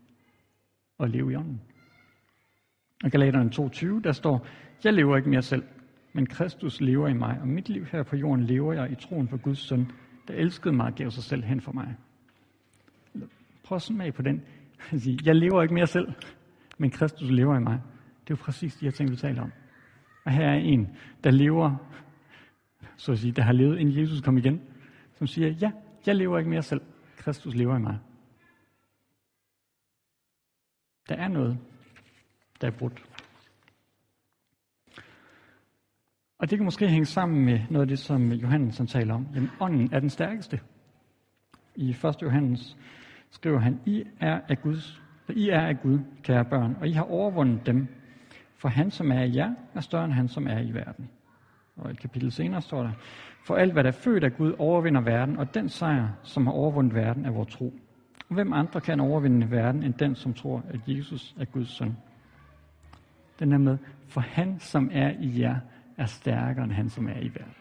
at 1.00 1.10
leve 1.10 1.32
i 1.32 1.36
ånden. 1.36 1.60
Og 3.04 3.10
Galaterne 3.10 3.50
2.20, 3.54 4.00
der 4.00 4.12
står, 4.12 4.46
jeg 4.84 4.92
lever 4.92 5.16
ikke 5.16 5.30
mere 5.30 5.42
selv, 5.42 5.62
men 6.12 6.26
Kristus 6.26 6.80
lever 6.80 7.08
i 7.08 7.12
mig, 7.12 7.38
og 7.40 7.48
mit 7.48 7.68
liv 7.68 7.84
her 7.84 8.02
på 8.02 8.16
jorden 8.16 8.44
lever 8.44 8.72
jeg 8.72 8.92
i 8.92 8.94
troen 8.94 9.28
på 9.28 9.36
Guds 9.36 9.58
søn, 9.58 9.90
der 10.28 10.34
elskede 10.34 10.74
mig 10.74 10.86
og 10.86 10.94
gav 10.94 11.10
sig 11.10 11.22
selv 11.22 11.44
hen 11.44 11.60
for 11.60 11.72
mig. 11.72 11.96
Prøv 13.64 13.76
at 13.76 13.82
smage 13.82 14.12
på 14.12 14.22
den. 14.22 14.42
Jeg 15.26 15.34
lever 15.34 15.62
ikke 15.62 15.74
mere 15.74 15.86
selv, 15.86 16.12
men 16.78 16.90
Kristus 16.90 17.30
lever 17.30 17.56
i 17.56 17.60
mig. 17.60 17.80
Det 18.24 18.34
er 18.34 18.36
jo 18.38 18.44
præcis 18.44 18.76
de 18.76 18.84
her 18.84 18.92
ting, 18.92 19.10
vi 19.10 19.16
taler 19.16 19.42
om. 19.42 19.52
Og 20.24 20.32
her 20.32 20.44
er 20.44 20.54
en, 20.54 20.88
der 21.24 21.30
lever, 21.30 21.76
så 22.96 23.12
at 23.12 23.18
sige, 23.18 23.32
der 23.32 23.42
har 23.42 23.52
levet, 23.52 23.78
inden 23.78 24.00
Jesus 24.00 24.20
kom 24.20 24.38
igen, 24.38 24.60
som 25.14 25.26
siger, 25.26 25.48
ja, 25.48 25.70
jeg 26.06 26.14
lever 26.14 26.38
ikke 26.38 26.50
mere 26.50 26.62
selv. 26.62 26.80
Kristus 27.16 27.54
lever 27.54 27.76
i 27.76 27.80
mig. 27.80 27.98
Der 31.08 31.14
er 31.14 31.28
noget, 31.28 31.58
der 32.60 32.66
er 32.66 32.72
brudt. 32.78 33.04
Og 36.38 36.50
det 36.50 36.58
kan 36.58 36.64
måske 36.64 36.88
hænge 36.88 37.06
sammen 37.06 37.44
med 37.44 37.60
noget 37.70 37.82
af 37.82 37.88
det, 37.88 37.98
som 37.98 38.32
Johannes 38.32 38.82
taler 38.88 39.14
om. 39.14 39.26
Jamen, 39.34 39.50
ånden 39.60 39.92
er 39.92 40.00
den 40.00 40.10
stærkeste. 40.10 40.60
I 41.76 41.90
1. 41.90 42.22
Johannes 42.22 42.76
skriver 43.30 43.58
han, 43.58 43.80
I 43.86 44.04
er 44.20 44.40
af 44.48 44.62
Guds, 44.62 45.02
I 45.28 45.48
er 45.48 45.60
af 45.60 45.80
Gud, 45.82 45.98
kære 46.22 46.44
børn, 46.44 46.76
og 46.80 46.88
I 46.88 46.92
har 46.92 47.02
overvundet 47.02 47.66
dem, 47.66 47.86
for 48.56 48.68
han, 48.68 48.90
som 48.90 49.12
er 49.12 49.22
i 49.22 49.36
jer, 49.36 49.54
er 49.74 49.80
større 49.80 50.04
end 50.04 50.12
han, 50.12 50.28
som 50.28 50.46
er 50.46 50.58
i 50.58 50.72
verden. 50.72 51.08
Og 51.76 51.90
et 51.90 51.98
kapitel 51.98 52.32
senere 52.32 52.62
står 52.62 52.82
der, 52.82 52.92
for 53.46 53.54
alt, 53.54 53.72
hvad 53.72 53.84
der 53.84 53.90
er 53.90 54.00
født 54.04 54.24
af 54.24 54.36
Gud, 54.36 54.54
overvinder 54.58 55.00
verden, 55.00 55.36
og 55.36 55.54
den 55.54 55.68
sejr, 55.68 56.08
som 56.22 56.46
har 56.46 56.52
overvundet 56.52 56.94
verden, 56.94 57.24
er 57.24 57.30
vores 57.30 57.54
tro. 57.54 57.74
Og 58.28 58.34
hvem 58.34 58.52
andre 58.52 58.80
kan 58.80 59.00
overvinde 59.00 59.50
verden, 59.50 59.82
end 59.82 59.94
den, 59.94 60.14
som 60.14 60.34
tror, 60.34 60.64
at 60.68 60.80
Jesus 60.86 61.34
er 61.38 61.44
Guds 61.44 61.68
søn? 61.68 61.96
Den 63.38 63.52
er 63.52 63.58
med, 63.58 63.78
for 64.08 64.20
han, 64.20 64.60
som 64.60 64.90
er 64.92 65.10
i 65.20 65.40
jer, 65.40 65.56
er 65.96 66.06
stærkere 66.06 66.64
end 66.64 66.72
han, 66.72 66.90
som 66.90 67.08
er 67.08 67.20
i 67.20 67.28
verden. 67.28 67.54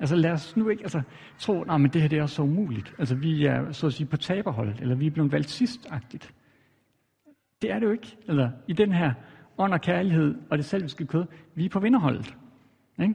Altså 0.00 0.16
lad 0.16 0.30
os 0.30 0.56
nu 0.56 0.68
ikke 0.68 0.82
altså, 0.82 1.02
tro, 1.38 1.62
at 1.62 1.92
det 1.92 2.02
her 2.02 2.08
det 2.08 2.18
er 2.18 2.26
så 2.26 2.42
umuligt. 2.42 2.94
Altså 2.98 3.14
vi 3.14 3.46
er 3.46 3.72
så 3.72 3.86
at 3.86 3.92
sige 3.92 4.06
på 4.06 4.16
taberholdet, 4.16 4.80
eller 4.80 4.94
vi 4.94 5.06
er 5.06 5.10
blevet 5.10 5.32
valgt 5.32 5.50
sidstagtigt. 5.50 6.34
Det 7.62 7.70
er 7.70 7.78
det 7.78 7.86
jo 7.86 7.92
ikke. 7.92 8.16
Eller 8.28 8.50
i 8.68 8.72
den 8.72 8.92
her 8.92 9.12
ånd 9.58 9.72
og 9.72 9.80
kærlighed 9.80 10.34
og 10.50 10.58
det 10.58 10.64
selviske 10.64 11.06
kød, 11.06 11.26
vi 11.54 11.64
er 11.64 11.68
på 11.68 11.80
vinderholdet. 11.80 12.36
Ikke? 13.02 13.14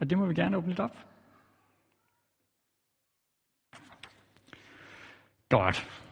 Og 0.00 0.10
det 0.10 0.18
må 0.18 0.26
vi 0.26 0.34
gerne 0.34 0.56
åbne 0.56 0.68
lidt 0.68 0.80
op. 0.80 1.11
Godt. 5.52 6.02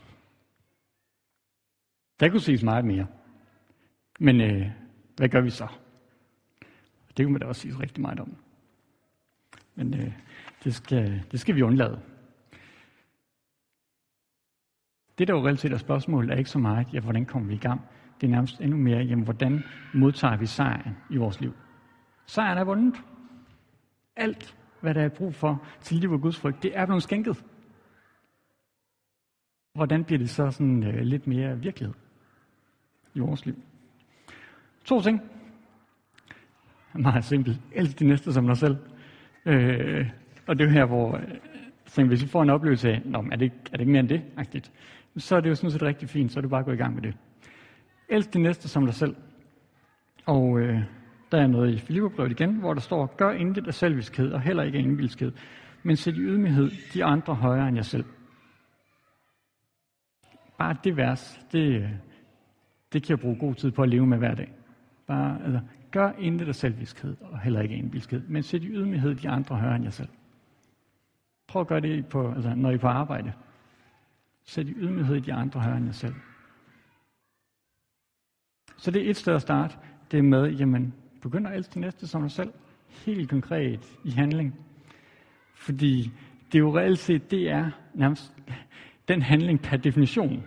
Der 2.20 2.28
kunne 2.28 2.41
siges 2.41 2.62
meget 2.62 2.84
mere. 2.84 3.07
Men 4.18 4.41
øh, 4.41 4.66
hvad 5.16 5.28
gør 5.28 5.41
vi 5.41 5.51
så? 5.51 5.66
Det 7.16 7.26
kunne 7.26 7.32
man 7.32 7.41
da 7.41 7.47
også 7.47 7.61
sige 7.61 7.78
rigtig 7.80 8.01
meget 8.01 8.20
om. 8.20 8.36
Men 9.74 9.95
øh, 9.95 10.12
det, 10.64 10.74
skal, 10.74 11.24
det 11.32 11.41
skal 11.41 11.55
vi 11.57 11.62
undlade. 11.62 12.01
Det, 15.18 15.28
der 15.28 15.34
jo 15.34 15.47
reelt 15.47 15.61
set 15.61 15.72
er 15.72 15.78
spørgsmålet, 15.78 16.30
er 16.30 16.36
ikke 16.36 16.51
så 16.51 16.59
meget, 16.59 16.86
ja, 16.93 17.01
hvordan 17.01 17.26
kommer 17.26 17.49
vi 17.49 17.55
i 17.55 17.59
gang? 17.59 17.80
Det 18.20 18.26
er 18.26 18.30
nærmest 18.30 18.61
endnu 18.61 18.76
mere, 18.76 18.99
jamen, 18.99 19.24
hvordan 19.24 19.64
modtager 19.95 20.36
vi 20.36 20.47
sejren 20.47 20.97
i 21.11 21.16
vores 21.16 21.41
liv? 21.41 21.53
Sejren 22.26 22.59
er 22.59 22.64
vundet. 22.64 22.95
Alt, 24.16 24.57
hvad 24.80 24.95
der 24.95 25.03
er 25.03 25.09
brug 25.09 25.34
for 25.34 25.66
til 25.80 25.97
liv 25.97 26.12
og 26.12 26.20
Guds 26.20 26.41
frygt, 26.41 26.62
det 26.62 26.76
er 26.76 26.86
blevet 26.86 27.03
skænket 27.03 27.45
hvordan 29.75 30.05
bliver 30.05 30.18
det 30.18 30.31
så 30.31 30.51
sådan 30.51 30.83
øh, 30.83 31.01
lidt 31.01 31.27
mere 31.27 31.59
virkelighed 31.59 31.95
i 33.14 33.18
vores 33.18 33.47
liv? 33.47 33.55
To 34.85 35.01
ting. 35.01 35.21
Meget 36.95 37.25
simpelt. 37.25 37.61
Elsk 37.73 37.99
de 37.99 38.05
næste 38.05 38.33
som 38.33 38.47
dig 38.47 38.57
selv. 38.57 38.77
Øh, 39.47 40.11
og 40.47 40.59
det 40.59 40.64
er 40.64 40.68
jo 40.68 40.73
her, 40.73 40.85
hvor 40.85 41.16
øh, 41.16 41.23
så 41.91 42.05
hvis 42.05 42.23
vi 42.23 42.29
får 42.29 42.43
en 42.43 42.51
oplevelse 42.51 42.89
af, 42.91 43.03
Nå, 43.05 43.25
er, 43.33 43.37
det 43.37 43.43
ikke, 43.43 43.57
er 43.66 43.71
det 43.71 43.81
ikke 43.81 43.93
mere 43.93 44.01
end 44.01 44.09
det, 44.09 44.23
agtigt, 44.37 44.73
så 45.16 45.37
er 45.37 45.41
det 45.41 45.51
jo 45.51 45.55
sådan 45.55 45.71
set 45.71 45.83
rigtig 45.83 46.09
fint, 46.09 46.33
så 46.33 46.41
er 46.41 46.43
du 46.43 46.49
bare 46.49 46.62
gå 46.62 46.73
i 46.73 46.77
gang 46.77 46.95
med 46.95 47.03
det. 47.03 47.14
Elsk 48.09 48.35
de 48.35 48.39
næste 48.39 48.68
som 48.68 48.85
dig 48.85 48.95
selv. 48.95 49.16
Og 50.27 50.61
øh, 50.61 50.81
der 51.33 51.39
er 51.39 51.47
noget 51.47 51.75
i 51.75 51.79
Filipperbrevet 51.79 52.31
igen, 52.31 52.55
hvor 52.55 52.75
der 52.75 52.81
står, 52.81 53.14
gør 53.16 53.31
intet 53.31 53.66
af 53.66 53.75
selviskhed 53.75 54.33
og 54.33 54.41
heller 54.41 54.62
ikke 54.62 54.79
af 54.79 54.83
indvildskhed, 54.83 55.33
men 55.83 55.97
sæt 55.97 56.14
i 56.14 56.21
ydmyghed 56.21 56.71
de 56.95 57.05
andre 57.05 57.35
højere 57.35 57.68
end 57.68 57.77
jer 57.77 57.83
selv. 57.83 58.05
Bare 60.61 60.77
det 60.85 60.97
vers, 60.97 61.41
det, 61.53 61.91
det 62.93 63.03
kan 63.03 63.11
jeg 63.11 63.21
bruge 63.21 63.37
god 63.37 63.55
tid 63.55 63.71
på 63.71 63.83
at 63.83 63.89
leve 63.89 64.07
med 64.07 64.19
hver 64.19 64.35
dag. 64.35 64.53
Bare, 65.07 65.43
altså, 65.45 65.61
gør 65.91 66.13
intet 66.19 66.49
af 66.49 66.55
selviskhed 66.55 67.17
og 67.21 67.41
heller 67.41 67.61
ikke 67.61 67.75
af 67.75 67.79
indbilskhed, 67.79 68.23
men 68.29 68.43
sæt 68.43 68.63
i 68.63 68.69
ydmyghed 68.69 69.15
de 69.15 69.29
andre 69.29 69.57
højere 69.57 69.77
end 69.77 69.85
jer 69.85 69.91
selv. 69.91 70.09
Prøv 71.47 71.61
at 71.61 71.69
gøre 71.69 71.81
det, 71.81 72.07
på, 72.07 72.33
altså, 72.33 72.55
når 72.55 72.71
I 72.71 72.75
er 72.75 72.79
på 72.79 72.87
arbejde. 72.87 73.33
Sæt 74.45 74.67
i 74.67 74.73
ydmyghed 74.73 75.21
de 75.21 75.33
andre 75.33 75.61
højere 75.61 75.77
end 75.77 75.87
jer 75.87 75.93
selv. 75.93 76.15
Så 78.77 78.91
det 78.91 79.07
er 79.07 79.11
et 79.11 79.17
sted 79.17 79.35
at 79.35 79.43
starte. 79.43 79.77
Det 80.11 80.19
er 80.19 80.23
med, 80.23 80.51
jamen, 80.51 80.95
begynd 81.23 81.47
at 81.47 81.57
elske 81.57 81.75
det 81.75 81.81
næste 81.81 82.07
som 82.07 82.23
dig 82.23 82.31
selv. 82.31 82.53
Helt 82.89 83.31
konkret 83.31 83.99
i 84.05 84.11
handling. 84.11 84.59
Fordi 85.55 86.11
det 86.53 86.55
er 86.55 86.63
jo 86.63 86.79
reelt 86.79 86.99
set, 86.99 87.31
det 87.31 87.51
er 87.51 87.71
nærmest 87.95 88.37
den 89.11 89.23
handling 89.23 89.61
per 89.63 89.77
definition, 89.77 90.45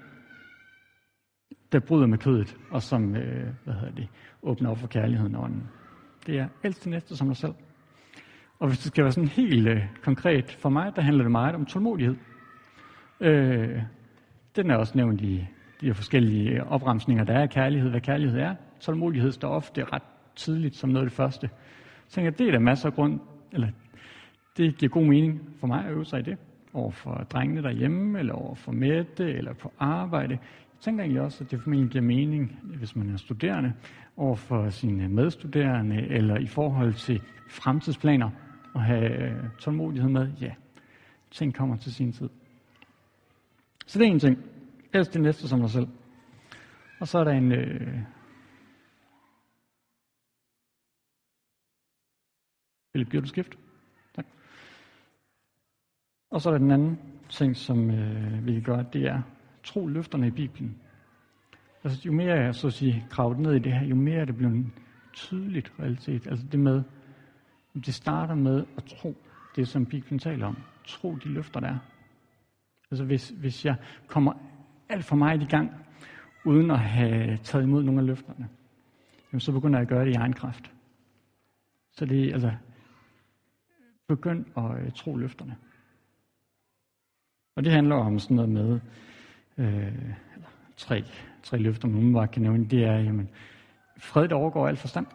der 1.72 1.80
bryder 1.80 2.08
med 2.08 2.18
kødet, 2.18 2.58
og 2.72 2.82
som 2.82 3.16
øh, 3.16 3.48
hvad 3.64 3.74
hedder 3.74 3.96
det, 3.96 4.08
åbner 4.44 4.70
op 4.70 4.78
for 4.78 4.88
kærligheden 4.88 5.36
og 5.36 5.44
ånden. 5.44 5.64
Det 6.28 6.40
er 6.40 6.48
elsk 6.64 6.84
din 6.84 6.92
næste 6.92 7.18
som 7.18 7.28
dig 7.28 7.38
selv. 7.38 7.54
Og 8.60 8.68
hvis 8.68 8.80
det 8.80 8.88
skal 8.88 9.04
være 9.04 9.12
sådan 9.12 9.30
helt 9.30 9.68
øh, 9.68 9.84
konkret 10.04 10.52
for 10.52 10.70
mig, 10.70 10.96
der 10.96 11.02
handler 11.02 11.24
det 11.24 11.32
meget 11.32 11.56
om 11.56 11.66
tålmodighed. 11.66 12.16
Øh, 13.20 13.82
den 14.56 14.72
er 14.72 14.76
også 14.76 14.98
nævnt 14.98 15.22
i 15.22 15.48
de 15.82 15.94
forskellige 15.94 16.50
øh, 16.50 16.72
opremsninger, 16.72 17.24
der 17.24 17.34
er 17.34 17.42
af 17.42 17.50
kærlighed, 17.50 17.90
hvad 17.90 18.02
kærlighed 18.02 18.40
er. 18.40 18.56
Tålmodighed 18.80 19.32
står 19.32 19.50
ofte 19.50 19.84
ret 19.84 20.04
tidligt 20.36 20.76
som 20.76 20.90
noget 20.90 21.06
af 21.06 21.10
det 21.10 21.18
første. 21.18 21.50
Så 22.08 22.16
tænker 22.16 22.32
jeg, 22.32 22.40
det 22.40 22.48
er 22.48 22.52
der 22.52 22.60
masser 22.60 22.90
af 22.90 22.94
grund, 22.96 23.20
eller 23.52 23.68
det 24.58 24.78
giver 24.78 24.90
god 24.90 25.06
mening 25.06 25.42
for 25.60 25.68
mig 25.68 25.86
at 25.86 25.92
øve 25.92 26.06
sig 26.06 26.20
i 26.20 26.24
det. 26.24 26.38
Over 26.74 26.92
for 26.92 27.14
drengene 27.14 27.62
derhjemme, 27.62 28.20
eller 28.20 28.34
over 28.34 28.56
for 28.56 28.72
Mette, 28.72 29.34
eller 29.34 29.54
på 29.54 29.74
arbejde. 29.80 30.34
Jeg 30.34 30.80
tænker 30.80 31.04
egentlig 31.04 31.22
også, 31.22 31.44
at 31.44 31.52
det 31.52 31.62
formentlig 31.62 31.92
giver 31.92 32.04
mening, 32.04 32.60
hvis 32.64 32.96
man 32.96 33.10
er 33.10 33.18
studerende, 33.18 33.74
over 34.18 34.36
for 34.36 34.70
sine 34.70 35.10
medstuderende, 35.10 35.96
eller 35.96 36.38
i 36.38 36.48
forhold 36.48 36.94
til 36.94 37.22
fremtidsplaner, 37.50 38.30
at 38.76 38.82
have 38.82 39.24
øh, 39.24 39.50
tålmodighed 39.60 40.10
med, 40.10 40.32
ja, 40.42 40.54
ting 41.32 41.54
kommer 41.54 41.78
til 41.78 41.94
sin 41.94 42.12
tid. 42.12 42.30
Så 43.86 44.00
det 44.00 44.08
er 44.08 44.12
en 44.12 44.20
ting. 44.20 44.38
Ellers 44.94 45.08
det 45.08 45.22
næste 45.22 45.48
som 45.48 45.60
dig 45.60 45.70
selv. 45.70 45.88
Og 47.00 47.08
så 47.08 47.20
er 47.20 47.24
der 47.24 47.32
en... 47.32 47.52
Øh, 47.52 48.00
Philip, 52.94 53.10
giver 53.10 53.22
du 53.22 53.28
skift? 53.28 53.58
Og 56.34 56.42
så 56.42 56.50
er 56.50 56.52
der 56.52 56.60
den 56.60 56.72
anden 56.72 57.00
ting, 57.30 57.58
som 57.58 57.90
øh, 57.90 58.46
vi 58.46 58.54
kan 58.54 58.62
gøre, 58.62 58.86
det 58.94 59.06
er 59.06 59.22
tro 59.64 59.88
løfterne 59.88 60.28
i 60.28 60.32
Bibelen. 60.32 60.78
Altså, 61.84 62.02
jo 62.06 62.12
mere 62.12 62.36
jeg 62.36 62.56
så 62.56 62.68
at 62.68 62.74
sige 62.74 63.06
kravet 63.10 63.40
ned 63.40 63.54
i 63.54 63.60
det 63.60 63.74
her, 63.74 63.86
jo 63.86 63.96
mere 63.96 64.20
er 64.20 64.26
det 64.26 64.36
blevet 64.36 64.66
tydeligt 65.14 65.74
realitet. 65.80 66.28
Altså 66.28 66.46
det 66.52 66.60
med, 66.60 66.84
det 67.74 67.94
starter 67.94 68.36
med 68.36 68.66
at 68.78 68.84
tro 68.84 69.16
det, 69.56 69.68
som 69.68 69.86
Bibelen 69.86 70.20
taler 70.20 70.48
om. 70.48 70.58
Tro 70.86 71.16
de 71.16 71.30
løfter, 71.30 71.60
der 71.60 71.68
er. 71.68 71.78
Altså 72.92 73.06
hvis, 73.06 73.30
hvis 73.30 73.66
jeg 73.66 73.76
kommer 74.08 74.34
alt 74.90 75.06
for 75.06 75.16
meget 75.16 75.42
i 75.42 75.46
gang, 75.46 75.72
uden 76.46 76.72
at 76.72 76.80
have 76.80 77.38
taget 77.38 77.64
imod 77.64 77.84
nogle 77.84 78.00
af 78.00 78.06
løfterne, 78.08 78.50
jamen 79.32 79.40
så 79.40 79.52
begynder 79.52 79.80
jeg 79.80 79.82
at 79.82 79.90
gøre 79.90 80.06
det 80.06 80.12
i 80.12 80.16
egen 80.16 80.34
kraft. 80.34 80.72
Så 81.92 82.06
det 82.06 82.30
er 82.30 82.34
altså, 82.34 82.52
begynd 84.08 84.46
at 84.58 84.86
øh, 84.86 84.92
tro 84.92 85.16
løfterne. 85.16 85.56
Og 87.56 87.64
det 87.64 87.72
handler 87.72 87.96
om 87.96 88.20
sådan 88.20 88.36
noget 88.36 88.52
med, 88.52 88.80
øh, 89.58 90.14
tre, 90.78 91.04
tre 91.44 91.58
løfter, 91.58 91.88
man 91.88 92.14
bare 92.14 92.28
kan 92.28 92.42
nævne, 92.42 92.66
det 92.66 92.84
er, 92.84 92.98
jamen, 92.98 93.30
fred, 93.98 94.28
der 94.28 94.36
overgår 94.36 94.68
alt 94.68 94.80
forstand, 94.80 95.06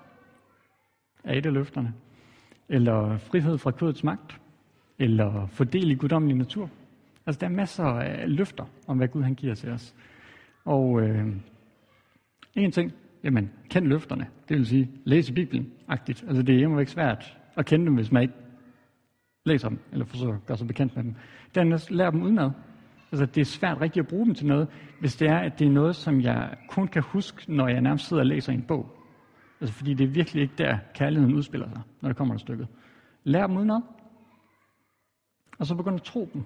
er 1.25 1.39
et 1.39 1.47
af 1.47 1.53
løfterne. 1.53 1.95
Eller 2.69 3.19
frihed 3.19 3.59
fra 3.59 3.71
kødets 3.71 4.05
magt. 4.05 4.41
Eller 4.99 5.47
fordel 5.47 5.91
i 5.91 5.95
guddommelig 5.95 6.37
natur. 6.37 6.71
Altså, 7.27 7.39
der 7.39 7.47
er 7.47 7.51
masser 7.51 7.85
af 7.85 8.37
løfter 8.37 8.65
om, 8.87 8.97
hvad 8.97 9.09
Gud 9.09 9.23
han 9.23 9.35
giver 9.35 9.55
til 9.55 9.71
os. 9.71 9.95
Og 10.65 11.03
øh, 11.03 11.27
en 12.55 12.73
ting, 12.73 12.93
jamen, 13.25 13.51
kend 13.71 13.87
løfterne. 13.87 14.27
Det 14.49 14.57
vil 14.57 14.67
sige, 14.67 14.91
læse 15.05 15.33
Bibelen, 15.33 15.73
agtigt. 15.89 16.25
Altså, 16.29 16.43
det 16.43 16.59
er 16.59 16.63
jo 16.63 16.79
ikke 16.79 16.93
svært 16.93 17.39
at 17.57 17.67
kende 17.67 17.87
dem, 17.87 17.95
hvis 17.95 18.13
man 18.13 18.23
ikke 18.23 18.35
læser 19.49 19.69
dem, 19.69 19.79
eller 19.93 20.05
forsøger 20.05 20.35
at 20.35 20.47
gøre 20.47 20.59
sig 20.59 20.67
bekendt 20.67 20.97
med 20.97 21.05
dem. 21.05 21.15
Dernæst, 21.55 21.91
lærer 21.91 22.11
dem 22.11 22.23
udenad. 22.23 22.51
Altså, 23.13 23.27
det 23.27 23.41
er 23.41 23.45
svært 23.45 23.81
rigtigt 23.81 24.03
at 24.03 24.09
bruge 24.09 24.27
dem 24.27 24.35
til 24.35 24.47
noget, 24.47 24.69
hvis 25.01 25.17
det 25.17 25.29
er, 25.29 25.39
at 25.39 25.59
det 25.59 25.67
er 25.67 25.71
noget, 25.71 25.97
som 25.97 26.21
jeg 26.21 26.57
kun 26.69 26.89
kan 26.89 27.03
huske, 27.03 27.55
når 27.55 27.69
jeg 27.69 27.81
nærmest 27.81 28.09
sidder 28.09 28.23
og 28.23 28.27
læser 28.27 28.53
en 28.53 28.63
bog. 28.63 28.99
Altså, 29.61 29.75
fordi 29.75 29.95
det 29.95 30.05
er 30.05 30.09
virkelig 30.09 30.43
ikke 30.43 30.55
der, 30.59 30.79
kærligheden 30.95 31.35
udspiller 31.35 31.69
sig, 31.69 31.81
når 32.01 32.09
det 32.09 32.17
kommer 32.17 32.35
til 32.35 32.41
stykket. 32.41 32.69
Lær 33.25 33.47
dem 33.47 33.57
udenad. 33.57 33.81
Og 35.59 35.67
så 35.67 35.75
begynd 35.75 35.95
at 35.95 36.03
tro 36.03 36.31
dem. 36.35 36.43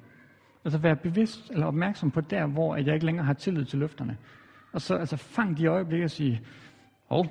Altså 0.64 0.78
være 0.78 0.96
bevidst 0.96 1.50
eller 1.50 1.66
opmærksom 1.66 2.10
på 2.10 2.20
der, 2.20 2.46
hvor 2.46 2.76
jeg 2.76 2.94
ikke 2.94 3.06
længere 3.06 3.26
har 3.26 3.32
tillid 3.32 3.64
til 3.64 3.78
løfterne. 3.78 4.16
Og 4.72 4.80
så 4.80 4.94
altså, 4.94 5.16
fang 5.16 5.58
de 5.58 5.66
øjeblikke 5.66 6.04
og 6.04 6.10
sige, 6.10 6.40
hov, 7.06 7.26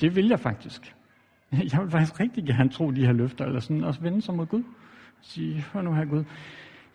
det 0.00 0.16
vil 0.16 0.28
jeg 0.28 0.40
faktisk. 0.40 0.94
Jeg 1.72 1.82
vil 1.82 1.90
faktisk 1.90 2.20
rigtig 2.20 2.44
gerne 2.44 2.70
tro 2.70 2.90
de 2.90 3.06
her 3.06 3.12
løfter, 3.12 3.44
eller 3.44 3.60
sådan, 3.60 3.84
og 3.84 3.96
vende 4.00 4.22
sig 4.22 4.34
mod 4.34 4.46
Gud. 4.46 4.62
Og 5.18 5.24
sige, 5.24 5.60
hør 5.72 5.82
nu 5.82 5.94
her 5.94 6.04
Gud, 6.04 6.24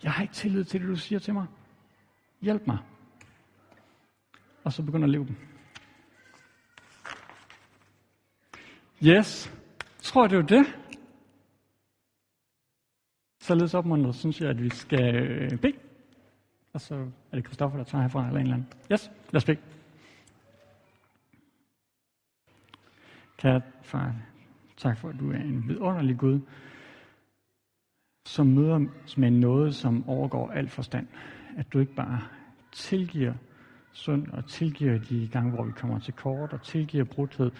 jeg 0.02 0.12
har 0.12 0.22
ikke 0.22 0.34
tillid 0.34 0.64
til 0.64 0.80
det, 0.80 0.88
du 0.88 0.96
siger 0.96 1.18
til 1.18 1.34
mig. 1.34 1.46
Hjælp 2.42 2.66
mig. 2.66 2.78
Og 4.64 4.72
så 4.72 4.82
begynder 4.82 5.04
at 5.04 5.10
leve 5.10 5.26
dem. 5.26 5.36
Yes. 9.04 9.54
Tror 10.02 10.26
det 10.26 10.38
er 10.38 10.42
det. 10.42 10.66
Således 13.40 13.74
opmuntret, 13.74 14.14
synes 14.14 14.40
jeg, 14.40 14.50
at 14.50 14.62
vi 14.62 14.70
skal 14.70 15.14
øh, 15.16 15.58
bede. 15.58 15.76
Og 16.72 16.80
så 16.80 16.94
er 17.32 17.36
det 17.36 17.44
Kristoffer, 17.44 17.78
der 17.78 17.84
tager 17.84 18.02
herfra, 18.02 18.26
eller 18.26 18.40
en 18.40 18.46
eller 18.46 18.54
anden. 18.54 18.72
Yes, 18.92 19.10
lad 19.30 19.36
os 19.36 19.44
bede. 19.44 19.58
Kære 23.36 23.60
far, 23.82 24.14
tak 24.80 24.98
for, 24.98 25.08
at 25.08 25.20
du 25.20 25.30
er 25.32 25.36
en 25.36 25.68
vidunderlig 25.68 26.18
Gud, 26.18 26.40
som 28.26 28.46
møder 28.46 28.86
os 29.04 29.18
med 29.18 29.30
noget, 29.30 29.74
som 29.74 30.08
overgår 30.08 30.50
al 30.50 30.68
forstand. 30.68 31.06
At 31.56 31.72
du 31.72 31.78
ikke 31.78 31.94
bare 31.94 32.20
tilgiver 32.72 33.34
synd 33.92 34.28
og 34.28 34.46
tilgiver 34.46 34.98
de 34.98 35.28
gange, 35.32 35.50
hvor 35.50 35.64
vi 35.64 35.72
kommer 35.72 35.98
til 35.98 36.14
kort 36.14 36.52
og 36.52 36.62
tilgiver 36.62 37.04
brudhed, 37.04 37.50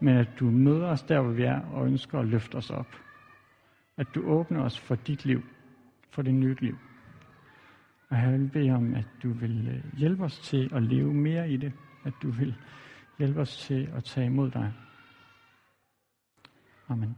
men 0.00 0.16
at 0.16 0.28
du 0.40 0.44
møder 0.44 0.86
os 0.86 1.02
der, 1.02 1.20
hvor 1.20 1.32
vi 1.32 1.42
er, 1.42 1.60
og 1.60 1.86
ønsker 1.86 2.18
at 2.18 2.26
løfte 2.26 2.54
os 2.54 2.70
op. 2.70 2.96
At 3.96 4.06
du 4.14 4.26
åbner 4.26 4.62
os 4.62 4.78
for 4.78 4.94
dit 4.94 5.24
liv, 5.24 5.42
for 6.10 6.22
det 6.22 6.34
nye 6.34 6.56
liv. 6.60 6.78
Og 8.08 8.16
jeg 8.16 8.32
vil 8.32 8.50
bede 8.52 8.70
om, 8.70 8.94
at 8.94 9.06
du 9.22 9.32
vil 9.32 9.68
øh, 9.68 9.98
hjælpe 9.98 10.24
os 10.24 10.38
til 10.38 10.70
at 10.74 10.82
leve 10.82 11.14
mere 11.14 11.50
i 11.50 11.56
det. 11.56 11.72
At 12.04 12.12
du 12.22 12.30
vil 12.30 12.54
hjælpe 13.18 13.40
os 13.40 13.56
til 13.56 13.88
at 13.96 14.04
tage 14.04 14.26
imod 14.26 14.50
dig. 14.50 14.72
Amen. 16.90 17.16